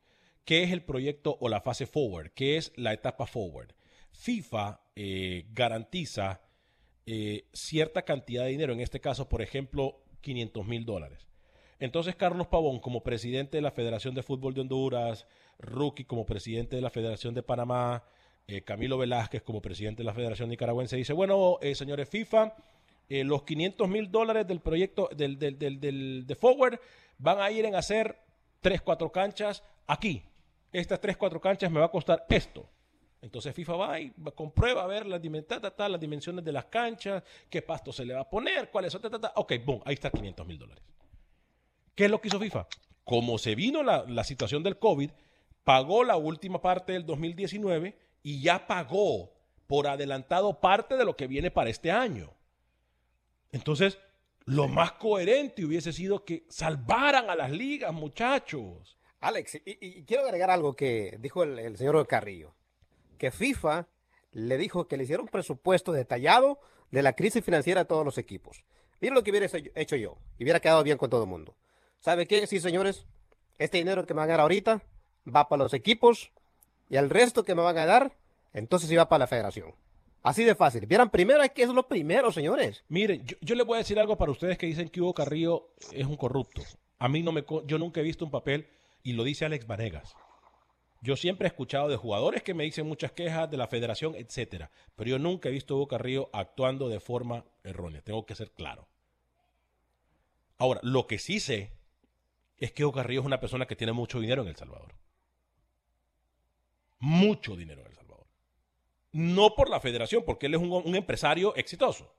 qué 0.49 0.63
es 0.63 0.73
el 0.73 0.81
proyecto 0.83 1.37
o 1.43 1.51
la 1.51 1.61
fase 1.61 1.85
forward? 1.85 2.31
¿Qué 2.31 2.57
es 2.57 2.73
la 2.77 2.95
etapa 2.95 3.27
forward? 3.27 3.73
FIFA 4.13 4.81
eh, 4.97 5.45
garantiza 5.53 6.41
eh, 7.05 7.45
cierta 7.53 8.01
cantidad 8.07 8.45
de 8.45 8.51
dinero, 8.53 8.73
en 8.73 8.81
este 8.81 8.99
caso, 8.99 9.29
por 9.29 9.43
ejemplo, 9.43 10.01
500 10.23 10.67
mil 10.67 10.87
dólares. 10.87 11.27
Entonces, 11.81 12.17
Carlos 12.17 12.47
Pavón, 12.47 12.81
como 12.81 13.03
presidente 13.03 13.59
de 13.59 13.61
la 13.61 13.73
Federación 13.73 14.15
de 14.15 14.23
Fútbol 14.23 14.55
de 14.55 14.63
Honduras, 14.63 15.27
Rookie 15.59 16.05
como 16.07 16.25
presidente 16.25 16.77
de 16.77 16.83
la 16.83 16.89
Federación 16.89 17.35
de 17.35 17.43
Panamá, 17.43 18.05
eh, 18.47 18.63
Camilo 18.63 18.97
Velázquez 18.97 19.43
como 19.43 19.61
presidente 19.61 19.99
de 20.03 20.07
la 20.07 20.15
Federación 20.15 20.49
Nicaragüense, 20.49 20.97
dice, 20.97 21.13
bueno, 21.13 21.59
señores 21.75 22.09
FIFA, 22.09 22.55
los 23.11 23.43
500 23.43 23.87
mil 23.87 24.11
dólares 24.11 24.47
del 24.47 24.61
proyecto 24.61 25.11
del, 25.15 25.39
del, 25.39 25.59
del, 25.59 25.79
del- 25.79 26.27
de 26.27 26.35
Forward 26.35 26.81
van 27.19 27.39
a 27.39 27.51
ir 27.51 27.67
en 27.67 27.75
hacer 27.75 28.17
3, 28.63 28.81
4 28.81 29.13
canchas 29.13 29.63
aquí. 29.87 30.23
Estas 30.73 31.01
3, 31.01 31.17
4 31.17 31.41
canchas 31.41 31.71
me 31.71 31.81
va 31.81 31.87
a 31.87 31.91
costar 31.91 32.25
esto. 32.29 32.69
Entonces 33.21 33.55
FIFA 33.55 33.73
va 33.77 34.01
y 34.01 34.13
comprueba 34.35 34.85
a 34.85 34.87
ver 34.87 35.07
las, 35.07 35.21
dimen- 35.21 35.47
ta, 35.47 35.61
ta, 35.61 35.71
ta, 35.75 35.89
las 35.89 36.01
dimensiones 36.01 36.45
de 36.45 36.53
las 36.53 36.67
canchas, 36.67 37.23
qué 37.51 37.63
pasto 37.63 37.93
se 37.93 38.05
le 38.05 38.15
va 38.15 38.21
a 38.21 38.31
poner, 38.31 38.71
cuáles 38.71 38.93
son, 38.93 39.03
ta, 39.03 39.11
ta, 39.11 39.19
ta. 39.19 39.33
Ok, 39.37 39.55
boom, 39.65 39.81
ahí 39.85 39.95
está 39.95 40.11
500 40.11 40.47
mil 40.47 40.59
dólares. 40.59 40.85
¿Qué 41.95 42.05
es 42.05 42.11
lo 42.11 42.21
que 42.21 42.29
hizo 42.29 42.39
FIFA? 42.39 42.67
Como 43.03 43.39
se 43.39 43.55
vino 43.57 43.83
la, 43.83 44.05
la 44.07 44.23
situación 44.23 44.63
del 44.63 44.79
COVID, 44.79 45.11
pagó 45.65 46.05
la 46.05 46.17
última 46.17 46.61
parte 46.61 46.93
del 46.93 47.07
2019 47.07 47.99
y 48.23 48.41
ya 48.41 48.67
pagó 48.67 49.33
por 49.67 49.89
adelantado 49.89 50.61
parte 50.61 50.97
de 50.97 51.05
lo 51.05 51.17
que 51.17 51.27
viene 51.27 51.51
para 51.51 51.71
este 51.71 51.91
año. 51.91 52.33
Entonces, 53.51 53.99
lo 54.45 54.69
más 54.69 54.93
coherente 54.93 55.65
hubiese 55.65 55.93
sido 55.93 56.25
que 56.25 56.45
salvaran 56.49 57.31
a 57.31 57.35
las 57.35 57.51
ligas, 57.51 57.93
muchachos. 57.93 58.98
Alex, 59.21 59.57
y, 59.65 59.79
y 59.81 60.05
quiero 60.05 60.25
agregar 60.25 60.51
algo 60.51 60.75
que 60.77 61.17
dijo 61.21 61.43
el, 61.43 61.59
el 61.59 61.77
señor 61.77 62.07
Carrillo, 62.07 62.55
que 63.19 63.31
FIFA 63.31 63.87
le 64.33 64.57
dijo 64.59 64.87
que 64.87 64.97
le 64.97 65.05
hiciera 65.05 65.23
un 65.23 65.29
presupuesto 65.29 65.93
detallado 65.93 66.61
de 66.91 67.03
la 67.03 67.15
crisis 67.15 67.45
financiera 67.45 67.83
a 67.83 67.85
todos 67.87 68.05
los 68.05 68.19
equipos. 68.19 68.65
Miren 69.01 69.15
lo 69.15 69.23
que 69.23 69.31
hubiera 69.31 69.47
hecho- 69.75 69.97
yo, 69.97 70.19
y 70.39 70.45
hubiera 70.45 70.61
quedado 70.61 70.83
bien 70.83 70.99
con 70.99 71.11
todo 71.11 71.25
el 71.25 71.29
mundo. 71.29 71.57
¿Sabe 72.01 72.27
qué? 72.27 72.47
Sí, 72.47 72.61
señores, 72.61 73.07
este 73.59 73.79
dinero 73.79 74.07
que 74.07 74.15
me 74.15 74.19
van 74.21 74.29
a 74.31 74.33
dar 74.33 74.41
ahorita 74.41 74.83
va 75.27 75.49
para 75.49 75.65
los 75.65 75.75
equipos 75.75 76.31
y 76.89 76.97
el 76.97 77.11
resto 77.11 77.45
que 77.45 77.55
me 77.55 77.63
van 77.63 77.79
a 77.79 77.87
dar, 77.87 78.17
entonces 78.55 78.91
iba 78.91 79.09
para 79.09 79.21
la 79.21 79.27
federación. 79.27 79.75
Así 80.23 80.45
de 80.45 80.55
fácil. 80.55 80.87
Vieran 80.87 81.11
primero, 81.11 81.43
es 81.43 81.51
que 81.53 81.63
es 81.63 81.69
lo 81.69 81.87
primero, 81.87 82.33
señores. 82.33 82.85
Miren, 82.89 83.25
yo, 83.25 83.37
yo 83.41 83.55
les 83.55 83.67
voy 83.67 83.77
a 83.77 83.79
decir 83.79 83.99
algo 83.99 84.17
para 84.17 84.33
ustedes 84.33 84.59
que 84.59 84.67
dicen 84.67 84.89
que 84.89 85.01
Hugo 85.01 85.15
Carrillo 85.15 85.69
es 85.93 86.07
un 86.07 86.17
corrupto. 86.17 86.63
A 86.99 87.09
mí 87.09 87.23
no 87.23 87.31
me, 87.33 87.45
yo 87.67 87.79
nunca 87.79 88.01
he 88.01 88.03
visto 88.05 88.25
un 88.25 88.31
papel, 88.31 88.69
y 89.03 89.13
lo 89.13 89.25
dice 89.25 89.45
Alex 89.45 89.67
Vanegas. 89.67 90.15
Yo 91.01 91.17
siempre 91.17 91.47
he 91.47 91.51
escuchado 91.51 91.89
de 91.89 91.97
jugadores 91.97 92.43
que 92.43 92.55
me 92.55 92.65
dicen 92.65 92.87
muchas 92.87 93.13
quejas 93.13 93.51
de 93.51 93.57
la 93.57 93.69
federación, 93.69 94.15
etcétera. 94.17 94.71
Pero 94.97 95.11
yo 95.11 95.19
nunca 95.19 95.49
he 95.49 95.53
visto 95.53 95.81
a 95.81 95.89
Carrillo 95.89 96.29
actuando 96.33 96.89
de 96.89 96.99
forma 96.99 97.45
errónea. 97.63 98.03
Tengo 98.03 98.27
que 98.27 98.35
ser 98.35 98.51
claro. 98.51 98.89
Ahora, 100.59 100.81
lo 100.83 101.07
que 101.07 101.19
sí 101.19 101.39
sé 101.39 101.73
es 102.57 102.73
que 102.73 102.91
Carrillo 102.93 103.21
es 103.21 103.27
una 103.27 103.39
persona 103.39 103.67
que 103.67 103.77
tiene 103.77 103.93
mucho 103.93 104.19
dinero 104.19 104.43
en 104.43 104.49
El 104.49 104.57
Salvador. 104.57 104.95
Mucho 106.99 107.55
dinero 107.55 107.83
en 107.83 107.87
El 107.87 107.95
Salvador. 107.95 108.27
No 109.13 109.55
por 109.55 109.71
la 109.71 109.81
federación, 109.81 110.25
porque 110.27 110.47
él 110.47 110.55
es 110.55 110.61
un 110.61 110.97
empresario 110.97 111.55
exitoso. 111.55 112.13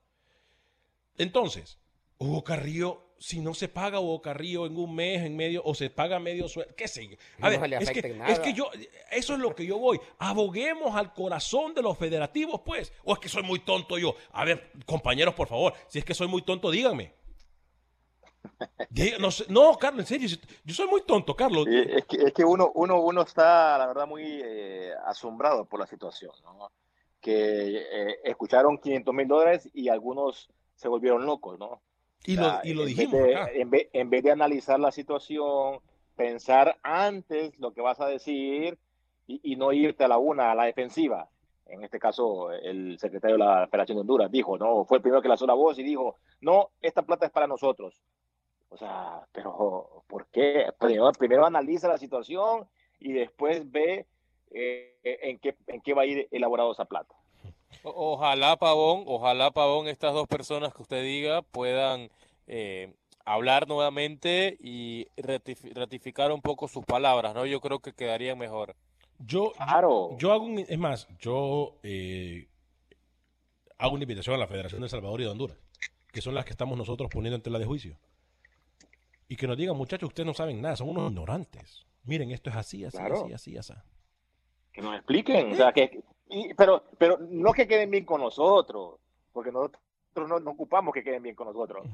Entonces, 1.17 1.77
Hugo 2.19 2.43
Carrillo, 2.43 3.13
si 3.17 3.39
no 3.39 3.53
se 3.53 3.69
paga 3.69 3.99
Hugo 4.01 4.21
Carrillo 4.21 4.65
en 4.65 4.77
un 4.77 4.93
mes, 4.93 5.21
en 5.25 5.37
medio, 5.37 5.61
o 5.63 5.73
se 5.73 5.89
paga 5.89 6.19
medio 6.19 6.49
sueldo, 6.49 6.73
qué 6.75 6.87
sé 6.87 7.07
yo. 7.07 7.15
A 7.39 7.49
No 7.49 7.59
ver, 7.61 7.69
le 7.69 7.77
es 7.77 7.91
que, 7.91 8.09
nada. 8.13 8.31
es 8.31 8.39
que 8.39 8.53
yo, 8.53 8.69
eso 9.09 9.33
es 9.33 9.39
lo 9.39 9.55
que 9.55 9.65
yo 9.65 9.79
voy. 9.79 9.99
Aboguemos 10.17 10.95
al 10.95 11.13
corazón 11.13 11.73
de 11.73 11.81
los 11.81 11.97
federativos, 11.97 12.61
pues. 12.65 12.91
O 13.05 13.13
es 13.13 13.19
que 13.19 13.29
soy 13.29 13.43
muy 13.43 13.59
tonto 13.59 13.97
yo. 13.97 14.15
A 14.33 14.43
ver, 14.43 14.71
compañeros, 14.85 15.33
por 15.33 15.47
favor, 15.47 15.73
si 15.87 15.99
es 15.99 16.05
que 16.05 16.13
soy 16.13 16.27
muy 16.27 16.41
tonto, 16.41 16.69
díganme. 16.69 17.13
No, 19.47 19.77
Carlos, 19.77 20.01
en 20.01 20.05
serio, 20.19 20.37
yo 20.65 20.75
soy 20.75 20.87
muy 20.87 21.01
tonto, 21.03 21.35
Carlos. 21.35 21.65
Sí, 21.69 21.77
es 21.77 22.05
que, 22.05 22.17
es 22.17 22.33
que 22.33 22.43
uno, 22.43 22.71
uno, 22.75 22.99
uno 23.01 23.21
está, 23.21 23.77
la 23.77 23.87
verdad, 23.87 24.07
muy 24.07 24.23
eh, 24.43 24.91
asombrado 25.05 25.65
por 25.65 25.79
la 25.79 25.87
situación, 25.87 26.31
¿no? 26.43 26.69
Que 27.21 27.77
eh, 27.77 28.19
escucharon 28.25 28.77
500 28.77 29.13
mil 29.13 29.27
dólares 29.27 29.69
y 29.73 29.87
algunos 29.89 30.49
se 30.75 30.87
volvieron 30.87 31.25
locos, 31.25 31.57
¿no? 31.59 31.81
Y 32.25 32.35
lo, 32.35 32.59
y 32.63 32.73
lo 32.73 32.81
en 32.81 32.87
vez 32.87 32.97
dijimos 32.97 33.23
de- 33.23 33.35
acá. 33.35 33.51
En 33.53 33.69
vez, 33.69 33.89
en 33.93 34.09
vez 34.09 34.23
de 34.23 34.31
analizar 34.31 34.79
la 34.79 34.91
situación, 34.91 35.79
pensar 36.15 36.77
antes 36.83 37.57
lo 37.59 37.73
que 37.73 37.81
vas 37.81 37.99
a 38.01 38.07
decir 38.07 38.77
y, 39.25 39.39
y 39.43 39.55
no 39.55 39.71
irte 39.71 40.03
a 40.03 40.07
la 40.07 40.17
una, 40.17 40.51
a 40.51 40.55
la 40.55 40.65
defensiva. 40.65 41.29
En 41.65 41.83
este 41.83 41.99
caso, 41.99 42.51
el 42.51 42.97
secretario 42.99 43.37
de 43.37 43.43
la 43.43 43.67
Federación 43.67 43.97
de 43.97 44.01
Honduras 44.01 44.31
dijo, 44.31 44.57
no, 44.57 44.85
fue 44.85 44.97
el 44.97 45.01
primero 45.03 45.21
que 45.21 45.27
lanzó 45.29 45.45
la 45.45 45.53
voz 45.53 45.77
y 45.77 45.83
dijo, 45.83 46.15
no, 46.41 46.71
esta 46.81 47.03
plata 47.03 47.27
es 47.27 47.31
para 47.31 47.45
nosotros. 47.47 48.01
O 48.69 48.77
sea, 48.77 49.21
pero 49.31 50.03
¿por 50.07 50.27
qué? 50.27 50.65
Primero, 50.79 51.11
primero 51.11 51.45
analiza 51.45 51.87
la 51.87 51.97
situación 51.99 52.67
y 52.99 53.13
después 53.13 53.69
ve 53.71 54.07
eh, 54.51 54.97
en, 55.03 55.37
qué, 55.39 55.55
en 55.67 55.81
qué 55.81 55.93
va 55.93 56.01
a 56.01 56.05
ir 56.07 56.27
elaborado 56.31 56.71
esa 56.71 56.85
plata. 56.85 57.15
O- 57.83 58.13
Ojalá, 58.13 58.57
Pavón, 58.57 59.03
ojalá, 59.07 59.51
Pavón, 59.51 59.87
estas 59.87 60.13
dos 60.13 60.27
personas 60.27 60.73
que 60.73 60.81
usted 60.81 61.03
diga 61.03 61.41
puedan 61.41 62.09
eh, 62.47 62.93
hablar 63.25 63.67
nuevamente 63.67 64.57
y 64.59 65.05
ratifi- 65.17 65.73
ratificar 65.73 66.31
un 66.31 66.41
poco 66.41 66.67
sus 66.67 66.83
palabras, 66.85 67.33
¿no? 67.35 67.45
Yo 67.45 67.61
creo 67.61 67.79
que 67.79 67.93
quedaría 67.93 68.35
mejor. 68.35 68.75
Yo, 69.19 69.51
Claro. 69.51 70.15
yo 70.17 70.31
hago 70.33 70.45
un, 70.45 70.59
es 70.59 70.77
más, 70.79 71.07
yo 71.19 71.75
eh, 71.83 72.47
hago 73.77 73.93
una 73.93 74.03
invitación 74.03 74.35
a 74.35 74.39
la 74.39 74.47
Federación 74.47 74.81
de 74.81 74.85
El 74.85 74.89
Salvador 74.91 75.21
y 75.21 75.25
de 75.25 75.29
Honduras, 75.29 75.57
que 76.11 76.21
son 76.21 76.33
las 76.35 76.45
que 76.45 76.51
estamos 76.51 76.77
nosotros 76.77 77.09
poniendo 77.11 77.35
en 77.35 77.41
tela 77.41 77.59
de 77.59 77.65
juicio. 77.65 77.97
Y 79.27 79.35
que 79.35 79.45
nos 79.45 79.57
digan, 79.57 79.77
muchachos, 79.77 80.07
ustedes 80.07 80.25
no 80.25 80.33
saben 80.33 80.59
nada, 80.61 80.75
son 80.75 80.89
unos 80.89 81.09
ignorantes. 81.11 81.85
Miren, 82.03 82.31
esto 82.31 82.49
es 82.49 82.55
así, 82.55 82.83
así, 82.83 82.97
Claro. 82.97 83.25
así, 83.25 83.33
así, 83.33 83.57
así. 83.57 83.73
que 84.73 84.81
nos 84.81 84.95
expliquen, 84.95 85.51
o 85.51 85.55
sea, 85.55 85.71
que, 85.73 86.01
y- 86.29 86.53
pero, 86.53 86.83
pero 86.97 87.17
no 87.19 87.51
que 87.53 87.67
queden 87.67 87.91
bien 87.91 88.05
con 88.05 88.21
nosotros, 88.21 88.99
porque 89.33 89.51
nosotros 89.51 89.81
no, 90.15 90.39
no 90.39 90.51
ocupamos 90.51 90.93
que 90.93 91.03
queden 91.03 91.23
bien 91.23 91.35
con 91.35 91.47
nosotros. 91.47 91.87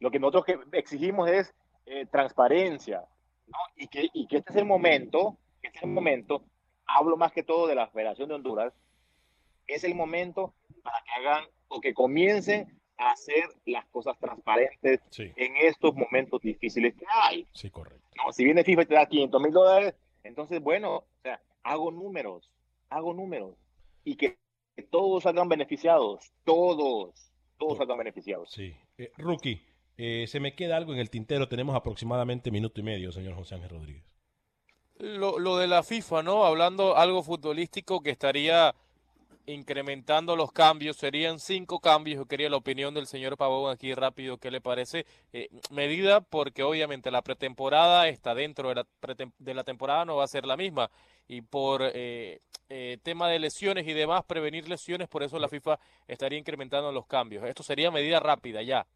Lo 0.00 0.10
que 0.10 0.18
nosotros 0.18 0.44
que 0.44 0.58
exigimos 0.78 1.28
es 1.30 1.54
eh, 1.86 2.06
transparencia, 2.06 3.04
¿no? 3.46 3.58
Y 3.76 3.88
que, 3.88 4.08
y 4.12 4.26
que 4.26 4.38
este 4.38 4.50
es 4.52 4.56
el 4.58 4.64
momento, 4.64 5.36
que 5.60 5.68
este 5.68 5.78
es 5.78 5.84
el 5.84 5.90
momento, 5.90 6.44
hablo 6.86 7.16
más 7.16 7.32
que 7.32 7.42
todo 7.42 7.66
de 7.66 7.74
la 7.74 7.88
Federación 7.88 8.28
de 8.28 8.34
Honduras, 8.36 8.72
es 9.66 9.84
el 9.84 9.94
momento 9.94 10.54
para 10.82 10.96
que 11.04 11.10
hagan 11.20 11.44
o 11.68 11.80
que 11.80 11.94
comiencen 11.94 12.80
a 12.98 13.12
hacer 13.12 13.44
las 13.64 13.86
cosas 13.86 14.18
transparentes 14.18 15.00
Sí, 15.10 15.32
en 15.36 15.56
estos 15.56 15.94
momentos 15.94 16.40
difíciles 16.42 16.94
que 16.94 17.06
hay. 17.08 17.46
sí, 17.52 17.70
correcto. 17.70 18.06
No, 18.16 18.32
si 18.32 18.44
viene 18.44 18.64
FIFA 18.64 18.82
y 18.82 18.86
te 18.86 18.94
da 18.94 19.06
500 19.06 19.40
mil 19.42 19.52
dólares, 19.52 19.94
entonces, 20.24 20.60
bueno, 20.60 20.96
o 20.96 21.04
sea, 21.22 21.40
hago 21.62 21.90
números, 21.90 22.50
hago 22.90 23.14
números. 23.14 23.56
Y 24.04 24.16
que, 24.16 24.38
que 24.74 24.82
todos 24.82 25.24
salgan 25.24 25.48
beneficiados, 25.48 26.32
todos, 26.44 27.32
todos 27.58 27.78
salgan 27.78 27.98
beneficiados. 27.98 28.50
Sí. 28.50 28.74
Eh, 28.98 29.12
rookie, 29.18 29.62
eh, 29.96 30.26
se 30.26 30.40
me 30.40 30.54
queda 30.54 30.76
algo 30.76 30.92
en 30.92 30.98
el 30.98 31.10
tintero. 31.10 31.48
Tenemos 31.48 31.76
aproximadamente 31.76 32.50
minuto 32.50 32.80
y 32.80 32.84
medio, 32.84 33.12
señor 33.12 33.34
José 33.34 33.54
Ángel 33.54 33.70
Rodríguez. 33.70 34.04
Lo, 34.96 35.38
lo 35.38 35.56
de 35.56 35.66
la 35.66 35.82
FIFA, 35.82 36.22
¿no? 36.22 36.44
Hablando 36.44 36.96
algo 36.96 37.22
futbolístico 37.22 38.02
que 38.02 38.10
estaría 38.10 38.74
incrementando 39.46 40.36
los 40.36 40.52
cambios, 40.52 40.96
serían 40.96 41.38
cinco 41.38 41.80
cambios. 41.80 42.18
Yo 42.18 42.26
quería 42.26 42.48
la 42.50 42.56
opinión 42.56 42.94
del 42.94 43.06
señor 43.06 43.36
Pavón 43.36 43.72
aquí 43.72 43.94
rápido, 43.94 44.38
¿qué 44.38 44.50
le 44.50 44.60
parece? 44.60 45.06
Eh, 45.32 45.48
medida 45.70 46.20
porque 46.20 46.62
obviamente 46.62 47.10
la 47.10 47.22
pretemporada 47.22 48.08
está 48.08 48.34
dentro 48.34 48.68
de 48.68 49.54
la, 49.54 49.64
temporada, 49.64 50.04
no 50.04 50.16
va 50.16 50.24
a 50.24 50.28
ser 50.28 50.46
la 50.46 50.56
misma. 50.56 50.90
Y 51.28 51.42
por 51.42 51.82
eh, 51.82 52.40
eh, 52.68 52.98
tema 53.02 53.28
de 53.28 53.38
lesiones 53.38 53.86
y 53.86 53.92
demás, 53.92 54.24
prevenir 54.24 54.68
lesiones, 54.68 55.08
por 55.08 55.22
eso 55.22 55.38
la 55.38 55.48
FIFA 55.48 55.78
estaría 56.06 56.38
incrementando 56.38 56.92
los 56.92 57.06
cambios. 57.06 57.44
Esto 57.44 57.62
sería 57.62 57.90
medida 57.90 58.20
rápida 58.20 58.62
ya. 58.62 58.86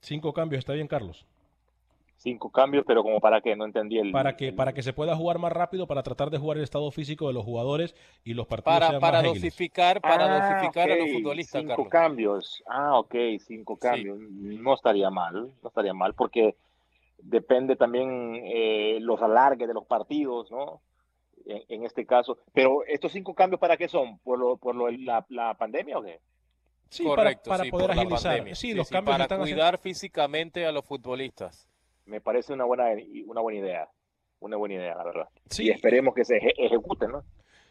Cinco 0.00 0.32
cambios, 0.32 0.58
¿está 0.58 0.74
bien, 0.74 0.86
Carlos? 0.86 1.26
Cinco 2.24 2.50
cambios, 2.50 2.84
pero 2.86 3.02
como 3.02 3.20
para 3.20 3.42
que 3.42 3.54
no 3.54 3.66
entendí 3.66 3.98
el... 3.98 4.10
Para 4.10 4.34
que, 4.34 4.48
el- 4.48 4.54
para 4.54 4.72
que 4.72 4.82
se 4.82 4.94
pueda 4.94 5.14
jugar 5.14 5.38
más 5.38 5.52
rápido, 5.52 5.86
para 5.86 6.02
tratar 6.02 6.30
de 6.30 6.38
jugar 6.38 6.56
el 6.56 6.64
estado 6.64 6.90
físico 6.90 7.26
de 7.28 7.34
los 7.34 7.44
jugadores 7.44 7.94
y 8.24 8.32
los 8.32 8.46
partidos 8.46 8.78
Para, 8.78 8.88
sean 8.88 9.00
para 9.02 9.18
más 9.18 9.24
dosificar, 9.26 10.00
para 10.00 10.24
Ah, 10.24 10.28
dosificar 10.28 10.90
a 10.90 10.96
los 10.96 11.10
futbolistas, 11.12 11.60
Cinco 11.60 11.74
Carlos. 11.74 11.88
cambios. 11.90 12.62
Ah, 12.66 12.98
ok, 12.98 13.14
cinco 13.46 13.76
cambios. 13.76 14.18
No 14.18 14.72
estaría 14.72 15.10
mal, 15.10 15.52
no 15.62 15.68
estaría 15.68 15.92
mal, 15.92 16.14
porque 16.14 16.56
depende 17.18 17.76
también 17.76 18.40
eh, 18.42 18.96
los 19.02 19.20
alargues 19.20 19.68
de 19.68 19.74
los 19.74 19.84
partidos, 19.84 20.50
¿no? 20.50 20.80
En, 21.44 21.62
en 21.68 21.84
este 21.84 22.06
caso. 22.06 22.38
Pero 22.54 22.84
estos 22.86 23.12
cinco 23.12 23.34
cambios, 23.34 23.60
¿para 23.60 23.76
qué 23.76 23.86
son? 23.86 24.18
¿Por, 24.20 24.38
lo, 24.38 24.56
por 24.56 24.74
lo, 24.74 24.90
la, 24.90 25.26
la 25.28 25.52
pandemia 25.58 25.98
o 25.98 26.02
qué? 26.02 26.20
Sí, 26.88 27.04
Correcto, 27.04 27.50
para, 27.50 27.58
para 27.58 27.64
sí, 27.64 27.70
poder 27.70 27.90
agilizar. 27.90 28.44
Sí, 28.48 28.54
Sí, 28.54 28.72
los 28.74 28.88
sí, 28.88 28.94
cambios 28.94 29.12
para 29.14 29.24
están 29.24 29.42
haciendo- 29.42 29.60
cuidar 29.60 29.78
físicamente 29.78 30.64
a 30.64 30.72
los 30.72 30.86
futbolistas. 30.86 31.68
Me 32.06 32.20
parece 32.20 32.52
una 32.52 32.64
buena, 32.64 32.84
una 33.26 33.40
buena 33.40 33.58
idea. 33.60 33.88
Una 34.40 34.56
buena 34.56 34.74
idea, 34.74 34.94
la 34.94 35.04
verdad. 35.04 35.28
Sí. 35.48 35.64
Y 35.66 35.70
esperemos 35.70 36.14
que 36.14 36.24
se 36.24 36.34
eje- 36.36 36.54
ejecute, 36.58 37.08
¿no? 37.08 37.22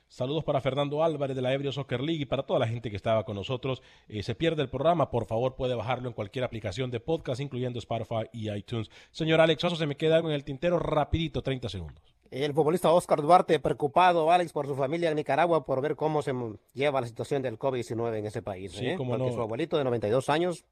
Saludos 0.07 0.43
para 0.43 0.61
Fernando 0.61 1.03
Álvarez 1.03 1.35
de 1.35 1.41
la 1.41 1.53
Ebrio 1.53 1.71
Soccer 1.71 2.01
League 2.01 2.21
y 2.21 2.25
para 2.25 2.43
toda 2.43 2.59
la 2.59 2.67
gente 2.67 2.89
que 2.91 2.95
estaba 2.95 3.23
con 3.25 3.35
nosotros. 3.35 3.81
Eh, 4.07 4.21
se 4.21 4.35
pierde 4.35 4.61
el 4.61 4.69
programa, 4.69 5.09
por 5.09 5.25
favor 5.25 5.55
puede 5.55 5.73
bajarlo 5.75 6.07
en 6.07 6.13
cualquier 6.13 6.45
aplicación 6.45 6.91
de 6.91 6.99
podcast, 6.99 7.41
incluyendo 7.41 7.79
Spotify 7.79 8.27
y 8.31 8.51
iTunes. 8.51 8.89
Señor 9.11 9.41
Alex 9.41 9.63
Oso, 9.63 9.75
se 9.75 9.87
me 9.87 9.95
queda 9.97 10.17
algo 10.17 10.29
en 10.29 10.35
el 10.35 10.43
tintero 10.43 10.77
rapidito, 10.77 11.41
30 11.41 11.69
segundos. 11.69 12.01
El 12.29 12.53
futbolista 12.53 12.91
Oscar 12.91 13.21
Duarte, 13.21 13.59
preocupado, 13.59 14.31
Alex, 14.31 14.51
por 14.53 14.65
su 14.67 14.75
familia 14.75 15.09
en 15.09 15.15
Nicaragua, 15.15 15.65
por 15.65 15.81
ver 15.81 15.95
cómo 15.95 16.21
se 16.23 16.33
lleva 16.73 17.01
la 17.01 17.07
situación 17.07 17.41
del 17.43 17.57
COVID-19 17.59 18.17
en 18.17 18.25
ese 18.25 18.41
país. 18.41 18.71
Sí, 18.71 18.87
¿eh? 18.87 18.95
cómo 18.97 19.11
Porque 19.11 19.29
no. 19.29 19.33
su 19.33 19.41
abuelito 19.41 19.77
de 19.77 19.83
92 19.83 20.29
años 20.29 20.65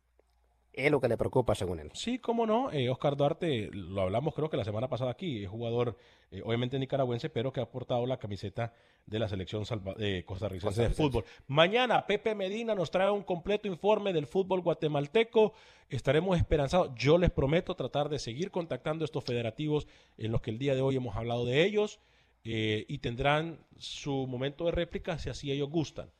es 0.73 0.89
lo 0.89 1.01
que 1.01 1.07
le 1.09 1.17
preocupa, 1.17 1.53
según 1.53 1.79
él. 1.79 1.91
Sí, 1.93 2.17
cómo 2.19 2.45
no. 2.45 2.71
Eh, 2.71 2.89
Oscar 2.89 3.17
Duarte, 3.17 3.69
lo 3.73 4.01
hablamos 4.01 4.33
creo 4.33 4.49
que 4.49 4.55
la 4.57 4.63
semana 4.63 4.87
pasada 4.87 5.11
aquí, 5.11 5.43
es 5.43 5.49
jugador 5.49 5.97
eh, 6.31 6.41
obviamente 6.45 6.79
nicaragüense, 6.79 7.29
pero 7.29 7.51
que 7.51 7.59
ha 7.59 7.69
portado 7.69 8.05
la 8.05 8.17
camiseta 8.17 8.73
de 9.05 9.19
la 9.19 9.27
selección 9.27 9.65
salva- 9.65 9.95
eh, 9.99 10.23
costarricense 10.25 10.81
de 10.81 10.87
Costarricense. 10.87 11.03
fútbol. 11.03 11.25
Mañana 11.47 12.05
Pepe 12.07 12.35
Medina 12.35 12.73
nos 12.73 12.89
trae 12.89 13.11
un 13.11 13.23
completo 13.23 13.67
informe 13.67 14.13
del 14.13 14.27
fútbol 14.27 14.61
guatemalteco. 14.61 15.53
Estaremos 15.89 16.37
esperanzados. 16.37 16.91
Yo 16.95 17.17
les 17.17 17.31
prometo 17.31 17.75
tratar 17.75 18.07
de 18.07 18.17
seguir 18.19 18.49
contactando 18.49 19.03
a 19.03 19.05
estos 19.07 19.25
federativos 19.25 19.87
en 20.17 20.31
los 20.31 20.39
que 20.41 20.51
el 20.51 20.57
día 20.57 20.73
de 20.73 20.81
hoy 20.81 20.95
hemos 20.95 21.17
hablado 21.17 21.43
de 21.45 21.65
ellos 21.65 21.99
eh, 22.45 22.85
y 22.87 22.99
tendrán 22.99 23.59
su 23.77 24.25
momento 24.25 24.63
de 24.65 24.71
réplica 24.71 25.17
si 25.19 25.29
así 25.29 25.51
ellos 25.51 25.69
gustan. 25.69 26.11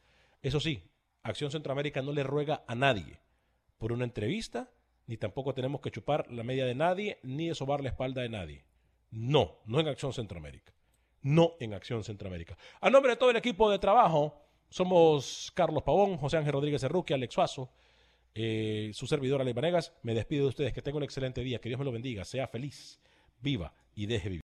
Eso 0.41 0.59
sí, 0.59 0.83
Acción 1.23 1.51
Centroamérica 1.51 2.01
no 2.01 2.11
le 2.11 2.23
ruega 2.23 2.65
a 2.67 2.75
nadie 2.75 3.20
por 3.81 3.91
una 3.91 4.03
entrevista, 4.03 4.69
ni 5.07 5.17
tampoco 5.17 5.55
tenemos 5.55 5.81
que 5.81 5.89
chupar 5.89 6.31
la 6.31 6.43
media 6.43 6.67
de 6.67 6.75
nadie, 6.75 7.17
ni 7.23 7.47
de 7.47 7.55
sobar 7.55 7.81
la 7.81 7.89
espalda 7.89 8.21
de 8.21 8.29
nadie. 8.29 8.63
No, 9.09 9.57
no 9.65 9.79
en 9.79 9.87
Acción 9.87 10.13
Centroamérica. 10.13 10.71
No 11.23 11.53
en 11.59 11.73
Acción 11.73 12.03
Centroamérica. 12.03 12.55
A 12.79 12.91
nombre 12.91 13.13
de 13.13 13.15
todo 13.15 13.31
el 13.31 13.37
equipo 13.37 13.71
de 13.71 13.79
trabajo, 13.79 14.39
somos 14.69 15.51
Carlos 15.55 15.81
Pavón, 15.81 16.17
José 16.17 16.37
Ángel 16.37 16.53
Rodríguez 16.53 16.81
Cerruque, 16.81 17.15
Alex 17.15 17.33
Suazo, 17.33 17.71
eh, 18.35 18.91
su 18.93 19.07
servidor 19.07 19.41
Alex 19.41 19.55
Vanegas. 19.55 19.93
Me 20.03 20.13
despido 20.13 20.43
de 20.43 20.49
ustedes. 20.49 20.73
Que 20.73 20.83
tengan 20.83 20.97
un 20.97 21.03
excelente 21.05 21.41
día. 21.41 21.59
Que 21.59 21.69
Dios 21.69 21.79
me 21.79 21.85
lo 21.85 21.91
bendiga. 21.91 22.23
Sea 22.23 22.47
feliz. 22.47 23.01
viva 23.41 23.73
y 23.95 24.05
deje 24.05 24.29
vivir. 24.29 24.40